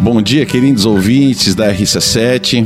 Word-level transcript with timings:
Bom 0.00 0.22
dia, 0.22 0.46
queridos 0.46 0.86
ouvintes 0.86 1.56
da 1.56 1.74
RC7. 1.74 2.64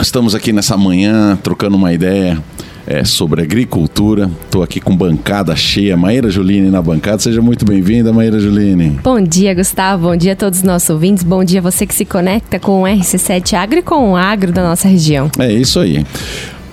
Estamos 0.00 0.36
aqui 0.36 0.52
nessa 0.52 0.76
manhã 0.76 1.36
trocando 1.42 1.76
uma 1.76 1.92
ideia 1.92 2.40
é, 2.86 3.04
sobre 3.04 3.42
agricultura. 3.42 4.30
Estou 4.44 4.62
aqui 4.62 4.80
com 4.80 4.96
bancada 4.96 5.56
cheia. 5.56 5.96
Maíra 5.96 6.30
Juline 6.30 6.70
na 6.70 6.80
bancada. 6.80 7.18
Seja 7.18 7.42
muito 7.42 7.64
bem-vinda, 7.64 8.12
Maíra 8.12 8.38
Juline. 8.38 9.00
Bom 9.02 9.20
dia, 9.20 9.52
Gustavo. 9.52 10.06
Bom 10.06 10.16
dia 10.16 10.34
a 10.34 10.36
todos 10.36 10.60
os 10.60 10.64
nossos 10.64 10.88
ouvintes. 10.90 11.24
Bom 11.24 11.42
dia 11.42 11.58
a 11.58 11.62
você 11.62 11.84
que 11.84 11.94
se 11.94 12.04
conecta 12.04 12.60
com 12.60 12.82
o 12.82 12.84
RC7 12.84 13.54
Agro 13.54 13.80
e 13.80 13.82
com 13.82 14.12
o 14.12 14.16
agro 14.16 14.52
da 14.52 14.62
nossa 14.62 14.86
região. 14.86 15.28
É 15.40 15.52
isso 15.52 15.80
aí. 15.80 16.06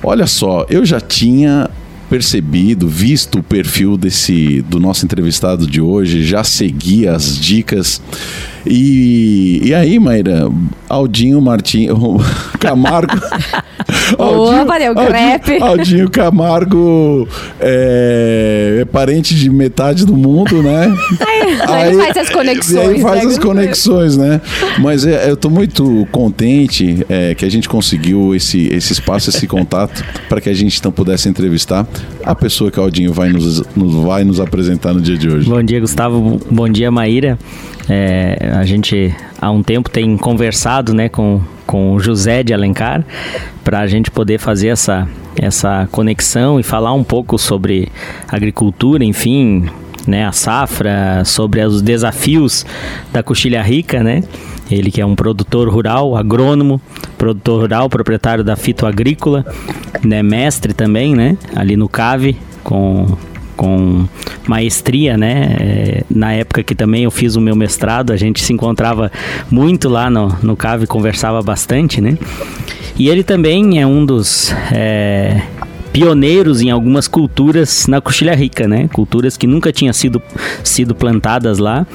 Olha 0.04 0.28
só, 0.28 0.64
eu 0.70 0.86
já 0.86 1.02
tinha 1.02 1.72
percebido, 2.08 2.88
visto 2.88 3.40
o 3.40 3.44
perfil 3.44 3.98
desse 3.98 4.62
do 4.70 4.80
nosso 4.80 5.04
entrevistado 5.04 5.66
de 5.66 5.82
hoje, 5.82 6.24
já 6.24 6.44
segui 6.44 7.08
as 7.08 7.36
dicas. 7.40 8.00
E, 8.66 9.62
e 9.64 9.74
aí, 9.74 10.00
Maíra, 10.00 10.50
Aldinho 10.88 11.42
Martinho, 11.42 12.18
Camargo. 12.60 13.14
Aldinho, 14.18 14.62
Opa, 14.62 14.78
deu 14.78 14.94
Aldinho, 14.98 15.64
Aldinho 15.64 16.10
Camargo 16.10 17.28
é, 17.60 18.80
é, 18.82 18.86
parente 18.86 19.36
de 19.36 19.50
metade 19.50 20.06
do 20.06 20.16
mundo, 20.16 20.62
né? 20.62 20.94
Aí, 21.26 21.62
aí 21.68 21.96
faz 21.98 22.18
as 22.18 22.30
conexões. 22.30 22.90
Aí 22.90 23.02
faz 23.02 23.24
né? 23.24 23.30
as 23.32 23.40
conexões, 23.40 24.18
né? 24.18 24.42
Mas 24.80 25.06
é, 25.06 25.30
eu 25.30 25.34
estou 25.34 25.52
muito 25.52 26.08
contente 26.12 27.06
é, 27.10 27.36
que 27.36 27.44
a 27.46 27.50
gente 27.50 27.68
conseguiu 27.68 28.34
esse, 28.36 28.68
esse 28.68 28.94
espaço, 28.94 29.30
esse 29.30 29.48
contato, 29.48 30.04
para 30.30 30.40
que 30.40 30.50
a 30.50 30.54
gente 30.54 30.78
então 30.80 30.92
pudesse 30.92 31.28
entrevistar 31.28 31.86
a 32.26 32.36
pessoa 32.36 32.72
que 32.72 32.80
o 32.80 32.84
Aldinho 32.84 33.14
vai 33.14 33.30
nos, 33.30 33.64
nos, 33.76 33.96
vai 34.04 34.24
nos 34.24 34.40
apresentar 34.40 34.94
no 34.94 35.02
dia 35.02 35.18
de 35.18 35.30
hoje. 35.30 35.50
Bom 35.50 35.62
dia, 35.62 35.80
Gustavo. 35.80 36.40
Bom 36.50 36.70
dia, 36.70 36.90
Maíra. 36.90 37.38
É, 37.90 38.52
a 38.54 38.64
gente 38.66 39.14
há 39.40 39.52
um 39.52 39.62
tempo 39.62 39.90
tem 39.90 40.16
conversado 40.18 40.94
né, 40.94 41.10
com, 41.10 41.42
com 41.66 41.94
o 41.94 42.00
José 42.00 42.44
de 42.44 42.54
Alencar 42.54 43.06
para 43.64 43.80
a 43.80 43.88
gente 43.88 44.10
poder 44.10 44.40
fazer 44.40 44.70
essa, 44.70 45.08
essa 45.36 45.88
conexão 45.92 46.60
e 46.60 46.64
falar 46.64 46.94
um 46.94 47.04
pouco 47.04 47.38
sobre 47.38 47.90
agricultura, 48.28 49.04
enfim, 49.04 49.66
né, 50.08 50.26
a 50.26 50.32
safra, 50.32 51.24
sobre 51.26 51.62
os 51.62 51.82
desafios 51.82 52.66
da 53.12 53.22
Coxilha 53.22 53.62
Rica, 53.62 54.04
né? 54.04 54.24
Ele 54.72 54.90
que 54.90 55.02
é 55.02 55.06
um 55.06 55.16
produtor 55.16 55.70
rural, 55.70 56.16
agrônomo, 56.16 56.82
produtor 57.18 57.62
rural, 57.62 57.90
proprietário 57.90 58.44
da 58.44 58.56
Fito 58.56 58.86
Agrícola, 58.86 59.46
né, 60.04 60.24
mestre 60.24 60.74
também, 60.74 61.16
né, 61.16 61.38
ali 61.56 61.76
no 61.76 61.90
CAVE, 61.90 62.38
com 62.64 63.18
com 63.56 64.08
maestria, 64.48 65.16
né? 65.16 65.56
É, 65.60 66.04
na 66.10 66.34
época 66.34 66.64
que 66.64 66.76
também 66.76 67.04
eu 67.04 67.12
fiz 67.12 67.36
o 67.36 67.42
meu 67.42 67.56
mestrado, 67.56 68.12
a 68.12 68.18
gente 68.18 68.44
se 68.44 68.52
encontrava 68.52 69.12
muito 69.50 69.88
lá 69.90 70.10
no, 70.10 70.36
no 70.42 70.56
CAV, 70.56 70.88
conversava 70.88 71.42
bastante, 71.42 72.02
né? 72.02 72.18
E 72.98 73.10
ele 73.10 73.24
também 73.24 73.80
é 73.80 73.88
um 73.88 74.06
dos 74.06 74.54
é, 74.72 75.42
pioneiros 75.94 76.60
em 76.60 76.72
algumas 76.72 77.08
culturas 77.08 77.86
na 77.88 78.02
Coxilha 78.02 78.34
Rica, 78.34 78.68
né? 78.68 78.90
Culturas 78.92 79.38
que 79.38 79.46
nunca 79.46 79.72
tinham 79.72 79.94
sido, 79.94 80.20
sido 80.64 80.96
plantadas 80.96 81.60
lá. 81.60 81.86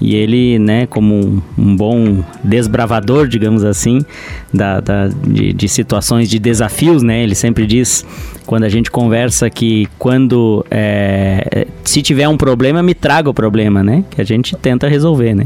E 0.00 0.16
ele, 0.16 0.58
né, 0.58 0.86
como 0.86 1.42
um, 1.56 1.76
bom 1.76 2.24
desbravador, 2.42 3.28
digamos 3.28 3.62
assim, 3.62 4.04
da, 4.52 4.80
da 4.80 5.06
de, 5.08 5.52
de, 5.52 5.68
situações 5.68 6.28
de 6.28 6.38
desafios, 6.38 7.02
né? 7.02 7.22
Ele 7.22 7.34
sempre 7.34 7.66
diz, 7.66 8.04
quando 8.46 8.64
a 8.64 8.68
gente 8.70 8.90
conversa, 8.90 9.50
que 9.50 9.86
quando 9.98 10.64
é, 10.70 11.66
se 11.84 12.00
tiver 12.00 12.26
um 12.26 12.38
problema, 12.38 12.82
me 12.82 12.94
traga 12.94 13.28
o 13.28 13.34
problema, 13.34 13.84
né? 13.84 14.02
Que 14.10 14.20
a 14.22 14.24
gente 14.24 14.56
tenta 14.56 14.88
resolver, 14.88 15.34
né? 15.34 15.44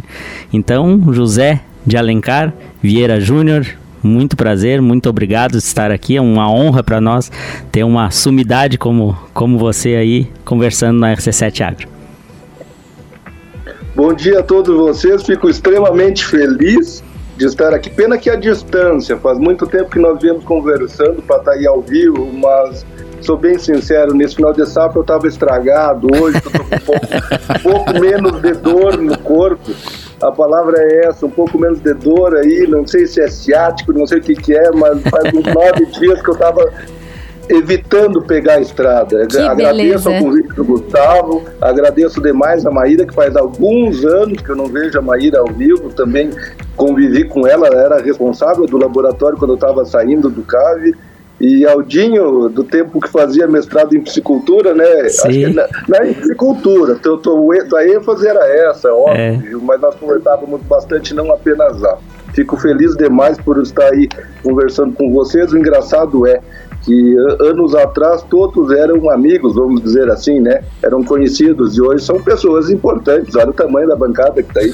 Então, 0.53 1.13
José 1.13 1.61
de 1.85 1.97
Alencar 1.97 2.55
Vieira 2.83 3.21
Júnior, 3.21 3.67
muito 4.07 4.37
prazer, 4.37 4.81
muito 4.81 5.11
obrigado 5.11 5.53
de 5.53 5.59
estar 5.59 5.91
aqui. 5.91 6.17
É 6.17 6.21
uma 6.21 6.51
honra 6.51 6.83
para 6.83 7.01
nós 7.01 7.31
ter 7.71 7.85
uma 7.85 8.11
sumidade 8.11 8.79
como, 8.79 9.19
como 9.35 9.59
você 9.59 9.97
aí 9.97 10.31
conversando 10.45 10.99
na 10.99 11.15
RC7 11.15 11.61
Agro. 11.61 11.89
Bom 13.95 14.13
dia 14.13 14.41
a 14.41 14.43
todos 14.43 14.75
vocês, 14.77 15.23
fico 15.23 15.49
extremamente 15.49 16.25
feliz 16.25 17.03
de 17.37 17.47
estar 17.47 17.75
aqui. 17.75 17.91
Pena 17.91 18.17
que 18.17 18.31
a 18.31 18.37
distância, 18.37 19.17
faz 19.17 19.39
muito 19.39 19.67
tempo 19.67 19.91
que 19.91 19.99
nós 19.99 20.21
viemos 20.21 20.45
conversando 20.45 21.23
para 21.23 21.39
estar 21.39 21.53
aí 21.53 21.67
ao 21.67 21.81
vivo, 21.81 22.31
mas 22.33 22.87
sou 23.21 23.37
bem 23.37 23.59
sincero, 23.59 24.15
nesse 24.15 24.37
final 24.37 24.53
de 24.53 24.67
safra 24.67 24.99
eu 24.99 25.03
estava 25.03 25.27
estragado, 25.27 26.09
hoje 26.15 26.39
estou 26.39 26.53
com 26.53 26.75
um 26.75 26.79
pouco, 26.79 27.07
pouco 27.63 28.01
menos 28.01 28.41
de 28.41 28.53
dor 28.53 28.99
no 28.99 29.17
corpo 29.19 29.73
a 30.21 30.33
palavra 30.33 30.77
é 30.79 31.07
essa, 31.07 31.27
um 31.27 31.31
pouco 31.31 31.59
menos 31.59 31.81
de 31.81 31.93
dor 31.95 32.37
aí, 32.37 32.67
não 32.69 32.87
sei 32.87 33.07
se 33.07 33.21
é 33.21 33.29
ciático, 33.29 33.93
não 33.93 34.07
sei 34.07 34.19
o 34.19 34.23
que, 34.23 34.35
que 34.35 34.55
é, 34.55 34.71
mas 34.73 35.03
faz 35.03 35.33
uns 35.35 35.45
nove 35.53 35.87
dias 35.99 36.23
que 36.23 36.31
eu 36.31 36.35
estava 36.35 36.73
evitando 37.49 38.23
pegar 38.23 38.55
a 38.55 38.61
estrada. 38.61 39.27
Que 39.27 39.39
agradeço 39.39 40.05
beleza. 40.05 40.11
ao 40.11 40.19
convite 40.19 40.49
do 40.55 40.65
Gustavo, 40.65 41.45
agradeço 41.61 42.21
demais 42.21 42.67
a 42.67 42.71
Maíra, 42.71 43.07
que 43.07 43.15
faz 43.15 43.37
alguns 43.37 44.05
anos 44.05 44.41
que 44.41 44.51
eu 44.51 44.57
não 44.57 44.67
vejo 44.67 44.99
a 44.99 45.03
Maíra 45.03 45.41
ao 45.41 45.47
vivo, 45.47 45.91
também 45.91 46.31
convivi 46.77 47.25
com 47.25 47.47
ela, 47.47 47.67
ela 47.69 47.81
era 47.81 48.03
responsável 48.03 48.67
do 48.67 48.77
laboratório 48.77 49.39
quando 49.39 49.53
eu 49.53 49.57
estava 49.57 49.85
saindo 49.85 50.29
do 50.29 50.43
CAVE, 50.43 50.95
e 51.41 51.67
Aldinho, 51.67 52.49
do 52.49 52.65
tempo 52.65 53.01
que 53.01 53.09
fazia 53.09 53.47
mestrado 53.47 53.95
em 53.95 54.01
psicultura, 54.01 54.75
né? 54.75 55.09
Sim. 55.09 55.29
Acho 55.29 55.29
que 55.29 55.47
na, 55.55 55.69
na 55.89 56.15
psicultura, 56.15 56.99
então, 56.99 57.19
a 57.77 57.89
ênfase 57.89 58.27
era 58.27 58.47
essa, 58.47 58.93
óbvio, 58.93 59.59
é. 59.59 59.63
mas 59.63 59.81
nós 59.81 59.95
conversávamos 59.97 60.63
bastante, 60.63 61.15
não 61.15 61.31
apenas 61.33 61.79
lá. 61.81 61.99
Fico 62.33 62.57
feliz 62.57 62.95
demais 62.97 63.39
por 63.39 63.63
estar 63.63 63.87
aí 63.93 64.09
conversando 64.43 64.93
com 64.95 65.11
vocês. 65.11 65.53
O 65.53 65.59
engraçado 65.59 66.27
é 66.27 66.41
que 66.87 67.17
anos 67.41 67.75
atrás 67.75 68.23
todos 68.31 68.71
eram 68.71 69.11
amigos, 69.11 69.57
vamos 69.57 69.83
dizer 69.83 70.09
assim, 70.09 70.39
né? 70.39 70.63
Eram 70.85 71.03
conhecidos 71.03 71.77
e 71.77 71.83
hoje 71.83 72.05
são 72.05 72.23
pessoas 72.23 72.71
importantes. 72.71 73.35
Olha 73.35 73.51
o 73.51 73.53
tamanho 73.53 73.89
da 73.89 73.97
bancada 73.97 74.41
que 74.41 74.49
está 74.49 74.61
aí. 74.61 74.73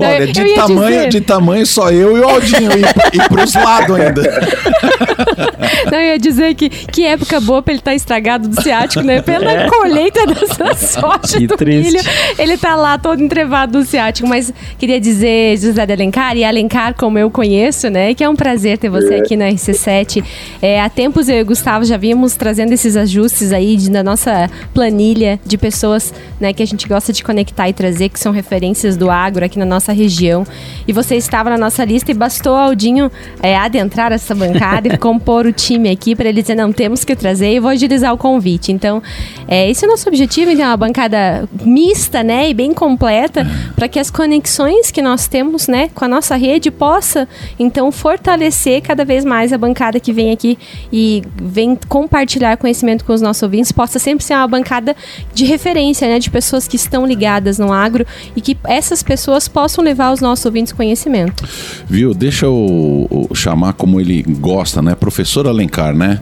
Olha, 0.00 0.26
de 0.32 0.54
tamanho, 0.54 0.96
dizer... 0.96 1.08
de 1.10 1.20
tamanho 1.20 1.66
só 1.66 1.90
eu 1.90 2.16
e 2.16 2.20
o 2.20 2.24
Aldinho 2.24 2.70
e, 2.72 3.16
e 3.18 3.28
pros 3.28 3.54
lados 3.54 3.94
ainda. 3.94 4.22
Não, 5.90 5.98
eu 5.98 6.06
ia 6.06 6.18
dizer 6.18 6.54
que, 6.54 6.70
que 6.70 7.04
época 7.04 7.38
boa 7.40 7.62
para 7.62 7.72
ele 7.72 7.80
estar 7.80 7.90
tá 7.90 7.94
estragado 7.94 8.48
do 8.48 8.62
ciático, 8.62 9.04
né? 9.04 9.20
Pela 9.20 9.52
é. 9.52 9.68
colheita 9.68 10.26
dessa 10.26 10.74
sorte 10.98 11.38
que 11.38 11.46
do 11.46 11.56
triste. 11.56 11.92
milho. 11.92 12.02
Ele 12.38 12.56
tá 12.56 12.74
lá 12.74 12.96
todo 12.96 13.22
entrevado 13.22 13.72
do 13.72 13.84
ciático, 13.84 14.26
mas 14.26 14.52
queria 14.78 14.98
dizer, 14.98 15.58
José 15.58 15.84
de 15.84 15.92
Alencar, 15.92 16.36
e 16.38 16.44
Alencar 16.44 16.94
como 16.94 17.18
eu 17.18 17.30
conheço, 17.30 17.90
né? 17.90 18.14
Que 18.14 18.24
é 18.24 18.28
um 18.28 18.36
prazer 18.36 18.78
ter 18.78 18.88
você 18.88 19.14
é. 19.14 19.18
aqui 19.18 19.36
na 19.36 19.48
RC7 19.48 20.21
é, 20.60 20.80
há 20.80 20.88
tempos 20.88 21.28
eu 21.28 21.36
e 21.36 21.42
o 21.42 21.46
Gustavo 21.46 21.84
já 21.84 21.96
vimos 21.96 22.34
trazendo 22.34 22.72
esses 22.72 22.96
ajustes 22.96 23.52
aí 23.52 23.76
de, 23.76 23.90
na 23.90 24.02
nossa 24.02 24.50
planilha 24.74 25.38
de 25.44 25.56
pessoas 25.58 26.12
né, 26.40 26.52
que 26.52 26.62
a 26.62 26.66
gente 26.66 26.88
gosta 26.88 27.12
de 27.12 27.22
conectar 27.22 27.68
e 27.68 27.72
trazer, 27.72 28.08
que 28.08 28.18
são 28.18 28.32
referências 28.32 28.96
do 28.96 29.10
agro 29.10 29.44
aqui 29.44 29.58
na 29.58 29.64
nossa 29.64 29.92
região. 29.92 30.44
E 30.86 30.92
você 30.92 31.16
estava 31.16 31.50
na 31.50 31.58
nossa 31.58 31.84
lista 31.84 32.10
e 32.10 32.14
bastou 32.14 32.54
Aldinho 32.56 33.10
é, 33.42 33.56
adentrar 33.56 34.12
essa 34.12 34.34
bancada 34.34 34.88
e 34.88 34.98
compor 34.98 35.46
o 35.46 35.52
time 35.52 35.90
aqui 35.90 36.14
para 36.14 36.28
ele 36.28 36.42
dizer, 36.42 36.54
não, 36.54 36.72
temos 36.72 37.04
que 37.04 37.14
trazer 37.14 37.52
e 37.54 37.60
vou 37.60 37.70
agilizar 37.70 38.12
o 38.12 38.18
convite. 38.18 38.72
Então, 38.72 39.02
é, 39.46 39.70
esse 39.70 39.84
é 39.84 39.88
o 39.88 39.90
nosso 39.90 40.08
objetivo, 40.08 40.50
então, 40.50 40.66
uma 40.66 40.76
bancada 40.76 41.48
mista, 41.64 42.22
né, 42.22 42.48
e 42.48 42.54
bem 42.54 42.72
completa, 42.72 43.46
para 43.74 43.88
que 43.88 43.98
as 43.98 44.10
conexões 44.10 44.90
que 44.90 45.02
nós 45.02 45.26
temos, 45.26 45.68
né, 45.68 45.90
com 45.94 46.04
a 46.04 46.08
nossa 46.08 46.36
rede 46.36 46.70
possa, 46.70 47.28
então, 47.58 47.90
fortalecer 47.92 48.82
cada 48.82 49.04
vez 49.04 49.24
mais 49.24 49.52
a 49.52 49.58
bancada 49.58 50.00
que 50.00 50.11
vem 50.12 50.30
aqui 50.30 50.58
e 50.92 51.22
vem 51.40 51.76
compartilhar 51.88 52.56
conhecimento 52.56 53.04
com 53.04 53.12
os 53.12 53.20
nossos 53.20 53.42
ouvintes 53.42 53.72
possa 53.72 53.98
sempre 53.98 54.24
ser 54.24 54.34
uma 54.34 54.48
bancada 54.48 54.94
de 55.34 55.44
referência, 55.44 56.08
né, 56.08 56.18
de 56.18 56.30
pessoas 56.30 56.68
que 56.68 56.76
estão 56.76 57.06
ligadas 57.06 57.58
no 57.58 57.72
agro 57.72 58.06
e 58.36 58.40
que 58.40 58.56
essas 58.64 59.02
pessoas 59.02 59.48
possam 59.48 59.82
levar 59.82 60.12
os 60.12 60.20
nossos 60.20 60.44
ouvintes 60.44 60.72
conhecimento. 60.72 61.44
Viu? 61.88 62.14
Deixa 62.14 62.46
eu, 62.46 63.28
chamar 63.34 63.72
como 63.74 64.00
ele 64.00 64.22
gosta, 64.22 64.80
né? 64.82 64.94
Professor 64.94 65.46
Alencar, 65.46 65.94
né? 65.94 66.20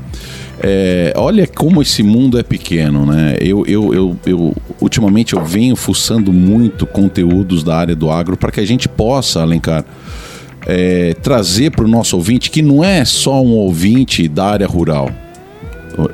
É, 0.62 1.14
olha 1.16 1.46
como 1.46 1.80
esse 1.80 2.02
mundo 2.02 2.38
é 2.38 2.42
pequeno, 2.42 3.06
né? 3.06 3.36
Eu, 3.40 3.64
eu, 3.66 3.94
eu, 3.94 4.16
eu, 4.26 4.56
ultimamente 4.80 5.34
eu 5.34 5.42
venho 5.42 5.74
fuçando 5.74 6.32
muito 6.32 6.86
conteúdos 6.86 7.64
da 7.64 7.76
área 7.76 7.96
do 7.96 8.10
agro 8.10 8.36
para 8.36 8.50
que 8.50 8.60
a 8.60 8.66
gente 8.66 8.86
possa, 8.86 9.40
Alencar, 9.40 9.84
é, 10.66 11.14
trazer 11.22 11.70
para 11.70 11.84
o 11.84 11.88
nosso 11.88 12.16
ouvinte 12.16 12.50
que 12.50 12.62
não 12.62 12.84
é 12.84 13.04
só 13.04 13.42
um 13.42 13.52
ouvinte 13.52 14.28
da 14.28 14.46
área 14.46 14.66
rural. 14.66 15.10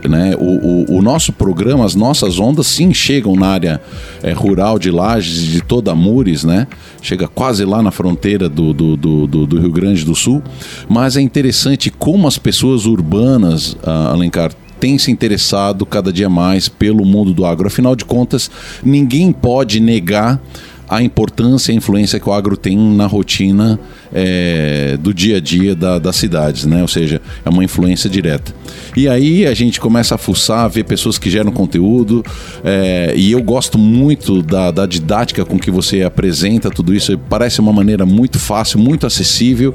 Né? 0.09 0.35
O, 0.39 0.95
o, 0.95 0.99
o, 0.99 1.03
nosso 1.03 1.33
programa, 1.33 1.85
as 1.85 1.95
nossas 1.95 2.39
ondas 2.39 2.67
sim 2.67 2.93
chegam 2.93 3.37
na 3.37 3.49
área 3.49 3.81
é, 4.23 4.33
rural 4.33 4.79
de 4.79 4.91
Lages 4.91 5.43
de 5.43 5.61
toda 5.61 5.95
Mures, 5.95 6.43
né? 6.45 6.67
Chega 7.01 7.29
quase 7.29 7.65
lá 7.65 7.83
na 7.83 7.91
fronteira 7.91 8.49
do, 8.49 8.73
do, 8.73 8.97
do, 8.97 9.27
do, 9.27 9.61
Rio 9.61 9.71
Grande 9.71 10.05
do 10.05 10.15
Sul. 10.15 10.43
Mas 10.89 11.17
é 11.17 11.21
interessante 11.21 11.91
como 11.91 12.27
as 12.27 12.39
pessoas 12.39 12.87
urbanas, 12.87 13.75
uh, 13.75 14.13
Alencar, 14.13 14.51
têm 14.81 14.99
se 14.99 15.11
interessado 15.11 15.87
cada 15.87 16.13
dia 16.13 16.29
mais 16.29 16.69
pelo 16.69 17.05
mundo 17.05 17.33
do 17.33 17.45
agro. 17.45 17.67
Afinal 17.67 17.95
de 17.95 18.05
contas, 18.05 18.51
ninguém 18.83 19.33
pode 19.33 19.79
negar 19.79 20.41
a 20.89 21.03
importância 21.03 21.73
e 21.73 21.75
a 21.75 21.79
influência 21.79 22.21
que 22.21 22.29
o 22.29 22.33
agro 22.33 22.57
tem 22.57 22.77
na 22.77 23.07
rotina 23.07 23.79
é, 24.19 24.97
do 24.99 25.13
dia 25.13 25.37
a 25.37 25.41
dia 25.41 25.75
da, 25.75 25.99
das 25.99 26.17
cidades, 26.17 26.65
né? 26.65 26.81
Ou 26.81 26.89
seja, 26.89 27.21
é 27.45 27.49
uma 27.51 27.63
influência 27.63 28.09
direta. 28.09 28.55
E 28.97 29.07
aí 29.07 29.47
a 29.47 29.53
gente 29.53 29.79
começa 29.79 30.15
a 30.15 30.19
fuçar, 30.19 30.71
ver 30.71 30.85
pessoas 30.85 31.19
que 31.19 31.29
geram 31.29 31.53
conteúdo, 31.53 32.25
é, 32.65 33.13
e 33.15 33.33
eu 33.33 33.43
gosto 33.43 33.77
muito 33.77 34.43
da, 34.43 34.71
da 34.71 34.87
didática 34.87 35.45
com 35.45 35.59
que 35.59 35.71
você 35.71 36.03
apresenta 36.03 36.71
tudo 36.71 36.95
isso. 36.95 37.19
Parece 37.29 37.61
uma 37.61 37.75
maneira 37.75 38.07
muito 38.07 38.39
fácil, 38.39 38.79
muito 38.79 39.07
acessível. 39.07 39.75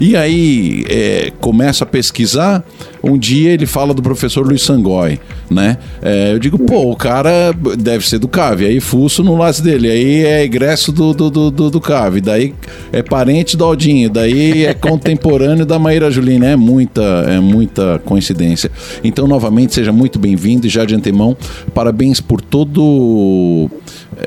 E 0.00 0.16
aí 0.16 0.84
é, 0.88 1.32
começa 1.40 1.84
a 1.84 1.86
pesquisar. 1.86 2.64
Um 3.04 3.16
dia 3.16 3.52
ele 3.52 3.66
fala 3.66 3.94
do 3.94 4.02
professor 4.02 4.44
Luiz 4.44 4.62
Sangói, 4.62 5.20
né? 5.48 5.78
É, 6.02 6.32
eu 6.32 6.40
digo, 6.40 6.58
pô, 6.58 6.90
o 6.90 6.96
cara 6.96 7.52
deve 7.78 8.04
ser 8.04 8.18
do 8.18 8.26
CAV. 8.26 8.62
Aí 8.66 8.80
fuço 8.80 9.22
no 9.22 9.36
lado 9.36 9.62
dele. 9.62 9.88
Aí 9.88 10.24
é 10.24 10.42
egresso 10.42 10.90
do, 10.90 11.14
do, 11.14 11.30
do, 11.30 11.70
do 11.70 11.80
CAV. 11.80 12.20
Daí 12.20 12.52
é 12.92 13.00
parente 13.00 13.56
do 13.56 13.75
Aldinho. 13.76 14.08
Daí 14.10 14.64
é 14.64 14.72
contemporâneo 14.74 15.66
da 15.66 15.78
Maíra 15.78 16.10
Julina. 16.10 16.46
É 16.46 16.56
muita, 16.56 17.02
é 17.02 17.38
muita 17.38 18.00
coincidência. 18.04 18.70
Então, 19.04 19.28
novamente, 19.28 19.74
seja 19.74 19.92
muito 19.92 20.18
bem-vindo 20.18 20.66
e 20.66 20.70
já 20.70 20.84
de 20.84 20.94
antemão, 20.94 21.36
parabéns 21.74 22.20
por 22.20 22.40
todo. 22.40 23.70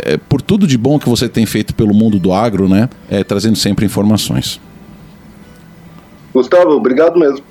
É, 0.05 0.17
por 0.17 0.41
tudo 0.41 0.67
de 0.67 0.77
bom 0.77 0.99
que 0.99 1.09
você 1.09 1.27
tem 1.27 1.45
feito 1.45 1.73
pelo 1.73 1.93
mundo 1.93 2.19
do 2.19 2.31
agro, 2.31 2.69
né? 2.69 2.87
É, 3.09 3.23
trazendo 3.23 3.57
sempre 3.57 3.85
informações. 3.85 4.61
Gustavo, 6.31 6.69
obrigado 6.71 7.19
mesmo. 7.19 7.43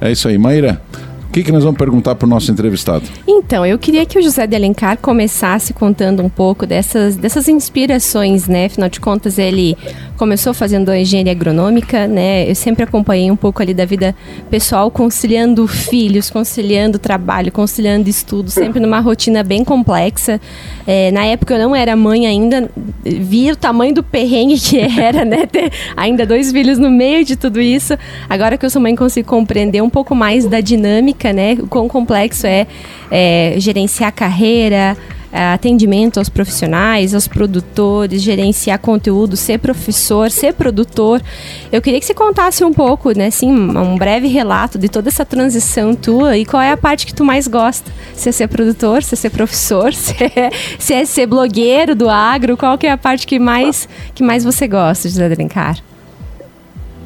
É 0.00 0.10
isso 0.10 0.26
aí. 0.26 0.36
Maíra, 0.36 0.82
o 1.30 1.32
que, 1.32 1.44
que 1.44 1.52
nós 1.52 1.62
vamos 1.62 1.78
perguntar 1.78 2.16
para 2.16 2.26
o 2.26 2.28
nosso 2.28 2.50
entrevistado? 2.50 3.04
Então, 3.24 3.64
eu 3.64 3.78
queria 3.78 4.04
que 4.04 4.18
o 4.18 4.22
José 4.22 4.48
de 4.48 4.56
Alencar 4.56 4.98
começasse 4.98 5.72
contando 5.72 6.24
um 6.24 6.28
pouco 6.28 6.66
dessas, 6.66 7.14
dessas 7.14 7.46
inspirações, 7.46 8.48
né? 8.48 8.64
Afinal 8.64 8.88
de 8.88 8.98
contas, 8.98 9.38
ele 9.38 9.78
começou 10.16 10.52
fazendo 10.52 10.88
a 10.88 10.98
engenharia 10.98 11.30
agronômica, 11.30 12.08
né? 12.08 12.50
Eu 12.50 12.54
sempre 12.56 12.82
acompanhei 12.82 13.30
um 13.30 13.36
pouco 13.36 13.62
ali 13.62 13.72
da 13.72 13.84
vida 13.84 14.12
pessoal, 14.50 14.90
conciliando 14.90 15.68
filhos, 15.68 16.30
conciliando 16.30 16.98
trabalho, 16.98 17.52
conciliando 17.52 18.10
estudo, 18.10 18.50
sempre 18.50 18.80
numa 18.80 18.98
rotina 18.98 19.44
bem 19.44 19.62
complexa. 19.62 20.40
É, 20.84 21.12
na 21.12 21.24
época 21.26 21.54
eu 21.54 21.60
não 21.60 21.76
era 21.76 21.94
mãe 21.94 22.26
ainda, 22.26 22.68
vi 23.04 23.52
o 23.52 23.56
tamanho 23.56 23.94
do 23.94 24.02
perrengue 24.02 24.58
que 24.58 24.80
era, 25.00 25.24
né? 25.24 25.46
Ter 25.46 25.70
ainda 25.96 26.26
dois 26.26 26.50
filhos 26.50 26.76
no 26.76 26.90
meio 26.90 27.24
de 27.24 27.36
tudo 27.36 27.60
isso. 27.60 27.96
Agora 28.28 28.58
que 28.58 28.66
eu 28.66 28.70
sou 28.70 28.82
mãe, 28.82 28.96
consigo 28.96 29.28
compreender 29.28 29.80
um 29.80 29.90
pouco 29.90 30.12
mais 30.12 30.44
da 30.44 30.60
dinâmica 30.60 31.19
né? 31.32 31.56
O 31.60 31.66
quão 31.66 31.88
complexo 31.88 32.46
é, 32.46 32.66
é 33.10 33.54
gerenciar 33.58 34.12
carreira, 34.12 34.96
atendimento 35.32 36.18
aos 36.18 36.28
profissionais, 36.28 37.14
aos 37.14 37.28
produtores, 37.28 38.20
gerenciar 38.20 38.78
conteúdo, 38.78 39.36
ser 39.36 39.58
professor, 39.58 40.30
ser 40.30 40.54
produtor. 40.54 41.22
Eu 41.70 41.80
queria 41.80 42.00
que 42.00 42.06
você 42.06 42.14
contasse 42.14 42.64
um 42.64 42.72
pouco, 42.72 43.16
né, 43.16 43.26
assim, 43.26 43.50
um 43.50 43.96
breve 43.96 44.26
relato 44.26 44.78
de 44.78 44.88
toda 44.88 45.08
essa 45.08 45.24
transição 45.24 45.94
tua 45.94 46.36
e 46.36 46.44
qual 46.44 46.62
é 46.62 46.72
a 46.72 46.76
parte 46.76 47.06
que 47.06 47.14
tu 47.14 47.24
mais 47.24 47.46
gosta. 47.46 47.90
Se 48.14 48.28
é 48.28 48.32
ser 48.32 48.48
produtor, 48.48 49.02
se 49.02 49.14
é 49.14 49.16
ser 49.16 49.30
professor, 49.30 49.92
se 49.94 50.14
é, 50.24 50.50
se 50.78 50.94
é 50.94 51.04
ser 51.04 51.26
blogueiro 51.26 51.94
do 51.94 52.08
agro, 52.08 52.56
qual 52.56 52.76
que 52.76 52.86
é 52.86 52.92
a 52.92 52.98
parte 52.98 53.26
que 53.26 53.38
mais, 53.38 53.88
que 54.14 54.22
mais 54.22 54.42
você 54.42 54.66
gosta, 54.66 55.08
José 55.08 55.28
Drencar? 55.28 55.78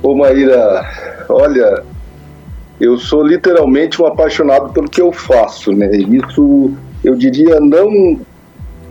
Ô 0.03 0.15
Maíra, 0.15 0.87
olha, 1.29 1.83
eu 2.85 2.99
sou 2.99 3.23
literalmente 3.23 4.01
um 4.01 4.07
apaixonado 4.07 4.73
pelo 4.73 4.89
que 4.89 5.01
eu 5.01 5.13
faço, 5.13 5.73
né? 5.73 5.91
Isso, 5.97 6.71
eu 7.03 7.15
diria, 7.15 7.59
não. 7.61 8.21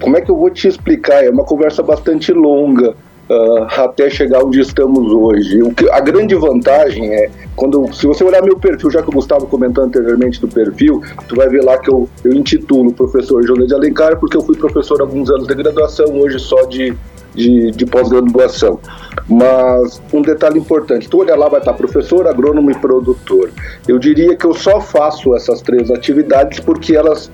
Como 0.01 0.17
é 0.17 0.21
que 0.21 0.29
eu 0.29 0.35
vou 0.35 0.49
te 0.49 0.67
explicar? 0.67 1.23
É 1.23 1.29
uma 1.29 1.43
conversa 1.43 1.81
bastante 1.81 2.33
longa 2.33 2.95
uh, 3.29 3.63
até 3.81 4.09
chegar 4.09 4.43
onde 4.43 4.59
estamos 4.59 5.11
hoje. 5.11 5.61
O 5.61 5.73
que, 5.73 5.89
a 5.89 5.99
grande 5.99 6.35
vantagem 6.35 7.13
é 7.13 7.29
quando, 7.55 7.93
se 7.93 8.05
você 8.07 8.23
olhar 8.23 8.41
meu 8.41 8.57
perfil, 8.57 8.89
já 8.89 9.01
que 9.01 9.09
o 9.09 9.13
Gustavo 9.13 9.47
comentou 9.47 9.83
anteriormente 9.83 10.41
do 10.41 10.47
perfil, 10.47 11.01
tu 11.27 11.35
vai 11.35 11.47
ver 11.47 11.63
lá 11.63 11.77
que 11.77 11.89
eu, 11.89 12.09
eu 12.23 12.33
intitulo 12.33 12.91
professor 12.91 13.45
José 13.45 13.65
de 13.65 13.73
Alencar 13.73 14.19
porque 14.19 14.35
eu 14.35 14.41
fui 14.41 14.57
professor 14.57 14.99
alguns 15.01 15.29
anos 15.29 15.47
de 15.47 15.55
graduação, 15.55 16.19
hoje 16.19 16.39
só 16.39 16.63
de 16.63 16.93
de, 17.33 17.71
de 17.71 17.85
pós-graduação. 17.85 18.79
Mas 19.27 20.01
um 20.13 20.21
detalhe 20.21 20.59
importante: 20.59 21.09
tu 21.09 21.21
olha 21.21 21.35
lá, 21.35 21.47
vai 21.47 21.59
estar 21.59 21.73
professor, 21.73 22.27
agrônomo 22.27 22.71
e 22.71 22.75
produtor. 22.75 23.51
Eu 23.87 23.99
diria 23.99 24.35
que 24.35 24.45
eu 24.45 24.53
só 24.53 24.79
faço 24.79 25.35
essas 25.35 25.61
três 25.61 25.89
atividades 25.91 26.59
porque 26.59 26.95
elas, 26.95 27.31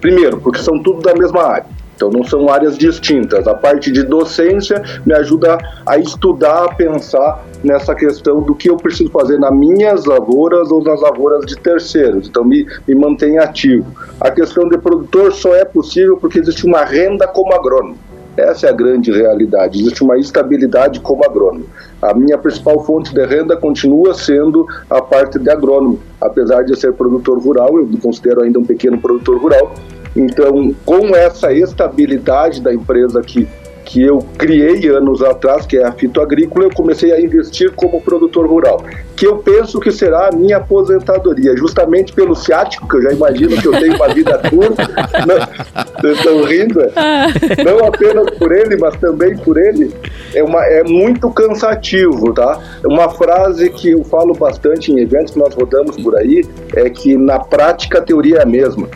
primeiro, 0.00 0.40
porque 0.40 0.60
são 0.60 0.82
tudo 0.82 1.02
da 1.02 1.14
mesma 1.14 1.42
área. 1.42 1.66
Então 1.96 2.10
não 2.10 2.22
são 2.22 2.48
áreas 2.50 2.76
distintas. 2.76 3.48
A 3.48 3.54
parte 3.54 3.90
de 3.90 4.02
docência 4.02 4.82
me 5.04 5.14
ajuda 5.14 5.58
a 5.86 5.96
estudar, 5.96 6.64
a 6.64 6.74
pensar 6.74 7.44
nessa 7.64 7.94
questão 7.94 8.42
do 8.42 8.54
que 8.54 8.68
eu 8.68 8.76
preciso 8.76 9.10
fazer 9.10 9.38
nas 9.38 9.52
minhas 9.52 10.04
lavouras 10.04 10.70
ou 10.70 10.84
nas 10.84 11.00
lavouras 11.00 11.46
de 11.46 11.56
terceiros. 11.56 12.28
Então 12.28 12.44
me, 12.44 12.66
me 12.86 12.94
mantém 12.94 13.38
ativo. 13.38 13.86
A 14.20 14.30
questão 14.30 14.68
de 14.68 14.76
produtor 14.76 15.32
só 15.32 15.54
é 15.54 15.64
possível 15.64 16.18
porque 16.18 16.38
existe 16.38 16.66
uma 16.66 16.84
renda 16.84 17.26
como 17.26 17.54
agrônomo. 17.54 17.96
Essa 18.36 18.66
é 18.66 18.70
a 18.70 18.72
grande 18.72 19.10
realidade. 19.10 19.80
Existe 19.80 20.02
uma 20.02 20.18
estabilidade 20.18 21.00
como 21.00 21.24
agrônomo. 21.24 21.64
A 22.02 22.12
minha 22.14 22.36
principal 22.36 22.84
fonte 22.84 23.14
de 23.14 23.24
renda 23.24 23.56
continua 23.56 24.14
sendo 24.14 24.66
a 24.90 25.00
parte 25.00 25.38
de 25.38 25.50
agrônomo, 25.50 25.98
apesar 26.20 26.62
de 26.62 26.78
ser 26.78 26.92
produtor 26.92 27.38
rural, 27.38 27.78
eu 27.78 27.86
me 27.86 27.96
considero 27.96 28.42
ainda 28.42 28.58
um 28.58 28.64
pequeno 28.64 28.98
produtor 29.00 29.38
rural. 29.38 29.72
Então, 30.14 30.74
com 30.84 31.14
essa 31.14 31.52
estabilidade 31.52 32.60
da 32.60 32.72
empresa 32.72 33.20
que 33.20 33.48
que 33.86 34.02
eu 34.02 34.18
criei 34.36 34.88
anos 34.88 35.22
atrás, 35.22 35.64
que 35.64 35.78
é 35.78 35.86
a 35.86 35.92
Fito 35.92 36.20
Agrícola, 36.20 36.64
eu 36.66 36.74
comecei 36.74 37.12
a 37.12 37.20
investir 37.20 37.72
como 37.72 38.02
produtor 38.02 38.46
rural, 38.46 38.84
que 39.14 39.26
eu 39.26 39.38
penso 39.38 39.78
que 39.78 39.92
será 39.92 40.28
a 40.28 40.36
minha 40.36 40.56
aposentadoria, 40.56 41.56
justamente 41.56 42.12
pelo 42.12 42.34
ciático, 42.34 42.88
que 42.88 42.96
eu 42.96 43.02
já 43.02 43.12
imagino 43.12 43.56
que 43.56 43.66
eu 43.66 43.72
tenho 43.72 43.94
uma 43.94 44.08
vida 44.08 44.42
curta. 44.50 44.82
vocês 46.02 46.18
estão 46.18 46.42
rindo? 46.42 46.80
É? 46.80 47.64
Não 47.64 47.86
apenas 47.86 48.28
por 48.36 48.52
ele, 48.52 48.76
mas 48.76 48.96
também 48.96 49.36
por 49.38 49.56
ele. 49.56 49.94
É, 50.34 50.42
uma, 50.42 50.64
é 50.66 50.82
muito 50.82 51.30
cansativo, 51.30 52.34
tá? 52.34 52.58
Uma 52.84 53.08
frase 53.10 53.70
que 53.70 53.92
eu 53.92 54.02
falo 54.04 54.34
bastante 54.34 54.90
em 54.90 54.98
eventos 54.98 55.32
que 55.32 55.38
nós 55.38 55.54
rodamos 55.54 55.96
por 55.96 56.16
aí 56.16 56.44
é 56.74 56.90
que 56.90 57.16
na 57.16 57.38
prática 57.38 57.98
a 57.98 58.02
teoria 58.02 58.38
é 58.38 58.42
a 58.42 58.46
mesma. 58.46 58.88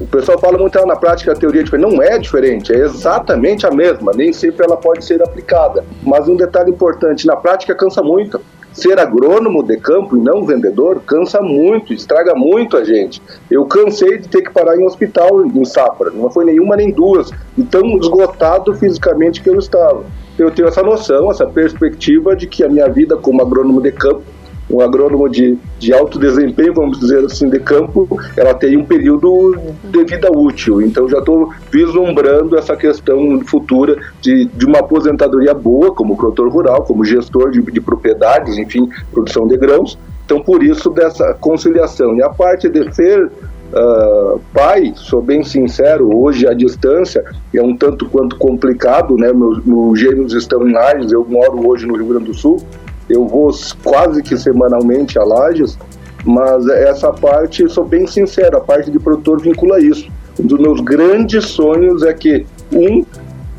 O 0.00 0.06
pessoal 0.06 0.36
fala 0.40 0.58
muito 0.58 0.84
na 0.86 0.96
prática 0.96 1.32
a 1.32 1.36
teoria 1.36 1.62
diferente. 1.62 1.88
Não 1.88 2.02
é 2.02 2.18
diferente, 2.18 2.72
é 2.72 2.78
exatamente 2.78 3.64
a 3.64 3.70
mesma. 3.70 4.12
Nem 4.12 4.32
sempre 4.32 4.66
ela 4.66 4.76
pode 4.76 5.04
ser 5.04 5.22
aplicada. 5.22 5.84
Mas 6.02 6.28
um 6.28 6.34
detalhe 6.34 6.70
importante: 6.70 7.26
na 7.26 7.36
prática 7.36 7.74
cansa 7.74 8.02
muito. 8.02 8.40
Ser 8.72 8.98
agrônomo 8.98 9.62
de 9.62 9.76
campo 9.76 10.16
e 10.16 10.20
não 10.20 10.44
vendedor 10.44 11.00
cansa 11.06 11.40
muito, 11.40 11.94
estraga 11.94 12.34
muito 12.34 12.76
a 12.76 12.82
gente. 12.82 13.22
Eu 13.48 13.64
cansei 13.66 14.18
de 14.18 14.28
ter 14.28 14.42
que 14.42 14.50
parar 14.50 14.76
em 14.76 14.84
hospital 14.84 15.46
em 15.46 15.64
Safra, 15.64 16.10
não 16.10 16.28
foi 16.28 16.44
nenhuma 16.44 16.74
nem 16.74 16.90
duas, 16.90 17.30
e 17.56 17.62
tão 17.62 17.96
esgotado 17.96 18.74
fisicamente 18.74 19.40
que 19.40 19.48
eu 19.48 19.60
estava. 19.60 20.04
Eu 20.36 20.50
tenho 20.50 20.66
essa 20.66 20.82
noção, 20.82 21.30
essa 21.30 21.46
perspectiva 21.46 22.34
de 22.34 22.48
que 22.48 22.64
a 22.64 22.68
minha 22.68 22.88
vida 22.88 23.16
como 23.16 23.40
agrônomo 23.40 23.80
de 23.80 23.92
campo 23.92 24.24
um 24.70 24.80
agrônomo 24.80 25.28
de, 25.28 25.58
de 25.78 25.92
alto 25.92 26.18
desempenho, 26.18 26.74
vamos 26.74 26.98
dizer 26.98 27.24
assim, 27.24 27.48
de 27.48 27.58
campo, 27.60 28.08
ela 28.36 28.54
tem 28.54 28.76
um 28.76 28.84
período 28.84 29.56
de 29.84 30.04
vida 30.04 30.30
útil. 30.32 30.80
Então 30.80 31.08
já 31.08 31.18
estou 31.18 31.52
vislumbrando 31.70 32.56
essa 32.56 32.76
questão 32.76 33.40
futura 33.40 33.96
de, 34.20 34.46
de 34.46 34.66
uma 34.66 34.78
aposentadoria 34.78 35.54
boa 35.54 35.94
como 35.94 36.16
produtor 36.16 36.48
rural, 36.48 36.82
como 36.82 37.04
gestor 37.04 37.50
de, 37.50 37.60
de 37.60 37.80
propriedades, 37.80 38.56
enfim, 38.56 38.88
produção 39.12 39.46
de 39.46 39.56
grãos. 39.56 39.98
Então 40.24 40.40
por 40.40 40.62
isso 40.62 40.90
dessa 40.90 41.34
conciliação. 41.34 42.16
E 42.16 42.22
a 42.22 42.30
parte 42.30 42.68
de 42.68 42.92
ser 42.94 43.30
Uh, 43.74 44.38
pai, 44.52 44.92
sou 44.94 45.20
bem 45.20 45.42
sincero, 45.42 46.16
hoje 46.16 46.46
a 46.46 46.54
distância 46.54 47.24
é 47.52 47.60
um 47.60 47.76
tanto 47.76 48.06
quanto 48.08 48.36
complicado, 48.36 49.16
né? 49.16 49.32
Meus, 49.32 49.64
meus 49.64 49.98
gêmeos 49.98 50.32
estão 50.32 50.68
em 50.68 50.72
Lages, 50.72 51.10
eu 51.10 51.24
moro 51.28 51.66
hoje 51.66 51.84
no 51.84 51.96
Rio 51.96 52.06
Grande 52.06 52.26
do 52.26 52.34
Sul, 52.34 52.62
eu 53.08 53.26
vou 53.26 53.50
quase 53.82 54.22
que 54.22 54.36
semanalmente 54.36 55.18
a 55.18 55.24
Lages, 55.24 55.78
mas 56.24 56.66
essa 56.68 57.12
parte, 57.12 57.68
sou 57.68 57.84
bem 57.84 58.06
sincero, 58.06 58.56
a 58.56 58.60
parte 58.60 58.90
de 58.90 58.98
produtor 58.98 59.40
vincula 59.40 59.80
isso. 59.80 60.08
Um 60.38 60.46
dos 60.46 60.58
meus 60.58 60.80
grandes 60.80 61.44
sonhos 61.46 62.02
é 62.02 62.12
que 62.12 62.46
um 62.72 63.04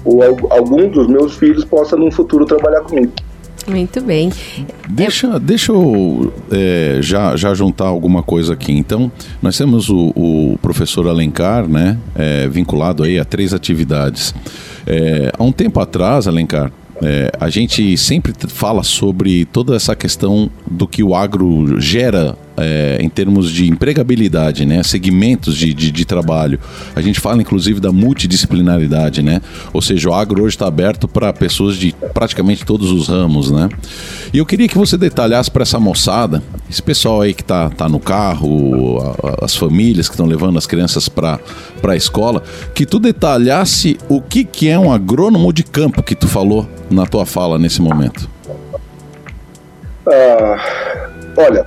ou 0.04 0.22
algum 0.52 0.88
dos 0.90 1.08
meus 1.08 1.36
filhos 1.36 1.64
possa 1.64 1.96
no 1.96 2.12
futuro 2.12 2.46
trabalhar 2.46 2.82
comigo. 2.82 3.12
Muito 3.68 4.00
bem. 4.00 4.32
Deixa, 4.88 5.40
deixa 5.40 5.72
eu 5.72 6.32
é, 6.52 7.00
já, 7.02 7.36
já 7.36 7.54
juntar 7.56 7.86
alguma 7.86 8.22
coisa 8.22 8.54
aqui. 8.54 8.72
Então, 8.72 9.12
nós 9.42 9.58
temos 9.58 9.90
o, 9.90 10.12
o 10.16 10.60
professor 10.62 11.08
Alencar, 11.08 11.68
né, 11.68 11.98
é, 12.14 12.48
vinculado 12.48 13.04
aí 13.04 13.18
a 13.18 13.26
três 13.26 13.54
atividades. 13.54 14.36
É, 14.86 15.32
há 15.36 15.44
um 15.44 15.52
tempo 15.52 15.80
atrás, 15.80 16.28
Alencar, 16.28 16.72
é, 17.02 17.32
a 17.40 17.50
gente 17.50 17.98
sempre 17.98 18.34
fala 18.48 18.84
sobre 18.84 19.46
toda 19.46 19.76
essa 19.76 19.96
questão 19.96 20.50
do 20.70 20.88
que 20.88 21.04
o 21.04 21.16
agro 21.16 21.80
gera 21.80 22.38
é, 22.58 22.98
em 23.02 23.10
termos 23.10 23.52
de 23.52 23.70
empregabilidade, 23.70 24.66
né? 24.66 24.82
Segmentos 24.84 25.56
de, 25.58 25.74
de, 25.74 25.92
de, 25.92 26.06
trabalho. 26.06 26.60
A 26.96 27.02
gente 27.02 27.20
fala, 27.20 27.42
inclusive, 27.42 27.80
da 27.80 27.92
multidisciplinaridade, 27.92 29.22
né? 29.22 29.42
Ou 29.74 29.82
seja, 29.82 30.10
o 30.10 30.14
agro 30.14 30.44
hoje 30.44 30.56
está 30.56 30.68
aberto 30.68 31.08
para 31.08 31.34
pessoas 31.34 31.76
de 31.76 31.94
praticamente 32.14 32.66
todos 32.66 32.92
os 32.92 33.08
ramos, 33.08 33.52
né? 33.52 33.70
E 34.34 34.38
eu 34.38 34.46
queria 34.46 34.68
que 34.68 34.78
você 34.78 34.98
detalhasse 34.98 35.52
para 35.52 35.64
essa 35.64 35.80
moçada, 35.80 36.42
esse 36.70 36.82
pessoal 36.82 37.22
aí 37.22 37.34
que 37.34 37.42
está 37.42 37.70
tá 37.70 37.90
no 37.90 38.00
carro, 38.00 39.00
a, 39.00 39.46
as 39.46 39.56
famílias 39.56 40.08
que 40.08 40.14
estão 40.14 40.26
levando 40.26 40.58
as 40.58 40.66
crianças 40.66 41.10
para 41.10 41.40
a 41.84 41.96
escola, 41.96 42.44
que 42.74 42.86
tu 42.86 43.00
detalhasse 43.00 43.98
o 44.10 44.22
que, 44.22 44.44
que 44.44 44.70
é 44.70 44.80
um 44.80 44.92
agrônomo 44.92 45.52
de 45.52 45.64
campo 45.64 46.02
que 46.02 46.16
tu 46.16 46.28
falou 46.28 46.68
na 46.90 47.06
tua 47.06 47.26
fala 47.26 47.58
nesse 47.58 47.82
momento. 47.82 48.30
Ah, 50.08 51.10
olha, 51.38 51.66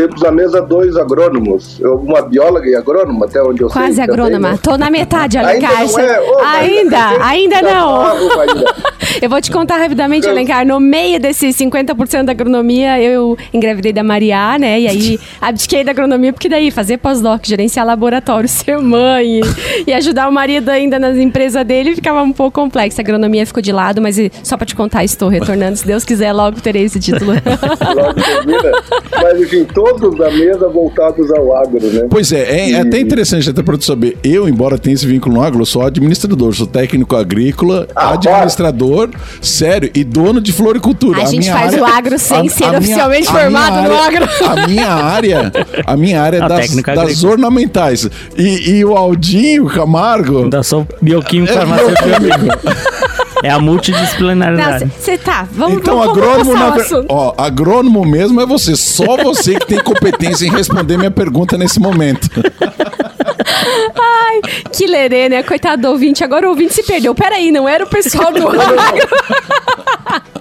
temos 0.00 0.22
na 0.22 0.30
mesa 0.30 0.62
dois 0.62 0.96
agrônomos, 0.96 1.78
uma 1.80 2.22
bióloga 2.22 2.66
e 2.66 2.74
agrônoma, 2.74 3.26
até 3.26 3.42
onde 3.42 3.62
eu 3.62 3.68
Quase 3.68 3.96
sei. 3.96 4.06
Quase 4.06 4.10
agrônoma. 4.10 4.56
Também, 4.56 4.78
né? 4.78 4.84
Na 4.84 4.90
metade, 4.90 5.36
Alencar. 5.38 5.78
Ainda, 5.78 6.02
é? 6.02 6.20
oh, 6.20 6.38
ainda, 6.38 7.24
ainda 7.24 7.62
não. 7.62 8.00
eu 9.20 9.28
vou 9.28 9.40
te 9.40 9.50
contar 9.50 9.78
rapidamente, 9.78 10.28
Alencar. 10.28 10.66
No 10.66 10.80
meio 10.80 11.20
desses 11.20 11.56
50% 11.56 12.24
da 12.24 12.32
agronomia, 12.32 13.00
eu 13.00 13.36
engravidei 13.52 13.92
da 13.92 14.02
Maria, 14.02 14.58
né? 14.58 14.80
E 14.80 14.88
aí 14.88 15.20
abdiquei 15.40 15.84
da 15.84 15.90
agronomia, 15.92 16.32
porque 16.32 16.48
daí 16.48 16.70
fazer 16.70 16.98
pós-doc, 16.98 17.46
gerenciar 17.46 17.86
laboratório, 17.86 18.48
ser 18.48 18.78
mãe 18.78 19.40
e, 19.40 19.90
e, 19.90 19.92
ajudar 19.92 20.28
o 20.28 20.32
marido 20.32 20.68
ainda 20.68 20.98
nas 20.98 21.16
empresas 21.16 21.64
dele 21.64 21.94
ficava 21.94 22.22
um 22.22 22.32
pouco 22.32 22.60
complexo. 22.60 23.00
A 23.00 23.02
agronomia 23.02 23.46
ficou 23.46 23.62
de 23.62 23.72
lado, 23.72 24.00
mas 24.00 24.16
só 24.42 24.56
para 24.56 24.66
te 24.66 24.74
contar, 24.74 25.04
estou 25.04 25.28
retornando. 25.28 25.76
Se 25.76 25.86
Deus 25.86 26.04
quiser, 26.04 26.32
logo 26.32 26.60
terei 26.60 26.84
esse 26.84 26.98
título. 26.98 27.32
logo 27.94 28.14
termina. 28.14 28.72
Mas 29.22 29.40
enfim, 29.40 29.64
todo 29.64 30.00
todos 30.00 30.16
da 30.16 30.30
mesa 30.30 30.68
voltados 30.68 31.30
ao 31.32 31.56
agro, 31.56 31.80
né? 31.80 32.06
Pois 32.10 32.32
é, 32.32 32.42
é, 32.42 32.70
é 32.72 32.80
até 32.80 33.00
interessante 33.00 33.50
até 33.50 33.62
para 33.62 33.76
tu 33.76 33.84
saber. 33.84 34.16
Eu, 34.22 34.48
embora 34.48 34.78
tenha 34.78 34.94
esse 34.94 35.06
vínculo 35.06 35.36
no 35.36 35.42
agro, 35.42 35.64
sou 35.66 35.82
administrador, 35.82 36.54
sou 36.54 36.66
técnico 36.66 37.16
agrícola, 37.16 37.86
ah, 37.94 38.14
administrador, 38.14 39.09
sério, 39.40 39.90
e 39.94 40.04
dono 40.04 40.40
de 40.40 40.52
floricultura. 40.52 41.20
A, 41.20 41.22
a 41.22 41.26
gente 41.26 41.50
faz 41.50 41.74
área, 41.74 41.82
o 41.82 41.86
agro 41.86 42.18
sem 42.18 42.48
a, 42.48 42.50
ser 42.50 42.64
a 42.64 42.78
oficialmente 42.78 43.30
minha, 43.30 43.42
formado 43.42 43.74
área, 43.76 43.88
no 43.88 43.96
agro. 43.96 44.28
A 44.46 44.66
minha 44.66 44.88
área, 44.88 45.52
a 45.86 45.96
minha 45.96 46.22
área 46.22 46.38
é 46.38 46.48
das, 46.48 46.74
das 46.74 47.24
ornamentais. 47.24 48.08
E, 48.36 48.70
e, 48.70 48.84
o 48.84 48.96
Aldinho 48.96 49.66
Camargo. 49.66 50.48
Da 50.48 50.62
sou 50.62 50.86
bioquímico 51.00 51.52
é, 51.52 51.56
farmacêutico. 51.56 52.06
É 53.42 53.50
a 53.50 53.58
multidisciplinaridade. 53.58 54.90
Você 54.98 55.16
tá, 55.16 55.48
vamos 55.50 55.78
Então, 55.78 55.98
vamos, 55.98 56.18
agrônomo, 56.18 56.54
na, 56.54 56.74
ó, 57.08 57.34
agrônomo 57.38 58.04
mesmo 58.04 58.40
é 58.40 58.46
você. 58.46 58.76
Só 58.76 59.16
você 59.16 59.58
que 59.58 59.66
tem 59.66 59.82
competência 59.82 60.46
em 60.46 60.50
responder 60.50 60.98
minha 60.98 61.10
pergunta 61.10 61.56
nesse 61.56 61.80
momento. 61.80 62.28
Ai, 64.30 64.40
que 64.72 64.86
lerê, 64.86 65.28
né? 65.28 65.42
Coitado 65.42 65.82
do 65.82 65.88
ouvinte. 65.88 66.22
Agora 66.22 66.46
o 66.46 66.50
ouvinte 66.50 66.74
se 66.74 66.84
perdeu. 66.84 67.14
Peraí, 67.14 67.50
não 67.50 67.68
era 67.68 67.84
o 67.84 67.88
pessoal 67.88 68.32
do 68.32 68.46
agro. 68.48 69.08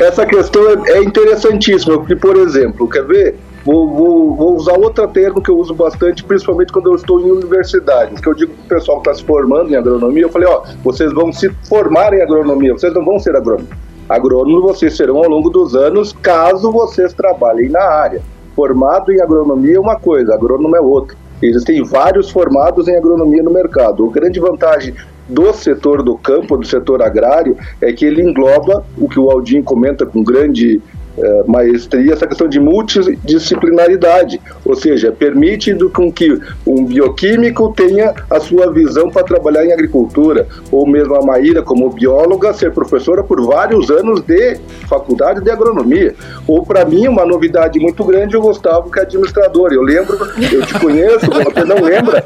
Essa 0.00 0.24
questão 0.24 0.62
é, 0.70 0.92
é 0.92 1.02
interessantíssima, 1.02 1.98
porque, 1.98 2.16
por 2.16 2.36
exemplo, 2.36 2.88
quer 2.88 3.04
ver? 3.04 3.36
Vou, 3.64 3.88
vou, 3.88 4.34
vou, 4.34 4.54
usar 4.56 4.78
outro 4.78 5.06
termo 5.08 5.42
que 5.42 5.50
eu 5.50 5.58
uso 5.58 5.74
bastante, 5.74 6.24
principalmente 6.24 6.72
quando 6.72 6.86
eu 6.86 6.94
estou 6.94 7.20
em 7.20 7.30
universidades, 7.30 8.20
que 8.20 8.28
eu 8.28 8.34
digo 8.34 8.54
para 8.54 8.64
o 8.64 8.68
pessoal 8.78 9.00
que 9.00 9.10
está 9.10 9.20
se 9.20 9.26
formando 9.26 9.70
em 9.70 9.76
agronomia, 9.76 10.22
eu 10.22 10.30
falei, 10.30 10.48
ó, 10.48 10.62
vocês 10.82 11.12
vão 11.12 11.32
se 11.32 11.50
formar 11.68 12.14
em 12.14 12.22
agronomia, 12.22 12.72
vocês 12.72 12.94
não 12.94 13.04
vão 13.04 13.18
ser 13.18 13.36
agrônomos. 13.36 13.68
Agrônomos 14.08 14.62
vocês 14.62 14.96
serão 14.96 15.18
ao 15.18 15.28
longo 15.28 15.50
dos 15.50 15.74
anos, 15.74 16.14
caso 16.22 16.70
vocês 16.72 17.12
trabalhem 17.12 17.68
na 17.68 17.82
área. 17.82 18.22
Formado 18.54 19.12
em 19.12 19.20
agronomia 19.20 19.76
é 19.76 19.80
uma 19.80 19.98
coisa, 19.98 20.34
agrônomo 20.34 20.74
é 20.74 20.80
outra. 20.80 21.16
Existem 21.42 21.82
vários 21.84 22.30
formados 22.30 22.88
em 22.88 22.96
agronomia 22.96 23.42
no 23.42 23.52
mercado. 23.52 24.04
A 24.06 24.12
grande 24.12 24.40
vantagem 24.40 24.94
do 25.28 25.52
setor 25.52 26.02
do 26.02 26.16
campo, 26.16 26.56
do 26.56 26.66
setor 26.66 27.02
agrário, 27.02 27.56
é 27.80 27.92
que 27.92 28.04
ele 28.04 28.22
engloba 28.22 28.84
o 28.96 29.08
que 29.08 29.20
o 29.20 29.30
Aldin 29.30 29.62
comenta 29.62 30.06
com 30.06 30.22
grande 30.22 30.80
é, 31.20 31.42
maestria 31.46 32.12
essa 32.12 32.26
questão 32.26 32.48
de 32.48 32.60
multidisciplinaridade, 32.60 34.40
ou 34.64 34.74
seja, 34.74 35.12
permite 35.12 35.74
do, 35.74 35.90
com 35.90 36.10
que 36.12 36.38
um 36.66 36.84
bioquímico 36.84 37.72
tenha 37.74 38.14
a 38.30 38.40
sua 38.40 38.72
visão 38.72 39.10
para 39.10 39.24
trabalhar 39.24 39.64
em 39.64 39.72
agricultura, 39.72 40.46
ou 40.70 40.86
mesmo 40.86 41.14
a 41.16 41.22
Maíra, 41.22 41.62
como 41.62 41.90
bióloga, 41.90 42.52
ser 42.52 42.72
professora 42.72 43.22
por 43.22 43.40
vários 43.44 43.90
anos 43.90 44.20
de 44.20 44.58
faculdade 44.88 45.42
de 45.42 45.50
agronomia. 45.50 46.14
Ou 46.46 46.64
para 46.64 46.84
mim, 46.84 47.08
uma 47.08 47.26
novidade 47.26 47.78
muito 47.78 48.04
grande, 48.04 48.36
o 48.36 48.40
Gustavo, 48.40 48.90
que 48.90 48.98
é 48.98 49.02
administrador. 49.02 49.72
Eu 49.72 49.82
lembro, 49.82 50.16
eu 50.52 50.64
te 50.64 50.78
conheço, 50.78 51.26
você 51.30 51.64
não 51.64 51.82
lembra, 51.82 52.22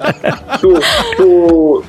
tu, 0.61 0.75
tu, 1.16 1.84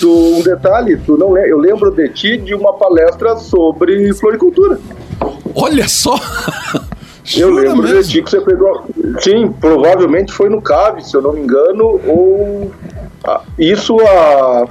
tu, 0.00 0.10
um 0.10 0.42
detalhe, 0.42 0.96
tu 0.96 1.16
não, 1.16 1.36
eu 1.36 1.58
lembro 1.58 1.90
de 1.90 2.08
ti 2.08 2.36
de 2.36 2.54
uma 2.54 2.72
palestra 2.72 3.36
sobre 3.36 4.12
floricultura. 4.14 4.78
Olha 5.54 5.88
só! 5.88 6.14
Eu 7.36 7.50
lembro 7.50 7.82
mesmo? 7.82 8.02
de 8.02 8.22
que 8.22 8.30
você 8.30 8.40
pegou. 8.40 8.86
Sim, 9.20 9.52
provavelmente 9.52 10.32
foi 10.32 10.48
no 10.48 10.60
CAV, 10.60 11.00
se 11.00 11.16
eu 11.16 11.22
não 11.22 11.32
me 11.32 11.40
engano, 11.42 12.00
ou. 12.04 12.72
Ah, 13.22 13.42
isso 13.56 13.96
há. 14.00 14.66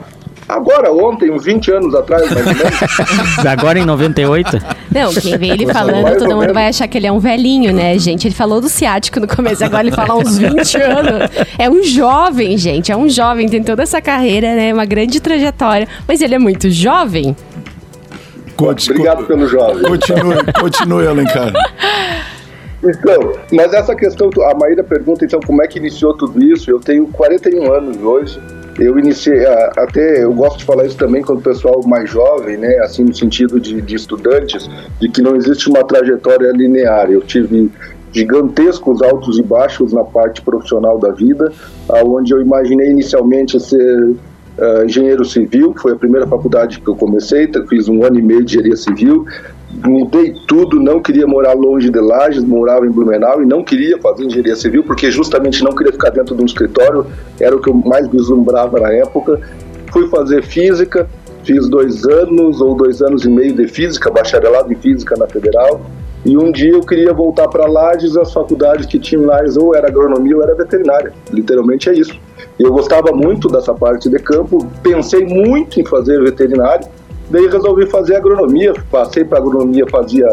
Agora, 0.50 0.92
ontem, 0.92 1.30
uns 1.30 1.46
20 1.46 1.72
anos 1.72 1.94
atrás, 1.94 2.24
mais 2.32 2.48
ou 2.48 2.54
menos. 2.56 3.46
Agora 3.46 3.78
em 3.78 3.86
98? 3.86 4.58
Não, 4.92 5.14
quem 5.14 5.38
vê 5.38 5.50
ele 5.50 5.72
falando, 5.72 6.18
todo 6.18 6.36
mundo 6.36 6.52
vai 6.52 6.68
achar 6.68 6.88
que 6.88 6.98
ele 6.98 7.06
é 7.06 7.12
um 7.12 7.20
velhinho, 7.20 7.72
né, 7.72 8.00
gente? 8.00 8.28
Ele 8.28 8.34
falou 8.34 8.60
do 8.60 8.68
ciático 8.68 9.20
no 9.20 9.28
começo, 9.28 9.64
agora 9.64 9.86
ele 9.86 9.96
fala 9.96 10.16
uns 10.16 10.40
20 10.40 10.78
anos. 10.82 11.30
É 11.56 11.70
um 11.70 11.84
jovem, 11.84 12.58
gente, 12.58 12.92
é 12.92 12.98
um 12.98 13.08
jovem, 13.08 13.48
tem 13.48 13.62
toda 13.62 13.84
essa 13.84 14.02
carreira, 14.02 14.56
né? 14.56 14.74
Uma 14.74 14.86
grande 14.86 15.20
trajetória. 15.20 15.88
Mas 16.08 16.20
ele 16.20 16.34
é 16.34 16.40
muito 16.40 16.68
jovem. 16.72 17.36
Conte, 18.56 18.90
Obrigado 18.90 19.26
pelo 19.26 19.48
jovem. 19.48 19.84
Continue, 19.84 20.54
continue, 20.60 21.08
Alencar. 21.08 21.54
Então, 22.84 23.34
mas 23.54 23.72
essa 23.72 23.96
questão, 23.96 24.32
a 24.50 24.58
Maíra 24.58 24.84
pergunta 24.84 25.24
então 25.24 25.40
como 25.46 25.62
é 25.62 25.68
que 25.68 25.78
iniciou 25.78 26.18
tudo 26.18 26.42
isso. 26.42 26.72
Eu 26.72 26.80
tenho 26.80 27.06
41 27.08 27.72
anos 27.72 27.98
hoje. 28.02 28.42
Eu 28.80 28.98
iniciei, 28.98 29.46
até 29.78 30.24
eu 30.24 30.34
gosto 30.34 30.60
de 30.60 30.66
falar 30.66 30.86
isso 30.86 30.98
também 30.98 31.22
com 31.22 31.34
o 31.34 31.42
pessoal 31.42 31.82
mais 31.86 32.10
jovem, 32.10 32.58
né? 32.58 32.78
Assim, 32.78 33.04
no 33.04 33.14
sentido 33.14 33.60
de, 33.60 33.82
de 33.82 33.96
estudantes, 33.96 34.70
de 35.02 35.10
que 35.10 35.22
não 35.22 35.36
existe 35.36 35.70
uma 35.70 35.84
trajetória 35.84 36.50
linear. 36.54 37.12
Eu 37.12 37.20
tive 37.20 37.70
gigantescos 38.14 39.02
altos 39.02 39.38
e 39.38 39.44
baixos 39.44 39.92
na 39.92 40.04
parte 40.04 40.42
profissional 40.42 40.98
da 40.98 41.12
vida, 41.12 41.52
aonde 41.90 42.34
eu 42.34 42.42
imaginei 42.42 42.90
inicialmente 42.90 43.60
ser 43.60 44.12
uh, 44.58 44.86
engenheiro 44.86 45.26
civil, 45.26 45.76
foi 45.78 45.92
a 45.92 45.96
primeira 45.96 46.26
faculdade 46.26 46.80
que 46.80 46.88
eu 46.88 46.96
comecei, 46.96 47.52
fiz 47.68 47.90
um 47.90 48.04
ano 48.04 48.18
e 48.18 48.22
meio 48.22 48.44
de 48.44 48.58
engenharia 48.58 48.78
civil, 48.78 49.26
mudei 49.72 50.34
tudo, 50.48 50.80
não 50.80 51.00
queria 51.02 51.28
morar 51.28 51.54
longe 51.54 51.90
de 51.90 52.00
Lages, 52.00 52.44
morava 52.44 52.86
em 52.86 52.90
Blumenau 52.90 53.42
e 53.42 53.46
não 53.46 53.64
queria 53.64 53.98
fazer 54.00 54.26
engenharia 54.26 54.56
civil 54.56 54.84
porque 54.84 55.12
justamente 55.12 55.64
não 55.64 55.72
queria 55.72 55.94
ficar 55.94 56.10
dentro 56.10 56.36
de 56.36 56.42
um 56.42 56.46
escritório, 56.46 57.06
era 57.40 57.56
o 57.56 57.62
que 57.62 57.70
eu 57.70 57.74
mais 57.74 58.08
vislumbrava 58.08 58.80
na 58.80 58.92
época. 58.92 59.40
Fui 59.92 60.08
fazer 60.10 60.44
física, 60.44 61.08
fiz 61.44 61.68
dois 61.70 62.06
anos 62.06 62.62
ou 62.62 62.76
dois 62.76 63.02
anos 63.02 63.26
e 63.26 63.30
meio 63.30 63.54
de 63.54 63.68
física, 63.68 64.12
bacharelado 64.12 64.72
em 64.72 64.76
física 64.76 65.16
na 65.18 65.28
Federal. 65.28 65.82
E 66.26 66.38
um 66.38 66.52
dia 66.52 66.72
eu 66.72 66.82
queria 66.82 67.14
voltar 67.14 67.48
para 67.48 67.66
Lages, 67.66 68.18
as 68.18 68.34
faculdades 68.34 68.86
que 68.86 69.00
tinham 69.00 69.26
Lages 69.26 69.56
ou 69.56 69.74
era 69.74 69.88
agronomia 69.88 70.36
ou 70.36 70.44
era 70.44 70.54
veterinária. 70.54 71.14
Literalmente 71.32 71.90
é 71.90 71.94
isso. 71.94 72.20
Eu 72.60 72.74
gostava 72.74 73.14
muito 73.14 73.48
dessa 73.48 73.74
parte 73.74 74.10
de 74.10 74.20
campo, 74.20 74.68
pensei 74.84 75.26
muito 75.26 75.80
em 75.80 75.86
fazer 75.86 76.22
veterinário, 76.22 76.86
daí 77.30 77.48
resolvi 77.48 77.86
fazer 77.88 78.16
agronomia, 78.16 78.74
passei 78.92 79.24
para 79.24 79.38
agronomia, 79.38 79.86
fazia 79.90 80.28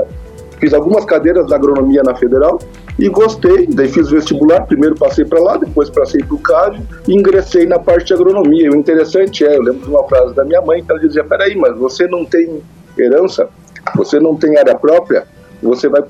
fiz 0.58 0.72
algumas 0.72 1.04
cadeiras 1.04 1.46
da 1.46 1.56
agronomia 1.56 2.02
na 2.02 2.14
Federal 2.14 2.58
e 2.98 3.08
gostei, 3.08 3.66
daí 3.66 3.88
fiz 3.88 4.08
vestibular, 4.08 4.62
primeiro 4.66 4.94
passei 4.94 5.24
para 5.24 5.38
lá, 5.38 5.56
depois 5.56 5.90
passei 5.90 6.22
para 6.22 6.34
o 6.34 6.38
CAV 6.38 6.80
e 7.06 7.14
ingressei 7.14 7.66
na 7.66 7.78
parte 7.78 8.06
de 8.06 8.14
agronomia. 8.14 8.70
O 8.70 8.76
interessante 8.76 9.44
é, 9.44 9.56
eu 9.56 9.62
lembro 9.62 9.82
de 9.82 9.90
uma 9.90 10.04
frase 10.04 10.34
da 10.34 10.44
minha 10.44 10.62
mãe 10.62 10.82
que 10.82 10.90
ela 10.90 11.00
dizia, 11.00 11.22
peraí, 11.22 11.54
mas 11.54 11.76
você 11.76 12.08
não 12.08 12.24
tem 12.24 12.62
herança, 12.98 13.48
você 13.94 14.18
não 14.18 14.34
tem 14.34 14.56
área 14.56 14.74
própria, 14.74 15.26
você 15.62 15.88
vai 15.88 16.02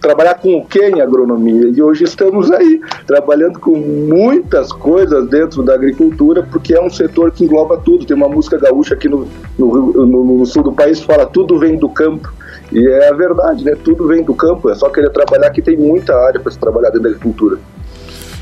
trabalhar 0.00 0.34
com 0.34 0.58
o 0.58 0.64
que 0.64 0.80
em 0.80 1.00
agronomia? 1.00 1.68
E 1.74 1.82
hoje 1.82 2.04
estamos 2.04 2.50
aí, 2.50 2.80
trabalhando 3.06 3.58
com 3.58 3.76
muitas 3.76 4.72
coisas 4.72 5.28
dentro 5.28 5.62
da 5.62 5.74
agricultura, 5.74 6.42
porque 6.42 6.74
é 6.74 6.80
um 6.80 6.90
setor 6.90 7.32
que 7.32 7.44
engloba 7.44 7.76
tudo. 7.78 8.04
Tem 8.04 8.16
uma 8.16 8.28
música 8.28 8.58
gaúcha 8.58 8.94
aqui 8.94 9.08
no, 9.08 9.26
no, 9.58 10.06
no, 10.06 10.38
no 10.38 10.46
sul 10.46 10.62
do 10.62 10.72
país 10.72 11.00
que 11.00 11.06
fala 11.06 11.26
tudo 11.26 11.58
vem 11.58 11.76
do 11.76 11.88
campo. 11.88 12.32
E 12.72 12.86
é 12.86 13.08
a 13.08 13.12
verdade, 13.12 13.64
né? 13.64 13.76
Tudo 13.82 14.06
vem 14.06 14.22
do 14.22 14.34
campo, 14.34 14.70
é 14.70 14.74
só 14.74 14.88
querer 14.88 15.10
trabalhar 15.10 15.50
que 15.50 15.62
tem 15.62 15.76
muita 15.76 16.14
área 16.14 16.40
para 16.40 16.50
se 16.50 16.58
trabalhar 16.58 16.88
dentro 16.88 17.02
da 17.02 17.08
agricultura. 17.10 17.58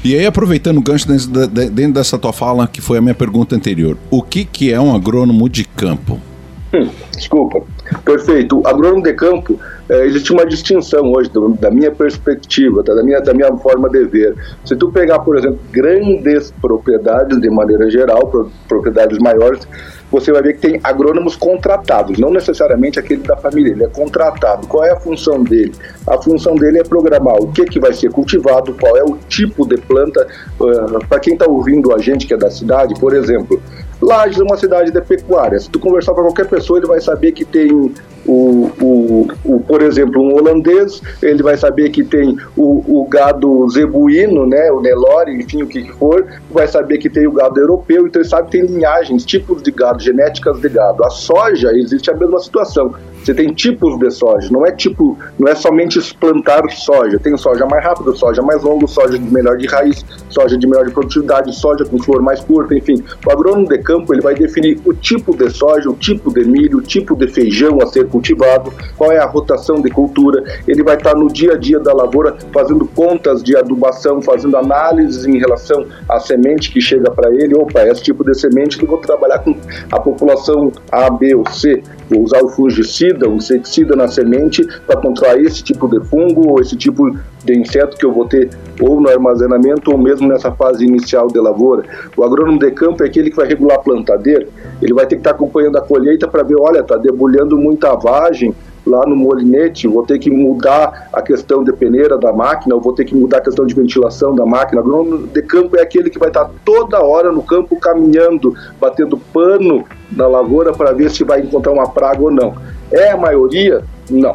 E 0.02 0.14
aí, 0.14 0.26
aproveitando 0.26 0.78
o 0.78 0.82
gancho 0.82 1.06
dentro 1.08 1.94
dessa 1.94 2.18
tua 2.18 2.32
fala, 2.32 2.66
que 2.66 2.82
foi 2.82 2.98
a 2.98 3.00
minha 3.00 3.14
pergunta 3.14 3.56
anterior, 3.56 3.96
o 4.10 4.22
que, 4.22 4.44
que 4.44 4.70
é 4.70 4.78
um 4.78 4.94
agrônomo 4.94 5.48
de 5.48 5.64
campo? 5.64 6.20
Hum, 6.74 6.90
desculpa. 7.16 7.62
Perfeito. 8.04 8.60
O 8.60 8.66
agrônomo 8.66 9.02
de 9.02 9.14
campo 9.14 9.58
é, 9.88 10.06
existe 10.06 10.32
uma 10.32 10.46
distinção 10.46 11.12
hoje, 11.12 11.30
do, 11.30 11.50
da 11.54 11.70
minha 11.70 11.90
perspectiva, 11.90 12.82
tá? 12.82 12.94
da, 12.94 13.02
minha, 13.02 13.20
da 13.20 13.34
minha 13.34 13.54
forma 13.58 13.88
de 13.88 14.04
ver. 14.04 14.34
Se 14.64 14.74
tu 14.76 14.90
pegar, 14.90 15.18
por 15.20 15.36
exemplo, 15.36 15.58
grandes 15.70 16.52
propriedades 16.60 17.40
de 17.40 17.50
maneira 17.50 17.90
geral, 17.90 18.26
pro, 18.28 18.50
propriedades 18.68 19.18
maiores, 19.18 19.66
você 20.10 20.30
vai 20.32 20.42
ver 20.42 20.54
que 20.54 20.68
tem 20.68 20.80
agrônomos 20.82 21.34
contratados, 21.34 22.18
não 22.18 22.30
necessariamente 22.30 22.98
aquele 22.98 23.22
da 23.22 23.36
família, 23.36 23.72
ele 23.72 23.84
é 23.84 23.88
contratado. 23.88 24.66
Qual 24.68 24.84
é 24.84 24.92
a 24.92 24.96
função 24.96 25.42
dele? 25.42 25.72
A 26.06 26.16
função 26.22 26.54
dele 26.54 26.78
é 26.78 26.84
programar 26.84 27.34
o 27.36 27.50
que, 27.50 27.64
que 27.64 27.80
vai 27.80 27.92
ser 27.92 28.10
cultivado, 28.10 28.74
qual 28.74 28.96
é 28.96 29.02
o 29.02 29.16
tipo 29.28 29.66
de 29.66 29.76
planta. 29.76 30.26
Uh, 30.60 31.04
Para 31.08 31.18
quem 31.18 31.32
está 31.32 31.50
ouvindo 31.50 31.92
a 31.92 31.98
gente 31.98 32.26
que 32.26 32.34
é 32.34 32.36
da 32.36 32.50
cidade, 32.50 32.94
por 33.00 33.12
exemplo, 33.12 33.60
Lages 34.04 34.38
é 34.38 34.42
uma 34.42 34.56
cidade 34.56 34.90
de 34.90 35.00
pecuária. 35.00 35.58
Se 35.58 35.70
tu 35.70 35.78
conversar 35.78 36.12
com 36.12 36.22
qualquer 36.22 36.46
pessoa, 36.46 36.78
ele 36.78 36.86
vai 36.86 37.00
saber 37.00 37.32
que 37.32 37.44
tem 37.44 37.72
o, 37.72 37.90
o, 38.26 39.28
o, 39.44 39.60
por 39.60 39.80
exemplo, 39.82 40.22
um 40.22 40.34
holandês, 40.34 41.00
ele 41.22 41.42
vai 41.42 41.56
saber 41.56 41.90
que 41.90 42.04
tem 42.04 42.36
o, 42.56 43.00
o 43.00 43.06
gado 43.08 43.68
zebuíno, 43.70 44.46
né, 44.46 44.70
o 44.70 44.80
Nelore, 44.80 45.40
enfim, 45.40 45.62
o 45.62 45.66
que, 45.66 45.90
for, 45.92 46.26
vai 46.50 46.68
saber 46.68 46.98
que 46.98 47.08
tem 47.08 47.26
o 47.26 47.32
gado 47.32 47.58
europeu, 47.58 48.06
então 48.06 48.20
ele 48.20 48.28
sabe 48.28 48.50
que 48.50 48.58
tem 48.58 48.66
linhagens, 48.66 49.24
tipos 49.24 49.62
de 49.62 49.70
gado, 49.70 50.02
genéticas 50.02 50.60
de 50.60 50.68
gado. 50.68 51.04
A 51.04 51.10
soja 51.10 51.70
existe 51.72 52.10
a 52.10 52.14
mesma 52.14 52.40
situação. 52.40 52.94
Você 53.24 53.32
tem 53.32 53.54
tipos 53.54 53.98
de 53.98 54.10
soja, 54.10 54.48
não 54.50 54.66
é 54.66 54.70
tipo, 54.70 55.16
não 55.38 55.48
é 55.48 55.54
somente 55.54 55.98
plantar 56.14 56.62
soja. 56.70 57.18
Tem 57.18 57.34
soja 57.38 57.64
mais 57.64 57.82
rápida, 57.82 58.12
soja 58.12 58.42
mais 58.42 58.62
longa, 58.62 58.86
soja 58.86 59.18
de 59.18 59.32
melhor 59.32 59.56
de 59.56 59.66
raiz, 59.66 60.04
soja 60.28 60.58
de 60.58 60.66
melhor 60.66 60.84
de 60.84 60.92
produtividade, 60.92 61.54
soja 61.54 61.86
com 61.86 61.98
flor 61.98 62.20
mais 62.20 62.40
curta, 62.40 62.74
enfim. 62.74 63.02
O 63.26 63.32
agrônomo 63.32 63.66
de 63.66 63.78
campo 63.78 64.12
ele 64.12 64.20
vai 64.20 64.34
definir 64.34 64.78
o 64.84 64.92
tipo 64.92 65.34
de 65.34 65.48
soja, 65.48 65.88
o 65.88 65.94
tipo 65.94 66.30
de 66.32 66.44
milho, 66.44 66.78
o 66.78 66.82
tipo 66.82 67.16
de 67.16 67.26
feijão 67.28 67.78
a 67.80 67.86
ser 67.86 68.06
cultivado, 68.08 68.70
qual 68.98 69.10
é 69.10 69.18
a 69.18 69.26
rotação 69.26 69.80
de 69.80 69.90
cultura. 69.90 70.44
Ele 70.68 70.82
vai 70.82 70.96
estar 70.96 71.14
no 71.14 71.28
dia 71.32 71.54
a 71.54 71.56
dia 71.56 71.80
da 71.80 71.94
lavoura 71.94 72.36
fazendo 72.52 72.86
contas 72.86 73.42
de 73.42 73.56
adubação, 73.56 74.20
fazendo 74.20 74.56
análises 74.58 75.24
em 75.24 75.38
relação 75.38 75.86
à 76.08 76.20
semente 76.20 76.70
que 76.70 76.80
chega 76.80 77.10
para 77.10 77.30
ele. 77.30 77.54
Opa, 77.54 77.86
esse 77.86 78.02
tipo 78.02 78.22
de 78.22 78.38
semente 78.38 78.76
que 78.76 78.84
eu 78.84 78.88
vou 78.88 78.98
trabalhar 78.98 79.38
com 79.38 79.56
a 79.90 79.98
população 79.98 80.70
A, 80.92 81.08
B 81.08 81.34
ou 81.34 81.48
C. 81.48 81.82
Usar 82.16 82.42
o 82.42 82.48
fungicida, 82.48 83.28
o 83.28 83.36
inseticida 83.36 83.96
na 83.96 84.08
semente 84.08 84.66
para 84.86 85.00
controlar 85.00 85.38
esse 85.38 85.62
tipo 85.62 85.88
de 85.88 86.04
fungo 86.06 86.50
ou 86.50 86.60
esse 86.60 86.76
tipo 86.76 87.10
de 87.44 87.58
inseto 87.58 87.96
que 87.96 88.04
eu 88.04 88.12
vou 88.12 88.26
ter 88.26 88.50
ou 88.80 89.00
no 89.00 89.08
armazenamento 89.08 89.90
ou 89.90 89.98
mesmo 89.98 90.28
nessa 90.28 90.50
fase 90.52 90.84
inicial 90.84 91.28
de 91.28 91.38
lavoura. 91.38 91.84
O 92.16 92.24
agrônomo 92.24 92.58
de 92.58 92.70
campo 92.70 93.02
é 93.02 93.06
aquele 93.06 93.30
que 93.30 93.36
vai 93.36 93.46
regular 93.46 93.76
a 93.76 93.80
plantadeira, 93.80 94.46
ele 94.80 94.92
vai 94.92 95.06
ter 95.06 95.16
que 95.16 95.20
estar 95.20 95.30
acompanhando 95.30 95.76
a 95.76 95.80
colheita 95.80 96.28
para 96.28 96.42
ver, 96.42 96.56
olha, 96.58 96.80
está 96.80 96.96
debulhando 96.96 97.56
muita 97.56 97.94
vagem, 97.94 98.54
lá 98.86 99.06
no 99.06 99.16
molinete, 99.16 99.88
vou 99.88 100.04
ter 100.04 100.18
que 100.18 100.30
mudar 100.30 101.08
a 101.12 101.22
questão 101.22 101.64
de 101.64 101.72
peneira 101.72 102.18
da 102.18 102.32
máquina, 102.32 102.76
vou 102.76 102.92
ter 102.92 103.04
que 103.04 103.14
mudar 103.14 103.38
a 103.38 103.40
questão 103.40 103.66
de 103.66 103.74
ventilação 103.74 104.34
da 104.34 104.44
máquina. 104.44 104.80
O 104.80 104.84
agrônomo 104.84 105.26
de 105.26 105.42
campo 105.42 105.76
é 105.76 105.82
aquele 105.82 106.10
que 106.10 106.18
vai 106.18 106.28
estar 106.28 106.50
toda 106.64 107.02
hora 107.02 107.32
no 107.32 107.42
campo 107.42 107.76
caminhando, 107.76 108.54
batendo 108.80 109.16
pano 109.16 109.84
na 110.12 110.26
lavoura 110.26 110.72
para 110.72 110.92
ver 110.92 111.10
se 111.10 111.24
vai 111.24 111.40
encontrar 111.40 111.72
uma 111.72 111.88
praga 111.88 112.22
ou 112.22 112.30
não. 112.30 112.54
É 112.92 113.10
a 113.10 113.16
maioria? 113.16 113.82
Não. 114.10 114.34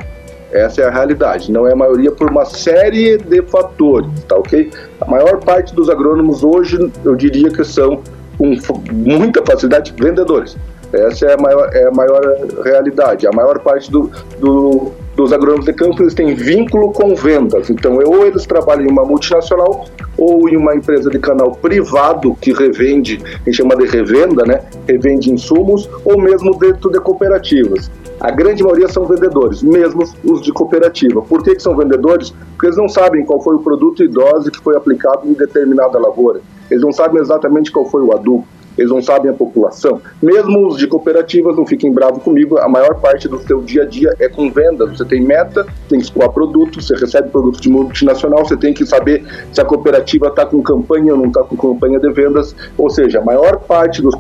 Essa 0.51 0.82
é 0.82 0.86
a 0.86 0.89
realidade. 0.89 1.51
Não 1.51 1.68
é 1.68 1.74
a 1.74 1.75
maioria 1.75 2.12
por 2.12 2.29
uma 2.29 2.44
série 2.44 3.18
de 3.18 3.41
fatores, 3.44 4.10
tá 4.27 4.36
ok? 4.36 4.72
A 5.00 5.06
maior 5.06 5.39
parte 5.39 5.75
dos 5.75 5.89
agrônomos 5.89 6.44
hoje, 6.44 6.91
eu 7.06 7.15
diria 7.15 7.51
que 7.51 7.63
são 7.63 8.01
com 8.38 8.56
muita 8.91 9.46
facilidade 9.46 9.94
vendedores. 9.98 10.58
Essa 10.91 11.27
é 11.27 11.34
a 11.34 11.38
maior, 11.38 11.69
é 11.74 11.88
a 11.88 11.91
maior 11.91 12.22
realidade. 12.63 13.27
A 13.27 13.31
maior 13.31 13.60
parte 13.60 13.91
do, 13.91 14.10
do, 14.39 14.91
dos 15.15 15.31
agrônomos 15.31 15.65
de 15.65 15.74
campo 15.74 16.01
eles 16.01 16.13
têm 16.13 16.34
vínculo 16.34 16.91
com 16.91 17.15
vendas. 17.15 17.69
Então, 17.69 17.98
ou 18.05 18.25
eles 18.25 18.46
trabalham 18.46 18.86
em 18.86 18.91
uma 18.91 19.05
multinacional 19.05 19.86
ou 20.17 20.50
em 20.50 20.58
uma 20.58 20.75
empresa 20.75 21.10
de 21.10 21.19
canal 21.19 21.51
privado 21.51 22.36
que 22.41 22.51
revende, 22.51 23.22
a 23.24 23.38
gente 23.46 23.58
chama 23.58 23.75
de 23.75 23.86
revenda, 23.86 24.43
né? 24.46 24.62
Revende 24.88 25.31
insumos, 25.31 25.89
ou 26.03 26.19
mesmo 26.19 26.58
dentro 26.58 26.89
de 26.89 27.00
cooperativas. 27.00 27.89
A 28.19 28.31
grande 28.31 28.62
maioria 28.62 28.89
são 28.89 29.05
vendedores, 29.05 29.63
mesmo 29.63 30.03
os 30.25 30.41
de 30.41 30.51
cooperativa. 30.51 31.22
Por 31.22 31.42
que, 31.42 31.55
que 31.55 31.61
são 31.61 31.75
vendedores? 31.77 32.33
Porque 32.51 32.66
eles 32.66 32.77
não 32.77 32.90
sabem 32.90 33.24
qual 33.24 33.42
foi 33.42 33.55
o 33.55 33.59
produto 33.59 34.03
e 34.03 34.09
dose 34.09 34.51
que 34.51 34.59
foi 34.59 34.75
aplicado 34.75 35.25
em 35.25 35.33
determinada 35.33 35.98
lavoura. 35.98 36.42
Eles 36.70 36.83
não 36.83 36.92
sabem 36.92 37.22
exatamente 37.22 37.72
qual 37.72 37.85
foi 37.85 38.01
o 38.01 38.14
adubo 38.14 38.46
eles 38.79 38.89
não 38.89 39.01
sabem 39.01 39.29
a 39.29 39.33
população. 39.33 40.01
Mesmo 40.24 40.68
os 40.68 40.77
de 40.77 40.87
cooperativas, 40.87 41.57
não 41.57 41.65
fiquem 41.65 41.92
bravos 41.92 42.24
comigo, 42.24 42.57
a 42.57 42.70
maior 42.70 42.96
parte 43.01 43.27
do 43.27 43.37
seu 43.46 43.61
dia 43.61 43.83
a 43.83 43.85
dia 43.85 44.15
é 44.20 44.29
com 44.29 44.50
vendas. 44.50 44.98
Você 44.98 45.03
tem 45.03 45.22
meta, 45.22 45.65
tem 45.89 46.00
que 46.00 46.05
escoar 46.05 46.29
produto, 46.31 46.81
você 46.81 46.96
recebe 46.96 47.27
produto 47.29 47.59
de 47.59 47.70
multinacional, 47.70 48.46
você 48.46 48.55
tem 48.55 48.74
que 48.74 48.85
saber 48.85 49.25
se 49.51 49.59
a 49.59 49.65
cooperativa 49.65 50.27
está 50.27 50.46
com 50.46 50.61
campanha 50.61 51.11
ou 51.13 51.20
não 51.20 51.27
está 51.27 51.44
com 51.44 51.57
campanha 51.57 52.00
de 52.00 52.09
vendas. 52.11 52.55
Ou 52.77 52.89
seja, 52.89 53.20
a 53.20 53.24
maior 53.24 53.59
parte 53.59 54.01
dos, 54.01 54.15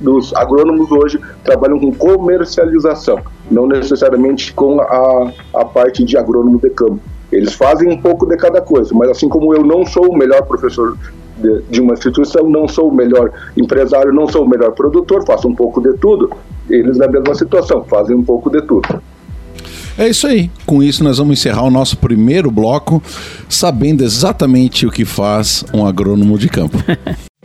dos 0.00 0.32
agrônomos 0.34 0.88
hoje 0.92 1.20
trabalham 1.42 1.80
com 1.80 1.92
comercialização, 1.92 3.18
não 3.50 3.66
necessariamente 3.66 4.54
com 4.54 4.80
a, 4.80 5.32
a 5.52 5.64
parte 5.64 6.04
de 6.04 6.16
agrônomo 6.16 6.60
de 6.60 6.70
campo. 6.70 7.00
Eles 7.32 7.54
fazem 7.54 7.90
um 7.90 8.00
pouco 8.00 8.24
de 8.24 8.36
cada 8.36 8.60
coisa, 8.60 8.94
mas 8.94 9.10
assim 9.10 9.28
como 9.28 9.52
eu 9.52 9.64
não 9.64 9.84
sou 9.84 10.12
o 10.12 10.16
melhor 10.16 10.42
professor 10.42 10.96
de, 11.36 11.62
de, 11.70 11.80
uma 11.80 11.94
instituição, 11.94 12.48
não 12.48 12.66
sou 12.66 12.88
o 12.88 12.94
melhor 12.94 13.30
empresário, 13.56 14.12
não 14.12 14.26
sou 14.26 14.44
o 14.44 14.48
melhor 14.48 14.72
produtor, 14.72 15.24
faço 15.26 15.48
um 15.48 15.54
pouco 15.54 15.80
de 15.80 15.96
tudo. 15.98 16.30
Eles 16.68 16.98
na 16.98 17.08
mesma 17.08 17.34
situação, 17.34 17.84
fazem 17.84 18.16
um 18.16 18.24
pouco 18.24 18.50
de 18.50 18.62
tudo. 18.62 19.02
É 19.98 20.08
isso 20.08 20.26
aí. 20.26 20.50
Com 20.66 20.82
isso, 20.82 21.02
nós 21.02 21.18
vamos 21.18 21.38
encerrar 21.38 21.62
o 21.62 21.70
nosso 21.70 21.96
primeiro 21.96 22.50
bloco, 22.50 23.02
sabendo 23.48 24.04
exatamente 24.04 24.86
o 24.86 24.90
que 24.90 25.04
faz 25.04 25.64
um 25.72 25.86
agrônomo 25.86 26.38
de 26.38 26.48
campo. 26.48 26.76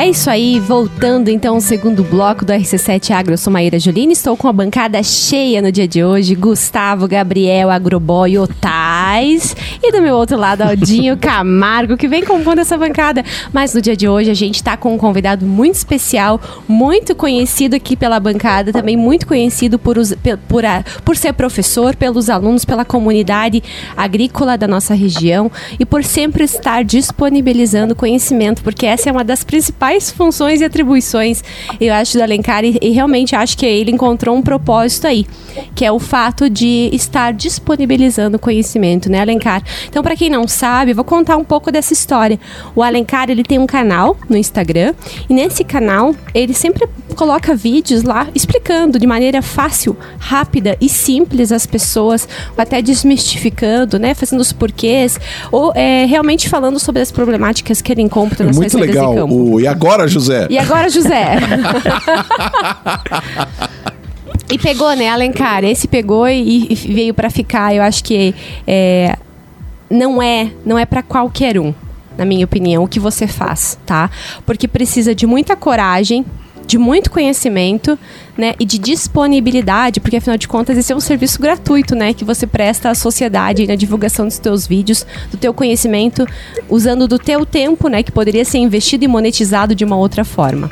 É 0.00 0.08
isso 0.08 0.30
aí, 0.30 0.60
voltando 0.60 1.28
então 1.28 1.56
ao 1.56 1.60
segundo 1.60 2.04
bloco 2.04 2.44
do 2.44 2.52
RC7 2.52 3.10
Agro, 3.10 3.32
eu 3.32 3.36
sou 3.36 3.52
Maíra 3.52 3.80
Julina, 3.80 4.12
estou 4.12 4.36
com 4.36 4.46
a 4.46 4.52
bancada 4.52 5.02
cheia 5.02 5.60
no 5.60 5.72
dia 5.72 5.88
de 5.88 6.04
hoje, 6.04 6.36
Gustavo, 6.36 7.08
Gabriel, 7.08 7.68
Agroboy, 7.68 8.38
Otais 8.38 9.56
e 9.82 9.90
do 9.90 10.00
meu 10.00 10.14
outro 10.14 10.38
lado, 10.38 10.62
Aldinho 10.62 11.16
Camargo, 11.18 11.96
que 11.96 12.06
vem 12.06 12.24
compondo 12.24 12.60
essa 12.60 12.78
bancada. 12.78 13.24
Mas 13.52 13.74
no 13.74 13.82
dia 13.82 13.96
de 13.96 14.08
hoje 14.08 14.30
a 14.30 14.34
gente 14.34 14.54
está 14.54 14.76
com 14.76 14.94
um 14.94 14.98
convidado 14.98 15.44
muito 15.44 15.74
especial, 15.74 16.40
muito 16.68 17.12
conhecido 17.16 17.74
aqui 17.74 17.96
pela 17.96 18.20
bancada, 18.20 18.72
também 18.72 18.96
muito 18.96 19.26
conhecido 19.26 19.80
por, 19.80 19.98
os, 19.98 20.14
por, 20.46 20.64
a, 20.64 20.84
por 21.04 21.16
ser 21.16 21.32
professor, 21.32 21.96
pelos 21.96 22.30
alunos, 22.30 22.64
pela 22.64 22.84
comunidade 22.84 23.64
agrícola 23.96 24.56
da 24.56 24.68
nossa 24.68 24.94
região 24.94 25.50
e 25.76 25.84
por 25.84 26.04
sempre 26.04 26.44
estar 26.44 26.84
disponibilizando 26.84 27.96
conhecimento, 27.96 28.62
porque 28.62 28.86
essa 28.86 29.08
é 29.08 29.12
uma 29.12 29.24
das 29.24 29.42
principais 29.42 29.87
principais 29.88 30.10
funções 30.10 30.60
e 30.60 30.64
atribuições, 30.64 31.42
eu 31.80 31.92
acho, 31.94 32.18
do 32.18 32.22
Alencar, 32.22 32.64
e, 32.64 32.78
e 32.82 32.90
realmente 32.90 33.34
acho 33.34 33.56
que 33.56 33.64
ele 33.64 33.90
encontrou 33.90 34.36
um 34.36 34.42
propósito 34.42 35.06
aí, 35.06 35.26
que 35.74 35.84
é 35.84 35.90
o 35.90 35.98
fato 35.98 36.50
de 36.50 36.90
estar 36.92 37.32
disponibilizando 37.32 38.38
conhecimento, 38.38 39.10
né, 39.10 39.20
Alencar? 39.20 39.62
Então, 39.88 40.02
para 40.02 40.14
quem 40.14 40.28
não 40.28 40.46
sabe, 40.46 40.92
eu 40.92 40.94
vou 40.94 41.04
contar 41.04 41.36
um 41.36 41.44
pouco 41.44 41.72
dessa 41.72 41.92
história. 41.92 42.38
O 42.74 42.82
Alencar, 42.82 43.30
ele 43.30 43.42
tem 43.42 43.58
um 43.58 43.66
canal 43.66 44.16
no 44.28 44.36
Instagram, 44.36 44.94
e 45.28 45.34
nesse 45.34 45.64
canal, 45.64 46.14
ele 46.34 46.52
sempre 46.52 46.86
coloca 47.14 47.54
vídeos 47.54 48.02
lá 48.02 48.28
explicando 48.34 48.98
de 48.98 49.06
maneira 49.06 49.42
fácil, 49.42 49.96
rápida 50.18 50.76
e 50.80 50.88
simples 50.88 51.50
as 51.50 51.66
pessoas, 51.66 52.28
até 52.56 52.82
desmistificando, 52.82 53.98
né, 53.98 54.14
fazendo 54.14 54.40
os 54.40 54.52
porquês, 54.52 55.18
ou 55.50 55.72
é, 55.74 56.04
realmente 56.04 56.48
falando 56.48 56.78
sobre 56.78 57.02
as 57.02 57.10
problemáticas 57.10 57.80
que 57.80 57.90
ele 57.90 58.02
encontra 58.02 58.44
nas 58.44 58.56
Muito 58.56 58.78
legal. 58.78 59.28
O, 59.28 59.60
e 59.60 59.66
agora, 59.78 60.08
José? 60.08 60.48
E 60.50 60.58
agora, 60.58 60.88
José? 60.88 61.36
e 64.50 64.58
pegou, 64.58 64.92
né, 64.96 65.08
Alencar? 65.08 65.62
Esse 65.62 65.86
pegou 65.86 66.28
e, 66.28 66.66
e 66.68 66.74
veio 66.74 67.14
para 67.14 67.30
ficar. 67.30 67.72
Eu 67.72 67.82
acho 67.82 68.02
que 68.02 68.34
é, 68.66 69.16
não 69.88 70.20
é, 70.20 70.50
não 70.66 70.76
é 70.76 70.84
para 70.84 71.00
qualquer 71.00 71.58
um, 71.58 71.72
na 72.16 72.24
minha 72.24 72.44
opinião, 72.44 72.82
o 72.82 72.88
que 72.88 72.98
você 72.98 73.28
faz, 73.28 73.78
tá? 73.86 74.10
Porque 74.44 74.66
precisa 74.66 75.14
de 75.14 75.26
muita 75.26 75.54
coragem, 75.54 76.26
de 76.68 76.76
muito 76.76 77.10
conhecimento, 77.10 77.98
né, 78.36 78.54
e 78.60 78.64
de 78.66 78.78
disponibilidade, 78.78 80.00
porque 80.00 80.18
afinal 80.18 80.36
de 80.36 80.46
contas 80.46 80.76
esse 80.76 80.92
é 80.92 80.96
um 80.96 81.00
serviço 81.00 81.40
gratuito, 81.40 81.96
né, 81.96 82.12
que 82.12 82.24
você 82.24 82.46
presta 82.46 82.90
à 82.90 82.94
sociedade 82.94 83.66
na 83.66 83.74
divulgação 83.74 84.26
dos 84.26 84.38
teus 84.38 84.66
vídeos, 84.66 85.06
do 85.30 85.38
teu 85.38 85.54
conhecimento, 85.54 86.26
usando 86.68 87.08
do 87.08 87.18
teu 87.18 87.46
tempo, 87.46 87.88
né, 87.88 88.02
que 88.02 88.12
poderia 88.12 88.44
ser 88.44 88.58
investido 88.58 89.02
e 89.02 89.08
monetizado 89.08 89.74
de 89.74 89.82
uma 89.82 89.96
outra 89.96 90.26
forma. 90.26 90.70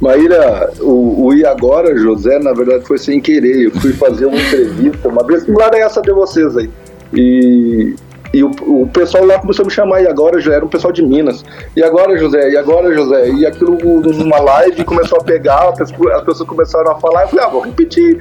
Maíra, 0.00 0.72
o, 0.80 1.26
o 1.26 1.34
E 1.34 1.44
Agora, 1.44 1.96
José, 1.98 2.38
na 2.38 2.52
verdade 2.52 2.84
foi 2.86 2.98
sem 2.98 3.20
querer. 3.20 3.66
Eu 3.66 3.70
fui 3.72 3.92
fazer 3.92 4.26
uma 4.26 4.36
entrevista, 4.36 5.08
uma 5.08 5.24
vez 5.24 5.44
similar 5.44 5.72
a 5.74 5.78
essa 5.78 6.00
de 6.00 6.12
vocês 6.12 6.56
aí. 6.56 6.68
E 7.14 7.94
E 8.32 8.42
o, 8.42 8.50
o 8.66 8.88
pessoal 8.92 9.24
lá 9.24 9.38
começou 9.38 9.64
a 9.64 9.66
me 9.66 9.72
chamar, 9.72 10.02
e 10.02 10.06
agora 10.06 10.40
já 10.40 10.54
era 10.54 10.64
um 10.64 10.68
pessoal 10.68 10.92
de 10.92 11.02
Minas. 11.02 11.44
E 11.76 11.82
agora, 11.82 12.16
José? 12.16 12.50
E 12.50 12.56
agora, 12.56 12.92
José? 12.94 13.30
E 13.30 13.46
aquilo 13.46 13.76
numa 14.00 14.40
live 14.40 14.84
começou 14.84 15.18
a 15.18 15.24
pegar, 15.24 15.68
as 15.68 16.24
pessoas 16.24 16.48
começaram 16.48 16.92
a 16.92 16.94
falar, 16.96 17.22
eu 17.22 17.28
falei, 17.28 17.44
ah, 17.44 17.48
vou 17.48 17.60
repetir. 17.60 18.20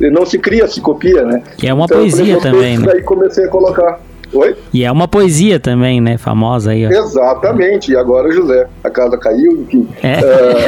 Não 0.00 0.24
se 0.24 0.38
cria, 0.38 0.66
se 0.66 0.80
copia, 0.80 1.22
né? 1.24 1.42
Que 1.58 1.68
é 1.68 1.74
uma 1.74 1.84
então, 1.84 1.98
poesia 1.98 2.40
também, 2.40 2.78
né? 2.78 2.92
Aí 2.92 3.02
comecei 3.02 3.44
a 3.44 3.48
colocar. 3.48 4.00
Oi? 4.34 4.56
E 4.72 4.84
é 4.84 4.90
uma 4.90 5.06
poesia 5.06 5.60
também, 5.60 6.00
né? 6.00 6.18
Famosa 6.18 6.72
aí. 6.72 6.84
Ó. 6.86 6.90
Exatamente. 6.90 7.92
E 7.92 7.96
agora, 7.96 8.32
José, 8.32 8.66
a 8.82 8.90
casa 8.90 9.16
caiu, 9.16 9.62
enfim. 9.62 9.88
É. 10.02 10.18
Uh, 10.18 10.58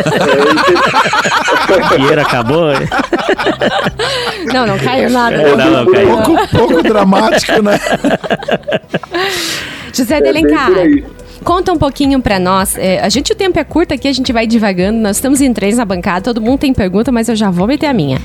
é, 1.72 1.96
dinheiro 1.98 2.20
acabou. 2.20 2.66
Né? 2.68 2.88
Não, 4.52 4.66
não 4.66 4.78
caiu 4.78 5.10
nada. 5.10 5.36
É, 5.36 5.56
não, 5.56 5.84
não 5.84 5.92
caiu. 5.92 6.08
Pouco, 6.22 6.48
pouco 6.48 6.82
dramático, 6.82 7.60
né? 7.62 7.80
José 9.92 10.20
Delencar. 10.20 10.70
Conta 11.42 11.72
um 11.72 11.78
pouquinho 11.78 12.20
para 12.20 12.38
nós. 12.38 12.76
É, 12.76 13.00
a 13.00 13.08
gente, 13.08 13.32
o 13.32 13.36
tempo 13.36 13.58
é 13.58 13.64
curto 13.64 13.94
aqui, 13.94 14.08
a 14.08 14.12
gente 14.12 14.32
vai 14.32 14.46
divagando. 14.46 14.98
Nós 14.98 15.16
estamos 15.16 15.40
em 15.40 15.52
três 15.52 15.76
na 15.76 15.84
bancada, 15.84 16.22
todo 16.22 16.40
mundo 16.40 16.60
tem 16.60 16.72
pergunta, 16.72 17.10
mas 17.10 17.28
eu 17.28 17.36
já 17.36 17.50
vou 17.50 17.66
meter 17.66 17.86
a 17.86 17.92
minha. 17.92 18.20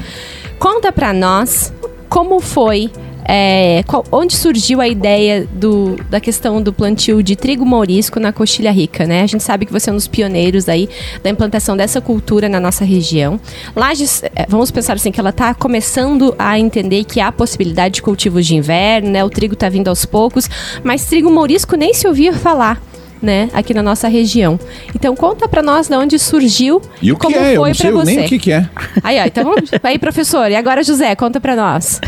Conta 0.60 0.92
para 0.92 1.14
nós 1.14 1.74
como 2.10 2.40
foi 2.40 2.92
é, 3.26 3.84
qual, 3.88 4.04
onde 4.12 4.36
surgiu 4.36 4.82
a 4.82 4.88
ideia 4.88 5.48
do, 5.52 5.96
da 6.10 6.20
questão 6.20 6.62
do 6.62 6.74
plantio 6.74 7.22
de 7.22 7.36
trigo 7.36 7.66
mourisco 7.66 8.20
na 8.20 8.32
Coxilha 8.32 8.72
Rica, 8.72 9.06
né? 9.06 9.22
A 9.22 9.28
gente 9.28 9.44
sabe 9.44 9.66
que 9.66 9.72
você 9.72 9.90
é 9.90 9.94
um 9.94 9.96
dos 9.96 10.08
pioneiros 10.08 10.68
aí 10.68 10.90
da 11.24 11.30
implantação 11.30 11.76
dessa 11.78 12.02
cultura 12.02 12.50
na 12.50 12.60
nossa 12.60 12.84
região. 12.84 13.40
Lages, 13.76 14.24
é, 14.36 14.46
vamos 14.48 14.72
pensar 14.72 14.94
assim, 14.94 15.12
que 15.12 15.20
ela 15.20 15.30
está 15.30 15.54
começando 15.54 16.36
a 16.38 16.58
entender 16.60 17.04
que 17.04 17.20
há 17.20 17.32
possibilidade 17.32 17.96
de 17.96 18.02
cultivos 18.02 18.46
de 18.46 18.56
inverno, 18.56 19.10
né? 19.10 19.24
O 19.24 19.30
trigo 19.30 19.54
está 19.54 19.70
vindo 19.70 19.88
aos 19.88 20.06
poucos, 20.06 20.50
mas 20.84 21.06
trigo 21.06 21.32
mourisco 21.32 21.76
nem 21.76 21.94
se 21.94 22.08
ouvia 22.08 22.34
falar 22.34 22.82
né, 23.22 23.50
aqui 23.54 23.74
na 23.74 23.84
nossa 23.84 24.08
região. 24.08 24.60
Então 24.96 25.16
conta 25.16 25.48
para 25.48 25.62
nós 25.62 25.88
de 25.88 25.96
onde 25.96 26.18
surgiu 26.18 26.82
e 27.02 27.12
o 27.12 27.16
que 27.16 27.22
como 27.22 27.38
é? 27.38 27.56
foi 27.56 27.74
para 27.76 27.92
você. 27.92 28.16
Nem 28.16 28.26
o 28.26 28.28
que, 28.28 28.40
que 28.40 28.52
é. 28.52 28.68
Aí, 29.04 29.20
ó, 29.20 29.26
então 29.26 29.54
aí 29.84 30.00
professor, 30.00 30.50
e 30.50 30.56
agora 30.56 30.84
José, 30.84 31.14
conta 31.16 31.40
para 31.40 31.56
nós. 31.56 32.02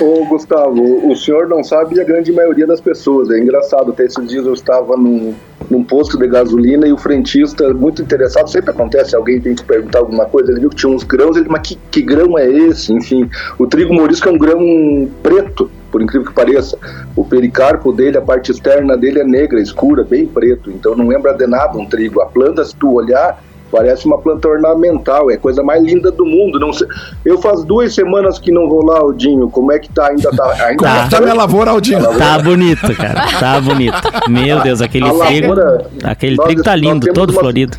Ô 0.00 0.24
Gustavo, 0.26 1.10
o 1.10 1.14
senhor 1.16 1.48
não 1.48 1.62
sabe 1.62 2.00
a 2.00 2.04
grande 2.04 2.32
maioria 2.32 2.66
das 2.66 2.80
pessoas. 2.80 3.30
É 3.30 3.38
engraçado, 3.38 3.90
até 3.90 4.04
esses 4.04 4.26
dias 4.26 4.46
eu 4.46 4.54
estava 4.54 4.96
num, 4.96 5.34
num 5.70 5.84
posto 5.84 6.18
de 6.18 6.26
gasolina 6.26 6.86
e 6.86 6.92
o 6.92 6.96
frentista, 6.96 7.72
muito 7.74 8.02
interessado, 8.02 8.48
sempre 8.48 8.70
acontece, 8.70 9.14
alguém 9.14 9.40
tem 9.40 9.54
que 9.54 9.64
perguntar 9.64 10.00
alguma 10.00 10.24
coisa, 10.26 10.50
ele 10.50 10.60
viu 10.60 10.70
que 10.70 10.76
tinha 10.76 10.92
uns 10.92 11.04
grãos, 11.04 11.36
ele, 11.36 11.48
mas 11.48 11.62
que, 11.62 11.78
que 11.90 12.02
grão 12.02 12.38
é 12.38 12.48
esse? 12.48 12.92
Enfim, 12.92 13.28
o 13.58 13.66
trigo 13.66 13.92
morisco 13.92 14.28
é 14.28 14.32
um 14.32 14.38
grão 14.38 15.08
preto, 15.22 15.70
por 15.90 16.00
incrível 16.00 16.28
que 16.28 16.34
pareça. 16.34 16.78
O 17.14 17.24
pericarpo 17.24 17.92
dele, 17.92 18.16
a 18.16 18.22
parte 18.22 18.50
externa 18.50 18.96
dele 18.96 19.20
é 19.20 19.24
negra, 19.24 19.60
escura, 19.60 20.02
bem 20.02 20.26
preto, 20.26 20.70
então 20.70 20.96
não 20.96 21.08
lembra 21.08 21.32
de 21.34 21.46
nada 21.46 21.76
um 21.78 21.86
trigo. 21.86 22.20
A 22.20 22.26
planta, 22.26 22.64
se 22.64 22.74
tu 22.74 22.92
olhar, 22.92 23.42
parece 23.72 24.04
uma 24.04 24.18
planta 24.18 24.46
ornamental, 24.46 25.30
é 25.30 25.34
a 25.34 25.38
coisa 25.38 25.62
mais 25.62 25.82
linda 25.82 26.10
do 26.10 26.26
mundo. 26.26 26.60
Não 26.60 26.74
sei, 26.74 26.86
eu 27.24 27.40
faz 27.40 27.64
duas 27.64 27.94
semanas 27.94 28.38
que 28.38 28.52
não 28.52 28.68
vou 28.68 28.84
lá, 28.84 28.98
Aldinho. 28.98 29.48
Como 29.48 29.72
é 29.72 29.78
que 29.78 29.88
tá? 29.88 30.08
Ainda 30.08 30.30
tá. 30.30 30.52
Ainda 30.68 30.82
tá, 30.82 31.08
tá 31.08 31.20
minha 31.20 31.32
lavoura, 31.32 31.70
Aldinho? 31.70 32.02
Tá 32.18 32.38
bonito, 32.38 32.94
cara. 32.94 33.22
Tá 33.40 33.58
bonito. 33.58 33.96
Meu 34.28 34.60
Deus, 34.60 34.82
aquele 34.82 35.08
a 35.08 35.14
trigo. 35.14 35.54
Lavoura, 35.54 35.86
aquele 36.04 36.36
trigo 36.36 36.62
tá 36.62 36.76
lindo, 36.76 37.10
todo 37.14 37.30
uma, 37.30 37.40
florido. 37.40 37.78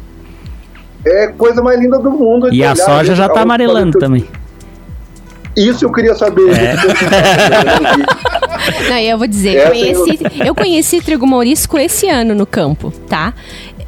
É 1.05 1.27
coisa 1.27 1.61
mais 1.61 1.79
linda 1.79 1.99
do 1.99 2.09
mundo. 2.09 2.51
E 2.51 2.63
a 2.63 2.71
olhar, 2.71 2.75
soja 2.75 3.13
já 3.13 3.29
tá 3.29 3.41
amarelando 3.41 3.99
também. 3.99 4.25
Isso 5.55 5.85
eu 5.85 5.91
queria 5.91 6.15
saber. 6.15 6.51
É. 6.51 6.75
Não, 8.89 8.97
eu 8.97 9.17
vou 9.17 9.27
dizer, 9.27 9.55
eu 9.55 9.69
conheci, 9.69 10.19
eu 10.45 10.55
conheci 10.55 11.01
trigo 11.01 11.27
mourisco 11.27 11.77
esse 11.77 12.07
ano 12.07 12.33
no 12.33 12.45
campo, 12.45 12.93
tá? 13.09 13.33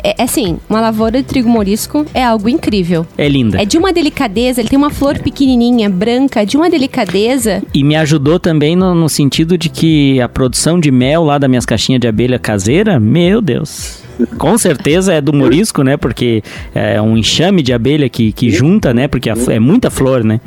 É, 0.05 0.13
é, 0.19 0.23
assim, 0.23 0.59
uma 0.69 0.79
lavoura 0.79 1.19
de 1.19 1.27
trigo 1.27 1.49
morisco 1.49 2.05
é 2.13 2.23
algo 2.23 2.47
incrível. 2.47 3.07
É 3.17 3.27
linda. 3.27 3.59
É 3.59 3.65
de 3.65 3.75
uma 3.75 3.91
delicadeza, 3.91 4.61
ele 4.61 4.69
tem 4.69 4.77
uma 4.77 4.91
flor 4.91 5.17
pequenininha, 5.17 5.89
branca, 5.89 6.45
de 6.45 6.55
uma 6.55 6.69
delicadeza. 6.69 7.63
E 7.73 7.83
me 7.83 7.95
ajudou 7.95 8.39
também 8.39 8.75
no, 8.75 8.93
no 8.93 9.09
sentido 9.09 9.57
de 9.57 9.67
que 9.67 10.21
a 10.21 10.29
produção 10.29 10.79
de 10.79 10.91
mel 10.91 11.23
lá 11.23 11.39
das 11.39 11.49
minhas 11.49 11.65
caixinhas 11.65 11.99
de 11.99 12.07
abelha 12.07 12.37
caseira, 12.37 12.99
meu 12.99 13.41
Deus. 13.41 14.04
Com 14.37 14.57
certeza 14.57 15.13
é 15.13 15.21
do 15.21 15.33
morisco, 15.33 15.83
né? 15.83 15.97
Porque 15.97 16.43
é 16.73 17.01
um 17.01 17.17
enxame 17.17 17.61
de 17.61 17.73
abelha 17.73 18.07
que, 18.09 18.31
que 18.31 18.49
junta, 18.49 18.93
né? 18.93 19.07
Porque 19.07 19.29
é 19.29 19.59
muita 19.59 19.89
flor, 19.89 20.23
né? 20.23 20.39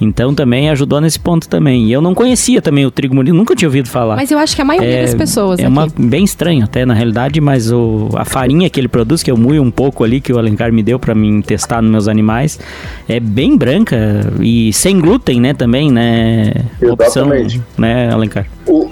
Então 0.00 0.34
também 0.34 0.70
ajudou 0.70 1.00
nesse 1.00 1.20
ponto 1.20 1.48
também. 1.48 1.86
E 1.86 1.92
eu 1.92 2.00
não 2.00 2.14
conhecia 2.14 2.62
também 2.62 2.86
o 2.86 2.90
trigo 2.90 3.14
morisco, 3.14 3.36
nunca 3.36 3.54
tinha 3.54 3.68
ouvido 3.68 3.88
falar. 3.88 4.16
Mas 4.16 4.30
eu 4.30 4.38
acho 4.38 4.56
que 4.56 4.62
a 4.62 4.64
maioria 4.64 4.88
é, 4.88 5.02
das 5.02 5.14
pessoas 5.14 5.60
É 5.60 5.68
uma, 5.68 5.86
bem 5.98 6.24
estranho 6.24 6.64
até, 6.64 6.86
na 6.86 6.94
realidade, 6.94 7.40
mas 7.40 7.70
o, 7.70 8.08
a 8.14 8.24
farinha 8.24 8.70
que 8.70 8.80
ele 8.80 8.88
produz, 8.88 9.22
que 9.22 9.30
eu 9.30 9.36
muio 9.36 9.62
um 9.62 9.70
pouco 9.70 10.02
ali, 10.02 10.20
que 10.20 10.32
o 10.32 10.38
Alencar 10.38 10.72
me 10.72 10.82
deu 10.82 10.98
para 10.98 11.14
mim 11.14 11.42
testar 11.42 11.82
nos 11.82 11.90
meus 11.90 12.08
animais, 12.08 12.58
é 13.08 13.20
bem 13.20 13.56
branca 13.56 14.32
e 14.40 14.72
sem 14.72 14.98
glúten, 14.98 15.40
né? 15.40 15.52
Também, 15.52 15.90
né? 15.90 16.52
Exatamente. 16.80 17.58
Opção, 17.58 17.64
né, 17.76 18.10
Alencar? 18.10 18.46
O, 18.70 18.88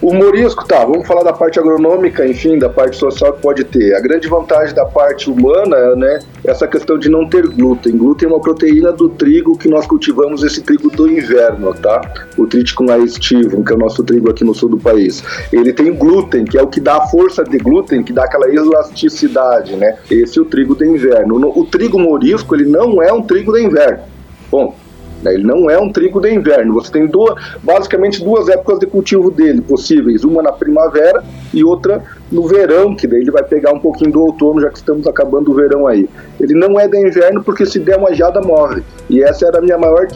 o, 0.00 0.14
morisco, 0.14 0.64
tá, 0.64 0.84
vamos 0.84 1.08
falar 1.08 1.24
da 1.24 1.32
parte 1.32 1.58
agronômica, 1.58 2.24
enfim, 2.24 2.56
da 2.56 2.68
parte 2.68 2.96
social 2.96 3.32
que 3.32 3.42
pode 3.42 3.64
ter. 3.64 3.96
A 3.96 4.00
grande 4.00 4.28
vantagem 4.28 4.72
da 4.76 4.84
parte 4.84 5.28
humana, 5.28 5.96
né, 5.96 6.20
é 6.44 6.50
essa 6.52 6.68
questão 6.68 6.96
de 6.96 7.08
não 7.08 7.28
ter 7.28 7.48
glúten. 7.48 7.96
Glúten 7.96 8.28
é 8.28 8.32
uma 8.32 8.40
proteína 8.40 8.92
do 8.92 9.08
trigo 9.08 9.58
que 9.58 9.68
nós 9.68 9.88
cultivamos 9.88 10.44
esse 10.44 10.62
trigo 10.62 10.88
do 10.88 11.10
inverno, 11.10 11.74
tá? 11.74 12.00
O 12.38 12.46
Triticum 12.46 12.92
aestivum, 12.92 13.64
que 13.64 13.72
é 13.72 13.74
o 13.74 13.78
nosso 13.78 14.04
trigo 14.04 14.30
aqui 14.30 14.44
no 14.44 14.54
sul 14.54 14.68
do 14.68 14.78
país. 14.78 15.24
Ele 15.52 15.72
tem 15.72 15.92
glúten, 15.92 16.44
que 16.44 16.56
é 16.56 16.62
o 16.62 16.68
que 16.68 16.78
dá 16.78 16.98
a 16.98 17.06
força 17.08 17.42
de 17.42 17.58
glúten, 17.58 18.04
que 18.04 18.12
dá 18.12 18.22
aquela 18.22 18.48
elasticidade, 18.48 19.74
né? 19.74 19.98
Esse 20.08 20.38
é 20.38 20.42
o 20.42 20.44
trigo 20.44 20.76
do 20.76 20.84
inverno. 20.84 21.40
O 21.58 21.64
trigo 21.64 21.98
morisco, 21.98 22.54
ele 22.54 22.66
não 22.66 23.02
é 23.02 23.12
um 23.12 23.22
trigo 23.22 23.50
do 23.50 23.58
inverno. 23.58 24.04
Bom, 24.48 24.76
né? 25.22 25.34
Ele 25.34 25.44
não 25.44 25.70
é 25.70 25.78
um 25.78 25.90
trigo 25.90 26.20
de 26.20 26.32
inverno. 26.32 26.74
Você 26.74 26.92
tem 26.92 27.06
duas, 27.06 27.34
basicamente 27.62 28.22
duas 28.22 28.48
épocas 28.48 28.78
de 28.78 28.86
cultivo 28.86 29.30
dele 29.30 29.60
possíveis, 29.60 30.24
uma 30.24 30.42
na 30.42 30.52
primavera 30.52 31.22
e 31.52 31.64
outra 31.64 32.02
no 32.30 32.46
verão, 32.46 32.94
que 32.94 33.06
daí 33.06 33.20
ele 33.20 33.30
vai 33.30 33.42
pegar 33.42 33.72
um 33.72 33.78
pouquinho 33.78 34.12
do 34.12 34.20
outono, 34.20 34.60
já 34.60 34.70
que 34.70 34.78
estamos 34.78 35.06
acabando 35.06 35.50
o 35.50 35.54
verão 35.54 35.86
aí. 35.86 36.08
Ele 36.40 36.54
não 36.54 36.78
é 36.78 36.88
de 36.88 36.98
inverno 36.98 37.42
porque 37.42 37.66
se 37.66 37.78
der 37.78 37.96
uma 37.96 38.14
geada 38.14 38.40
morre. 38.40 38.82
E 39.08 39.22
essa 39.22 39.46
era 39.46 39.58
a 39.58 39.60
minha 39.60 39.78
maior 39.78 40.06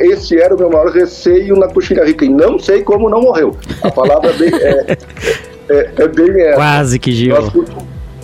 esse 0.00 0.38
era 0.38 0.54
o 0.54 0.58
meu 0.58 0.68
maior 0.68 0.90
receio 0.90 1.56
na 1.56 1.66
coxilha 1.66 2.04
rica 2.04 2.24
e 2.24 2.28
não 2.28 2.58
sei 2.58 2.82
como 2.82 3.08
não 3.08 3.22
morreu. 3.22 3.56
A 3.82 3.90
palavra 3.90 4.30
é 4.30 4.32
bem, 4.34 4.50
é, 4.54 4.98
é, 5.70 5.92
é 5.96 6.08
bem 6.08 6.42
essa. 6.42 6.56
Quase 6.56 6.98
que 6.98 7.12
Gil. 7.12 7.34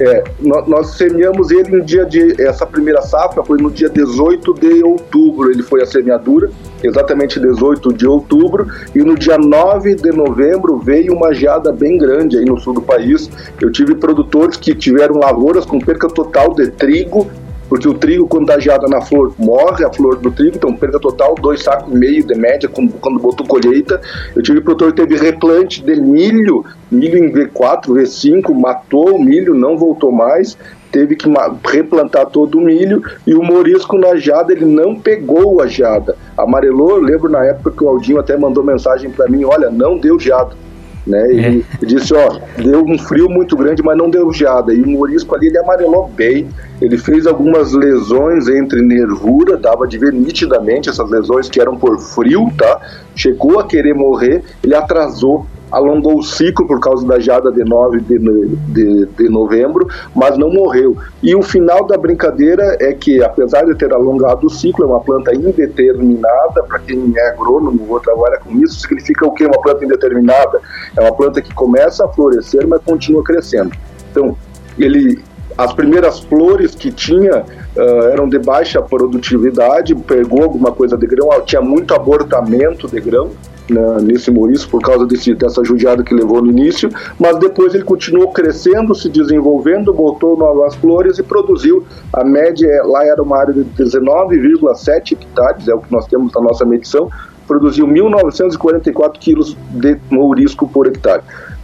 É, 0.01 0.25
nós, 0.41 0.97
semeamos 0.97 1.51
ele 1.51 1.79
no 1.79 1.85
dia 1.85 2.05
de. 2.05 2.41
Essa 2.43 2.67
primeira 2.67 3.01
safra 3.03 3.43
foi 3.43 3.59
no 3.59 3.71
dia 3.71 3.89
18 3.89 4.55
de 4.55 4.85
outubro, 4.85 5.51
ele 5.51 5.63
foi 5.63 5.83
a 5.83 5.87
semeadura, 5.87 6.51
exatamente 6.83 7.41
18 7.41 7.93
de 7.95 8.07
outubro, 8.07 8.67
e 8.95 8.99
no 8.99 9.15
dia 9.15 9.39
9 9.39 9.95
de 9.95 10.11
novembro 10.11 10.79
veio 10.79 11.15
uma 11.15 11.33
geada 11.33 11.73
bem 11.73 11.97
grande 11.97 12.37
aí 12.37 12.45
no 12.45 12.59
sul 12.59 12.75
do 12.75 12.83
país. 12.83 13.31
Eu 13.61 13.73
tive 13.73 13.95
produtores 13.95 14.57
que 14.57 14.75
tiveram 14.75 15.17
lavouras 15.17 15.65
com 15.65 15.79
perca 15.79 16.09
total 16.09 16.55
de 16.55 16.71
trigo 16.71 17.27
porque 17.69 17.89
o 17.89 17.95
trigo, 17.95 18.29
geada 18.59 18.87
na 18.89 19.01
flor, 19.01 19.35
morre 19.39 19.85
a 19.85 19.93
flor 19.93 20.17
do 20.17 20.31
trigo, 20.31 20.57
então 20.57 20.75
perda 20.75 20.99
total, 20.99 21.35
dois 21.35 21.63
sacos 21.63 21.93
e 21.93 21.97
meio 21.97 22.25
de 22.25 22.35
média 22.35 22.69
quando, 22.69 22.93
quando 22.95 23.19
botou 23.19 23.47
colheita. 23.47 24.01
Eu 24.35 24.43
tive 24.43 24.61
produtor 24.61 24.93
que 24.93 25.03
teve 25.03 25.17
replante 25.17 25.83
de 25.83 26.01
milho, 26.01 26.65
milho 26.91 27.19
em 27.19 27.33
V4, 27.33 27.87
V5, 27.87 28.55
matou 28.55 29.17
o 29.17 29.23
milho, 29.23 29.55
não 29.55 29.77
voltou 29.77 30.13
mais, 30.13 30.57
teve 30.93 31.17
que 31.17 31.29
replantar 31.65 32.27
todo 32.27 32.59
o 32.59 32.61
milho, 32.61 33.03
e 33.27 33.35
o 33.35 33.43
morisco 33.43 33.99
na 33.99 34.17
jada, 34.17 34.53
ele 34.53 34.65
não 34.65 34.95
pegou 34.95 35.61
a 35.61 35.67
jada. 35.67 36.17
Amarelou, 36.37 36.99
lembro 36.99 37.29
na 37.29 37.45
época 37.45 37.73
que 37.73 37.85
o 37.85 37.89
Aldinho 37.89 38.21
até 38.21 38.37
mandou 38.37 38.65
mensagem 38.65 39.11
para 39.11 39.29
mim, 39.29 39.45
olha, 39.45 39.71
não 39.71 39.99
deu 39.99 40.19
jada 40.19 40.66
né? 41.07 41.33
E 41.33 41.65
é. 41.83 41.87
disse, 41.87 42.13
ó, 42.15 42.39
deu 42.59 42.85
um 42.85 42.99
frio 42.99 43.29
muito 43.29 43.57
grande, 43.57 43.83
mas 43.83 43.97
não 43.97 44.11
deu 44.11 44.33
geada. 44.33 44.75
E 44.75 44.83
o 44.83 44.89
morisco 44.89 45.35
ali, 45.35 45.47
ele 45.47 45.59
amarelou 45.59 46.09
bem, 46.09 46.49
ele 46.81 46.99
fez 46.99 47.27
algumas 47.27 47.73
lesões 47.73 48.49
entre 48.49 48.83
nervura, 48.83 49.57
dava 49.57 49.87
de 49.87 49.97
ver 49.99 50.13
nitidamente 50.13 50.89
essas 50.89 51.09
lesões 51.09 51.49
que 51.49 51.61
eram 51.61 51.77
por 51.77 51.99
frio, 51.99 52.51
tá? 52.59 52.81
Chegou 53.15 53.61
a 53.61 53.67
querer 53.67 53.95
morrer, 53.95 54.43
ele 54.63 54.75
atrasou 54.75 55.47
alongou 55.71 56.19
o 56.19 56.23
ciclo 56.23 56.67
por 56.67 56.81
causa 56.81 57.07
da 57.07 57.19
geada 57.19 57.51
de 57.51 57.65
9 57.65 58.01
de, 58.01 58.19
de, 58.19 59.07
de, 59.07 59.29
novembro, 59.29 59.89
mas 60.15 60.39
não 60.39 60.51
morreu. 60.51 60.97
E 61.23 61.35
o 61.35 61.43
final 61.43 61.87
da 61.87 61.97
brincadeira 61.97 62.77
é 62.81 62.93
que, 62.93 63.23
apesar 63.23 63.65
de 63.65 63.75
ter 63.75 63.93
alongado 63.93 64.47
o 64.47 64.51
ciclo, 64.51 64.85
é 64.85 64.89
uma 64.89 65.01
planta 65.01 65.35
indeterminada, 65.35 66.63
para 66.69 66.79
quem 66.81 67.13
é 67.17 67.29
agrônomo 67.31 67.87
ou 67.89 68.01
trabalha 68.01 68.39
com 68.39 68.53
isso, 68.59 68.81
significa 68.81 69.27
o 69.27 69.33
que? 69.33 69.45
Uma 69.45 69.61
planta 69.61 69.85
indeterminada? 69.85 70.61
É 70.97 71.01
uma 71.01 71.13
planta 71.13 71.43
que 71.43 71.53
começa 71.55 72.05
a 72.05 72.09
florescer, 72.09 72.67
mas 72.67 72.81
continua 72.83 73.23
crescendo. 73.23 73.73
Então, 74.11 74.37
ele 74.79 75.23
as 75.59 75.73
primeiras 75.73 76.21
flores 76.21 76.75
que 76.75 76.93
tinha 76.93 77.43
uh, 77.43 78.03
eram 78.13 78.29
de 78.29 78.39
baixa 78.39 78.83
produtividade, 78.83 79.95
pegou 79.95 80.43
alguma 80.43 80.71
coisa 80.71 80.99
de 80.99 81.07
grão, 81.07 81.29
tinha 81.47 81.63
muito 81.63 81.95
abortamento 81.95 82.87
de 82.87 83.01
grão, 83.01 83.31
né, 83.69 83.99
nesse 84.03 84.31
Maurício 84.31 84.69
por 84.69 84.81
causa 84.81 85.07
desse, 85.07 85.35
dessa 85.35 85.65
judiada 85.65 86.03
que 86.03 86.15
levou 86.15 86.41
no 86.41 86.51
início, 86.51 86.89
mas 87.19 87.39
depois 87.39 87.75
ele 87.75 87.85
continuou 87.85 88.33
crescendo, 88.33 88.95
se 88.95 89.09
desenvolvendo, 89.09 89.93
botou 89.93 90.37
novas 90.37 90.75
flores 90.77 91.19
e 91.19 91.23
produziu. 91.23 91.85
A 92.13 92.25
média 92.25 92.69
lá 92.85 93.05
era 93.05 93.23
uma 93.23 93.39
área 93.39 93.53
de 93.53 93.65
19,7 93.65 95.13
hectares, 95.13 95.69
é 95.69 95.75
o 95.75 95.81
que 95.81 95.93
nós 95.93 96.07
temos 96.07 96.33
na 96.33 96.41
nossa 96.41 96.65
medição, 96.65 97.11
produziu 97.47 97.87
1.944 97.87 99.19
quilos 99.19 99.57
de 99.71 99.97
mourisco 100.11 100.69
por 100.69 100.87
hectare. 100.87 101.23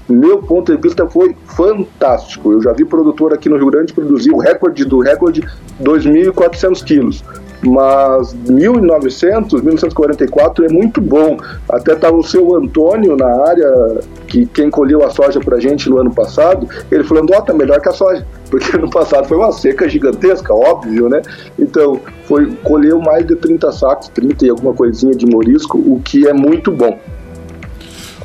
Meu 0.08 0.38
ponto 0.38 0.74
de 0.74 0.80
vista 0.80 1.08
foi 1.08 1.34
fantástico. 1.46 2.52
Eu 2.52 2.60
já 2.60 2.72
vi 2.72 2.84
produtor 2.84 3.32
aqui 3.32 3.48
no 3.48 3.56
Rio 3.56 3.70
Grande 3.70 3.92
produzir 3.92 4.32
o 4.32 4.38
recorde 4.38 4.84
do 4.84 5.00
recorde 5.00 5.42
2.400 5.80 6.84
quilos 6.84 7.24
mas 7.62 8.34
1900, 8.34 9.62
1944 9.62 10.64
é 10.64 10.68
muito 10.68 11.00
bom. 11.00 11.36
Até 11.70 11.92
estava 11.92 12.16
o 12.16 12.22
seu 12.22 12.54
Antônio 12.56 13.16
na 13.16 13.48
área, 13.48 14.00
que 14.26 14.46
quem 14.46 14.68
colheu 14.70 15.04
a 15.04 15.10
soja 15.10 15.40
para 15.40 15.60
gente 15.60 15.88
no 15.88 15.98
ano 15.98 16.12
passado, 16.12 16.68
ele 16.90 17.04
falando, 17.04 17.32
ó, 17.32 17.38
oh, 17.38 17.42
tá 17.42 17.54
melhor 17.54 17.80
que 17.80 17.88
a 17.88 17.92
soja, 17.92 18.26
porque 18.50 18.76
no 18.76 18.90
passado 18.90 19.28
foi 19.28 19.36
uma 19.36 19.52
seca 19.52 19.88
gigantesca, 19.88 20.52
óbvio, 20.52 21.08
né? 21.08 21.22
Então, 21.58 22.00
foi 22.26 22.50
colheu 22.62 23.00
mais 23.00 23.26
de 23.26 23.36
30 23.36 23.72
sacos, 23.72 24.08
30 24.08 24.46
e 24.46 24.50
alguma 24.50 24.74
coisinha 24.74 25.14
de 25.14 25.26
morisco, 25.26 25.78
o 25.78 26.00
que 26.04 26.26
é 26.26 26.32
muito 26.32 26.72
bom. 26.72 26.98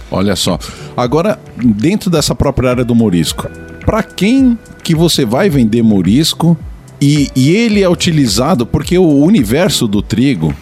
Olha 0.09 0.35
só. 0.35 0.57
Agora, 0.95 1.37
dentro 1.57 2.09
dessa 2.09 2.33
própria 2.33 2.69
área 2.69 2.85
do 2.85 2.95
morisco, 2.95 3.47
para 3.85 4.01
quem 4.01 4.57
que 4.83 4.95
você 4.95 5.25
vai 5.25 5.49
vender 5.49 5.83
morisco 5.83 6.57
e, 7.01 7.29
e 7.35 7.55
ele 7.55 7.81
é 7.81 7.89
utilizado 7.89 8.65
porque 8.65 8.97
o 8.97 9.23
universo 9.23 9.87
do 9.87 10.01
trigo. 10.01 10.53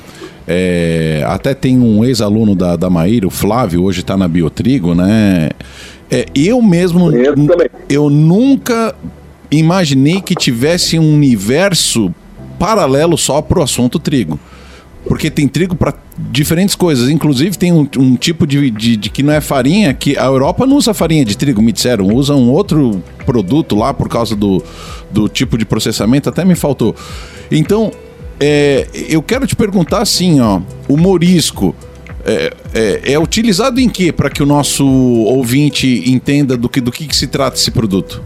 É, 0.48 1.26
até 1.28 1.56
tem 1.56 1.80
um 1.80 2.06
ex-aluno 2.06 2.54
da, 2.54 2.76
da 2.76 2.88
Maíra, 2.88 3.26
o 3.26 3.32
Flávio, 3.32 3.82
hoje 3.82 4.02
está 4.02 4.16
na 4.16 4.28
Biotrigo, 4.28 4.94
né? 4.94 5.50
É, 6.10 6.28
eu 6.36 6.62
mesmo, 6.62 7.10
eu 7.90 8.12
nunca 8.12 8.94
imaginei 9.50 10.22
que 10.22 10.36
tivesse 10.36 11.00
um 11.00 11.16
universo 11.16 12.14
paralelo 12.60 13.18
só 13.18 13.42
para 13.42 13.60
o 13.60 13.64
assunto 13.64 13.98
trigo. 13.98 14.40
Porque 15.08 15.30
tem 15.30 15.48
trigo 15.48 15.76
para 15.76 15.94
diferentes 16.18 16.76
coisas. 16.76 17.10
Inclusive, 17.10 17.58
tem 17.58 17.72
um, 17.72 17.88
um 17.98 18.16
tipo 18.16 18.48
de, 18.48 18.72
de, 18.72 18.98
de, 18.98 19.10
que 19.10 19.22
não 19.22 19.34
é 19.34 19.40
farinha, 19.40 19.94
que 19.94 20.18
a 20.18 20.26
Europa 20.26 20.66
não 20.66 20.78
usa 20.78 20.94
farinha 20.94 21.24
de 21.24 21.38
trigo, 21.38 21.62
me 21.62 21.72
disseram, 21.72 22.08
usa 22.08 22.34
um 22.34 22.50
outro 22.50 23.04
produto 23.26 23.76
lá 23.76 23.94
por 23.94 24.10
causa 24.10 24.36
do, 24.36 24.64
do 25.12 25.30
tipo 25.30 25.58
de 25.58 25.66
processamento, 25.66 26.30
até 26.30 26.44
me 26.44 26.56
faltou. 26.56 26.96
Então, 27.52 27.92
é, 28.40 28.88
eu 29.10 29.22
quero 29.22 29.46
te 29.46 29.56
perguntar 29.56 30.02
assim, 30.02 30.40
ó, 30.40 30.62
o 30.88 30.98
morisco. 30.98 31.76
É, 32.28 32.52
é, 32.74 33.14
é 33.14 33.20
utilizado 33.20 33.80
em 33.80 33.88
que 33.88 34.12
para 34.12 34.32
que 34.32 34.42
o 34.42 34.48
nosso 34.48 34.84
ouvinte 34.84 36.10
entenda 36.10 36.58
do 36.58 36.68
que, 36.68 36.82
do 36.82 36.92
que, 36.92 37.06
que 37.06 37.16
se 37.16 37.28
trata 37.28 37.56
esse 37.56 37.70
produto? 37.70 38.20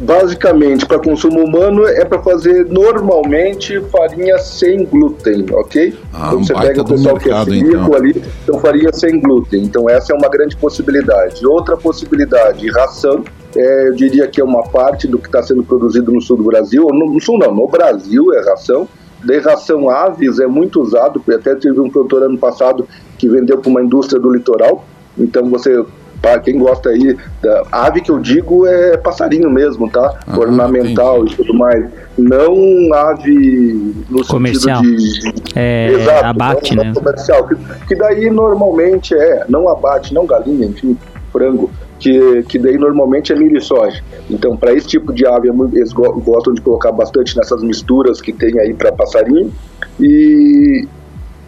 Basicamente 0.00 0.86
para 0.86 0.98
consumo 0.98 1.44
humano 1.44 1.86
é 1.86 2.04
para 2.04 2.22
fazer 2.22 2.64
normalmente 2.66 3.80
farinha 3.92 4.38
sem 4.38 4.84
glúten, 4.86 5.44
ok? 5.52 5.94
Ah, 6.12 6.28
então 6.28 6.44
você 6.44 6.54
pega 6.54 6.80
o 6.80 6.84
pessoal 6.84 7.14
mercado, 7.16 7.50
que 7.50 7.56
é 7.56 7.58
celíaco 7.58 7.84
então. 7.84 7.94
ali, 7.94 8.24
então 8.42 8.58
farinha 8.60 8.92
sem 8.92 9.20
glúten. 9.20 9.62
Então 9.62 9.88
essa 9.88 10.12
é 10.12 10.16
uma 10.16 10.28
grande 10.28 10.56
possibilidade. 10.56 11.46
Outra 11.46 11.76
possibilidade, 11.76 12.68
ração. 12.70 13.22
É, 13.54 13.88
eu 13.88 13.94
diria 13.94 14.26
que 14.28 14.40
é 14.40 14.44
uma 14.44 14.62
parte 14.62 15.06
do 15.06 15.18
que 15.18 15.26
está 15.26 15.42
sendo 15.42 15.62
produzido 15.62 16.12
no 16.12 16.20
sul 16.20 16.36
do 16.36 16.44
Brasil, 16.44 16.86
no, 16.92 17.12
no 17.12 17.20
sul 17.20 17.38
não, 17.38 17.54
no 17.54 17.66
Brasil 17.66 18.32
é 18.32 18.48
ração. 18.48 18.88
De 19.22 19.38
ração 19.38 19.90
aves 19.90 20.38
é 20.38 20.46
muito 20.46 20.80
usado, 20.80 21.22
até 21.28 21.54
tive 21.54 21.78
um 21.78 21.90
produtor 21.90 22.22
ano 22.22 22.38
passado 22.38 22.88
que 23.18 23.28
vendeu 23.28 23.58
para 23.58 23.68
uma 23.68 23.82
indústria 23.82 24.18
do 24.18 24.32
litoral. 24.32 24.86
Então 25.18 25.50
você 25.50 25.84
para 26.20 26.38
quem 26.40 26.58
gosta 26.58 26.90
aí, 26.90 27.16
da 27.42 27.62
ave 27.72 28.00
que 28.00 28.10
eu 28.10 28.18
digo 28.18 28.66
é 28.66 28.96
passarinho 28.96 29.50
mesmo, 29.50 29.88
tá? 29.88 30.18
Ah, 30.26 30.38
Ornamental 30.38 31.18
entendi. 31.18 31.34
e 31.34 31.36
tudo 31.36 31.54
mais. 31.54 31.86
Não 32.18 32.94
ave 32.94 33.94
no 34.10 34.24
comercial. 34.26 34.82
sentido 34.84 34.96
de. 34.96 35.50
É, 35.56 35.92
Exato, 35.92 36.26
abate, 36.26 36.76
não, 36.76 36.84
né? 36.84 36.92
comercial. 36.94 37.46
Que, 37.46 37.56
que 37.88 37.94
daí 37.94 38.30
normalmente 38.30 39.14
é, 39.14 39.44
não 39.48 39.68
abate, 39.68 40.12
não 40.12 40.26
galinha, 40.26 40.66
enfim, 40.66 40.96
frango. 41.32 41.70
Que, 41.98 42.42
que 42.44 42.58
daí 42.58 42.78
normalmente 42.78 43.30
é 43.30 43.36
milho 43.36 43.58
e 43.58 43.60
soja. 43.60 44.02
Então, 44.30 44.56
para 44.56 44.72
esse 44.72 44.86
tipo 44.86 45.12
de 45.12 45.26
ave, 45.26 45.50
é 45.50 45.52
eles 45.74 45.92
gostam 45.92 46.54
de 46.54 46.62
colocar 46.62 46.92
bastante 46.92 47.36
nessas 47.36 47.62
misturas 47.62 48.22
que 48.22 48.32
tem 48.32 48.58
aí 48.58 48.72
para 48.72 48.90
passarinho. 48.90 49.52
E, 49.98 50.88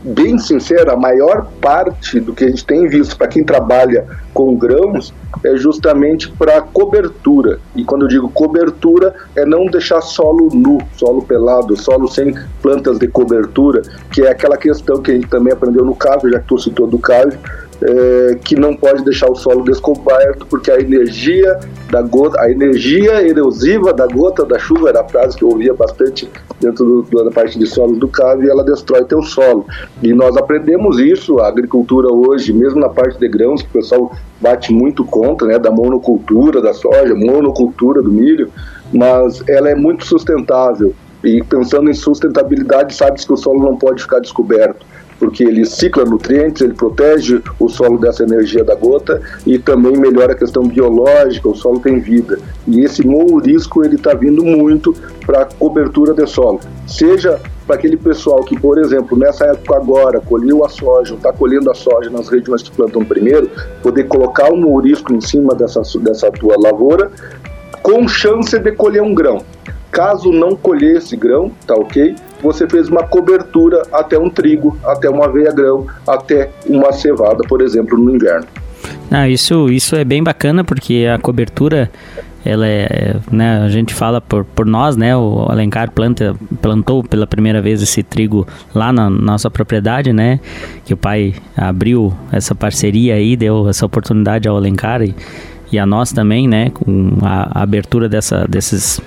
bem 0.02 0.38
sincero, 0.38 0.90
a 0.90 0.96
maior 0.96 1.46
parte 1.60 2.18
do 2.20 2.34
que 2.34 2.44
a 2.44 2.48
gente 2.48 2.64
tem 2.64 2.86
visto 2.88 3.16
para 3.16 3.28
quem 3.28 3.44
trabalha 3.44 4.06
com 4.34 4.56
grãos 4.56 5.12
é 5.44 5.56
justamente 5.56 6.30
para 6.30 6.60
cobertura. 6.60 7.58
E 7.74 7.84
quando 7.84 8.02
eu 8.02 8.08
digo 8.08 8.28
cobertura, 8.30 9.14
é 9.36 9.44
não 9.44 9.66
deixar 9.66 10.00
solo 10.00 10.48
nu, 10.52 10.78
solo 10.96 11.22
pelado, 11.22 11.76
solo 11.76 12.08
sem 12.08 12.34
plantas 12.60 12.98
de 12.98 13.08
cobertura, 13.08 13.82
que 14.12 14.22
é 14.22 14.30
aquela 14.30 14.56
questão 14.56 15.00
que 15.00 15.10
a 15.10 15.14
gente 15.14 15.28
também 15.28 15.52
aprendeu 15.52 15.84
no 15.84 15.94
CAV, 15.94 16.30
já 16.30 16.40
que 16.40 16.46
tu 16.46 16.58
citou 16.58 16.86
do 16.86 16.98
CAV, 16.98 17.36
é, 17.82 18.38
que 18.44 18.54
não 18.54 18.74
pode 18.74 19.04
deixar 19.04 19.30
o 19.30 19.34
solo 19.34 19.64
descoberto, 19.64 20.46
porque 20.46 20.70
a 20.70 20.78
energia 20.78 21.58
da 21.90 22.00
gota, 22.02 22.40
a 22.40 22.50
energia 22.50 23.26
erosiva 23.26 23.92
da 23.92 24.06
gota 24.06 24.44
da 24.44 24.58
chuva 24.58 24.90
era 24.90 25.00
a 25.00 25.04
frase 25.04 25.36
que 25.36 25.42
eu 25.42 25.48
ouvia 25.48 25.74
bastante 25.74 26.30
dentro 26.60 27.02
do, 27.02 27.24
da 27.24 27.30
parte 27.30 27.58
de 27.58 27.66
solos 27.66 27.98
do 27.98 28.08
CAV 28.08 28.44
e 28.44 28.48
ela 28.48 28.64
destrói 28.64 29.04
teu 29.04 29.22
solo. 29.22 29.66
E 30.02 30.12
nós 30.12 30.36
aprendemos 30.36 30.98
isso, 30.98 31.38
a 31.40 31.48
agricultura 31.48 32.12
hoje, 32.12 32.52
mesmo 32.52 32.80
na 32.80 32.88
parte 32.88 33.18
de 33.18 33.28
grãos, 33.28 33.62
que 33.62 33.68
o 33.68 33.72
pessoal 33.72 34.12
bate 34.40 34.72
muito 34.72 35.04
contra, 35.04 35.46
né, 35.46 35.58
da 35.58 35.70
monocultura 35.70 36.60
da 36.60 36.72
soja, 36.72 37.14
monocultura 37.14 38.00
do 38.00 38.10
milho, 38.10 38.50
mas 38.92 39.42
ela 39.48 39.68
é 39.68 39.74
muito 39.74 40.04
sustentável. 40.06 40.94
E 41.24 41.42
pensando 41.44 41.88
em 41.88 41.94
sustentabilidade, 41.94 42.94
sabe-se 42.94 43.26
que 43.26 43.32
o 43.32 43.36
solo 43.36 43.60
não 43.60 43.76
pode 43.76 44.02
ficar 44.02 44.18
descoberto 44.18 44.84
porque 45.22 45.44
ele 45.44 45.64
cicla 45.64 46.04
nutrientes, 46.04 46.62
ele 46.62 46.74
protege 46.74 47.40
o 47.60 47.68
solo 47.68 47.96
dessa 47.96 48.24
energia 48.24 48.64
da 48.64 48.74
gota 48.74 49.22
e 49.46 49.56
também 49.56 49.96
melhora 49.96 50.32
a 50.32 50.34
questão 50.34 50.64
biológica, 50.64 51.48
o 51.48 51.54
solo 51.54 51.78
tem 51.78 52.00
vida. 52.00 52.40
E 52.66 52.80
esse 52.80 53.06
mourisco 53.06 53.84
ele 53.84 53.94
está 53.94 54.14
vindo 54.14 54.42
muito 54.42 54.92
para 55.24 55.44
cobertura 55.44 56.12
de 56.12 56.26
solo, 56.26 56.58
seja 56.88 57.40
para 57.68 57.76
aquele 57.76 57.96
pessoal 57.96 58.42
que, 58.42 58.58
por 58.58 58.78
exemplo, 58.78 59.16
nessa 59.16 59.44
época 59.46 59.76
agora 59.76 60.20
colheu 60.20 60.64
a 60.64 60.68
soja, 60.68 61.14
está 61.14 61.32
colhendo 61.32 61.70
a 61.70 61.74
soja 61.74 62.10
nas 62.10 62.28
regiões 62.28 62.64
que 62.64 62.72
plantam 62.72 63.04
primeiro, 63.04 63.48
poder 63.80 64.08
colocar 64.08 64.52
o 64.52 64.56
mourisco 64.56 65.14
em 65.14 65.20
cima 65.20 65.54
dessa, 65.54 65.82
dessa 66.00 66.32
tua 66.32 66.56
lavoura 66.58 67.12
com 67.80 68.08
chance 68.08 68.58
de 68.58 68.72
colher 68.72 69.02
um 69.02 69.14
grão. 69.14 69.44
Caso 69.92 70.32
não 70.32 70.56
colher 70.56 70.96
esse 70.96 71.16
grão, 71.16 71.52
tá 71.66 71.74
ok? 71.74 72.16
Você 72.42 72.66
fez 72.68 72.88
uma 72.88 73.04
cobertura 73.04 73.82
até 73.92 74.18
um 74.18 74.28
trigo, 74.28 74.76
até 74.84 75.08
uma 75.08 75.26
aveia 75.26 75.52
grão, 75.52 75.86
até 76.08 76.50
uma 76.66 76.92
cevada, 76.92 77.44
por 77.46 77.60
exemplo, 77.60 77.96
no 77.96 78.16
inverno. 78.16 78.46
Ah, 79.10 79.28
isso, 79.28 79.68
isso 79.68 79.94
é 79.94 80.04
bem 80.04 80.22
bacana 80.22 80.64
porque 80.64 81.06
a 81.14 81.18
cobertura 81.18 81.90
ela 82.44 82.66
é, 82.66 83.16
né, 83.30 83.58
a 83.58 83.68
gente 83.68 83.94
fala 83.94 84.20
por, 84.20 84.44
por 84.44 84.66
nós, 84.66 84.96
né, 84.96 85.16
o 85.16 85.46
Alencar 85.48 85.90
planta, 85.90 86.34
plantou 86.60 87.04
pela 87.04 87.26
primeira 87.26 87.62
vez 87.62 87.80
esse 87.82 88.02
trigo 88.02 88.46
lá 88.74 88.92
na 88.92 89.08
nossa 89.08 89.48
propriedade, 89.50 90.12
né, 90.12 90.40
que 90.84 90.92
o 90.92 90.96
pai 90.96 91.34
abriu 91.56 92.12
essa 92.32 92.54
parceria 92.54 93.14
aí, 93.14 93.36
deu 93.36 93.68
essa 93.68 93.86
oportunidade 93.86 94.48
ao 94.48 94.56
Alencar 94.56 95.02
e, 95.02 95.14
e 95.70 95.78
a 95.78 95.86
nós 95.86 96.12
também, 96.12 96.48
né, 96.48 96.70
com 96.70 97.18
a, 97.22 97.60
a 97.60 97.62
abertura 97.62 98.08
dessa, 98.08 98.44
desses 98.48 99.00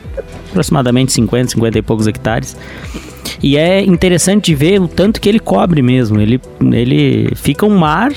aproximadamente 0.56 1.12
50, 1.12 1.52
50 1.52 1.78
e 1.78 1.82
poucos 1.82 2.08
hectares. 2.08 2.56
E 3.44 3.58
é 3.58 3.84
interessante 3.84 4.56
ver 4.56 4.82
o 4.82 4.88
tanto 4.88 5.20
que 5.20 5.28
ele 5.28 5.40
cobre 5.40 5.82
mesmo. 5.82 6.20
Ele, 6.20 6.40
ele 6.72 7.30
fica 7.36 7.66
um 7.66 7.78
mar 7.78 8.14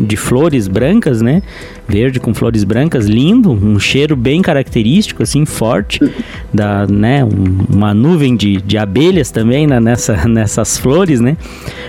de 0.00 0.16
flores 0.16 0.66
brancas, 0.66 1.20
né? 1.20 1.42
Verde 1.86 2.18
com 2.18 2.34
flores 2.34 2.64
brancas, 2.64 3.06
lindo, 3.06 3.52
um 3.52 3.78
cheiro 3.78 4.16
bem 4.16 4.42
característico, 4.42 5.22
assim, 5.22 5.44
forte, 5.44 6.00
da, 6.52 6.86
né? 6.86 7.24
Um, 7.24 7.76
uma 7.76 7.94
nuvem 7.94 8.34
de, 8.34 8.56
de 8.56 8.78
abelhas 8.78 9.30
também 9.30 9.66
né? 9.66 9.78
nessa, 9.78 10.24
nessas 10.26 10.78
flores, 10.78 11.20
né? 11.20 11.36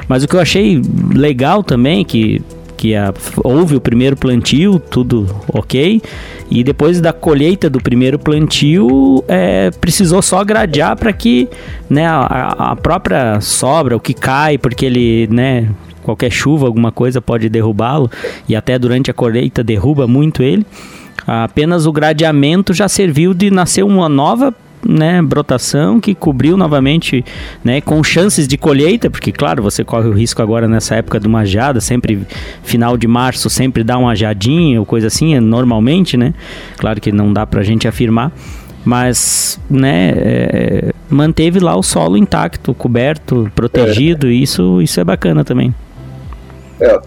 Mas 0.07 0.23
o 0.23 0.27
que 0.27 0.35
eu 0.35 0.39
achei 0.39 0.81
legal 1.13 1.63
também, 1.63 2.03
que 2.03 2.41
que 2.75 2.95
a, 2.95 3.13
houve 3.43 3.75
o 3.75 3.81
primeiro 3.81 4.15
plantio, 4.15 4.79
tudo 4.79 5.27
ok, 5.47 6.01
e 6.49 6.63
depois 6.63 7.01
da 7.01 7.11
colheita 7.11 7.69
do 7.69 7.81
primeiro 7.81 8.19
plantio, 8.19 9.23
é, 9.27 9.71
precisou 9.71 10.21
só 10.21 10.43
gradear 10.43 10.95
para 10.97 11.11
que 11.11 11.47
né, 11.89 12.05
a, 12.05 12.71
a, 12.71 12.75
própria 12.75 13.39
sobra, 13.41 13.95
o 13.95 13.99
que 13.99 14.13
cai, 14.13 14.57
porque 14.57 14.85
ele, 14.85 15.27
né, 15.31 15.69
qualquer 16.03 16.31
chuva, 16.31 16.67
alguma 16.67 16.91
coisa 16.91 17.19
pode 17.19 17.49
derrubá-lo, 17.49 18.09
e 18.47 18.55
até 18.55 18.77
durante 18.77 19.09
a 19.09 19.13
colheita 19.13 19.63
derruba 19.63 20.07
muito 20.07 20.43
ele. 20.43 20.65
Apenas 21.25 21.87
o 21.87 21.91
gradeamento 21.91 22.73
já 22.73 22.87
serviu 22.87 23.33
de 23.33 23.49
nascer 23.49 23.83
uma 23.83 24.07
nova 24.07 24.53
né, 24.87 25.21
brotação 25.21 25.99
que 25.99 26.13
cobriu 26.13 26.55
novamente, 26.55 27.25
né, 27.63 27.81
com 27.81 28.03
chances 28.03 28.47
de 28.47 28.57
colheita, 28.57 29.09
porque 29.09 29.31
claro, 29.31 29.63
você 29.63 29.83
corre 29.83 30.07
o 30.07 30.11
risco 30.11 30.41
agora 30.41 30.67
nessa 30.67 30.95
época 30.95 31.19
de 31.19 31.27
uma 31.27 31.45
geada, 31.45 31.81
sempre 31.81 32.25
final 32.63 32.95
de 32.97 33.07
março 33.07 33.49
sempre 33.49 33.83
dá 33.83 33.97
uma 33.97 34.15
geadinha 34.15 34.79
ou 34.79 34.85
coisa 34.85 35.07
assim, 35.07 35.39
normalmente, 35.39 36.17
né? 36.17 36.33
Claro 36.77 37.01
que 37.01 37.11
não 37.11 37.33
dá 37.33 37.45
pra 37.45 37.63
gente 37.63 37.87
afirmar, 37.87 38.31
mas 38.83 39.59
né, 39.69 40.13
é, 40.15 40.93
manteve 41.09 41.59
lá 41.59 41.75
o 41.75 41.83
solo 41.83 42.17
intacto, 42.17 42.73
coberto, 42.73 43.51
protegido, 43.55 44.27
é. 44.27 44.31
e 44.31 44.43
isso, 44.43 44.81
isso 44.81 44.99
é 44.99 45.03
bacana 45.03 45.43
também. 45.43 45.73
É, 46.79 46.99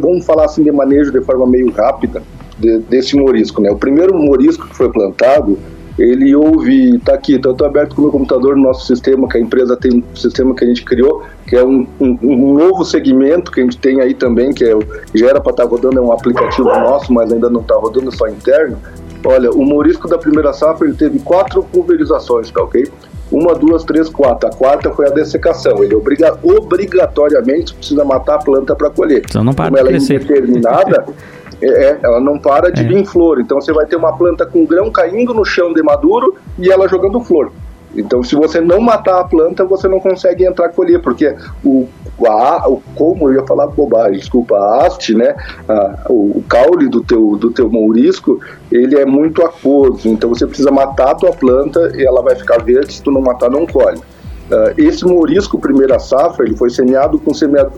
vamos 0.00 0.24
falar 0.24 0.46
assim 0.46 0.64
de 0.64 0.72
manejo 0.72 1.12
de 1.12 1.20
forma 1.20 1.46
meio 1.46 1.70
rápida 1.70 2.22
de, 2.58 2.78
desse 2.80 3.16
morisco. 3.16 3.60
Né? 3.60 3.70
O 3.70 3.76
primeiro 3.76 4.16
morisco 4.16 4.66
que 4.66 4.74
foi 4.74 4.90
plantado, 4.90 5.58
ele 6.02 6.34
houve, 6.34 6.96
está 6.96 7.14
aqui, 7.14 7.38
tá, 7.38 7.50
estou 7.50 7.66
aberto 7.66 7.94
com 7.94 8.02
o 8.02 8.04
meu 8.04 8.12
computador 8.12 8.56
no 8.56 8.62
nosso 8.62 8.86
sistema, 8.86 9.28
que 9.28 9.38
a 9.38 9.40
empresa 9.40 9.76
tem 9.76 9.98
um 9.98 10.16
sistema 10.16 10.54
que 10.54 10.64
a 10.64 10.68
gente 10.68 10.84
criou, 10.84 11.24
que 11.46 11.56
é 11.56 11.64
um, 11.64 11.86
um, 12.00 12.18
um 12.22 12.54
novo 12.54 12.84
segmento 12.84 13.50
que 13.50 13.60
a 13.60 13.64
gente 13.64 13.78
tem 13.78 14.00
aí 14.00 14.14
também, 14.14 14.52
que 14.52 14.64
é, 14.64 14.78
já 15.14 15.28
era 15.28 15.40
para 15.40 15.50
estar 15.50 15.64
tá 15.64 15.68
rodando, 15.68 15.98
é 15.98 16.00
um 16.00 16.12
aplicativo 16.12 16.68
nosso, 16.68 17.12
mas 17.12 17.32
ainda 17.32 17.50
não 17.50 17.60
está 17.60 17.74
rodando, 17.74 18.08
é 18.08 18.12
só 18.12 18.28
interno. 18.28 18.78
Olha, 19.24 19.50
o 19.50 19.64
morisco 19.64 20.08
da 20.08 20.16
primeira 20.16 20.52
safra 20.52 20.86
ele 20.86 20.96
teve 20.96 21.18
quatro 21.18 21.62
pulverizações, 21.62 22.50
tá 22.50 22.62
ok? 22.62 22.90
Uma, 23.30 23.54
duas, 23.54 23.84
três, 23.84 24.08
quatro. 24.08 24.48
A 24.48 24.52
quarta 24.52 24.90
foi 24.90 25.06
a 25.06 25.10
dessecação. 25.10 25.84
Ele 25.84 25.94
obriga, 25.94 26.36
obrigatoriamente 26.42 27.74
precisa 27.74 28.04
matar 28.04 28.36
a 28.36 28.38
planta 28.38 28.74
para 28.74 28.90
colher. 28.90 29.22
Então 29.28 29.44
não 29.44 29.52
para 29.52 29.66
Como 29.66 29.78
ela 29.78 29.90
é 29.92 29.96
indeterminada, 29.96 31.06
é, 31.62 31.66
é, 31.66 31.98
ela 32.02 32.20
não 32.20 32.38
para 32.38 32.70
de 32.70 32.82
é. 32.82 32.84
vir 32.84 33.04
flor. 33.06 33.40
Então 33.40 33.60
você 33.60 33.72
vai 33.72 33.86
ter 33.86 33.96
uma 33.96 34.16
planta 34.16 34.46
com 34.46 34.64
grão 34.64 34.90
caindo 34.90 35.34
no 35.34 35.44
chão 35.44 35.72
de 35.72 35.82
maduro 35.82 36.34
e 36.58 36.70
ela 36.70 36.88
jogando 36.88 37.20
flor. 37.20 37.52
Então, 37.94 38.22
se 38.22 38.36
você 38.36 38.60
não 38.60 38.80
matar 38.80 39.20
a 39.20 39.24
planta, 39.24 39.64
você 39.64 39.88
não 39.88 39.98
consegue 39.98 40.44
entrar 40.44 40.66
a 40.66 40.68
colher, 40.68 41.00
porque 41.02 41.34
o, 41.64 41.88
a, 42.24 42.68
o 42.68 42.80
como 42.94 43.28
eu 43.28 43.40
ia 43.40 43.46
falar 43.46 43.66
bobagem, 43.66 44.18
desculpa, 44.18 44.56
a 44.56 44.86
haste, 44.86 45.14
né, 45.14 45.34
a, 45.68 46.06
o, 46.08 46.38
o, 46.38 46.44
caule 46.48 46.88
do 46.88 47.02
teu, 47.02 47.36
do 47.36 47.50
teu 47.50 47.68
mourisco, 47.68 48.38
ele 48.70 48.96
é 48.96 49.04
muito 49.04 49.44
aquoso, 49.44 50.08
então 50.08 50.28
você 50.28 50.46
precisa 50.46 50.70
matar 50.70 51.10
a 51.10 51.14
tua 51.16 51.32
planta 51.32 51.92
e 51.96 52.06
ela 52.06 52.22
vai 52.22 52.36
ficar 52.36 52.62
verde, 52.62 52.92
se 52.92 53.02
tu 53.02 53.10
não 53.10 53.20
matar, 53.20 53.50
não 53.50 53.66
colhe. 53.66 54.00
Uh, 54.50 54.74
esse 54.76 55.04
morisco 55.04 55.60
primeira 55.60 55.98
safra 56.00 56.44
ele 56.44 56.56
foi 56.56 56.70
semeado 56.70 57.20
com, 57.20 57.32
semeado 57.32 57.72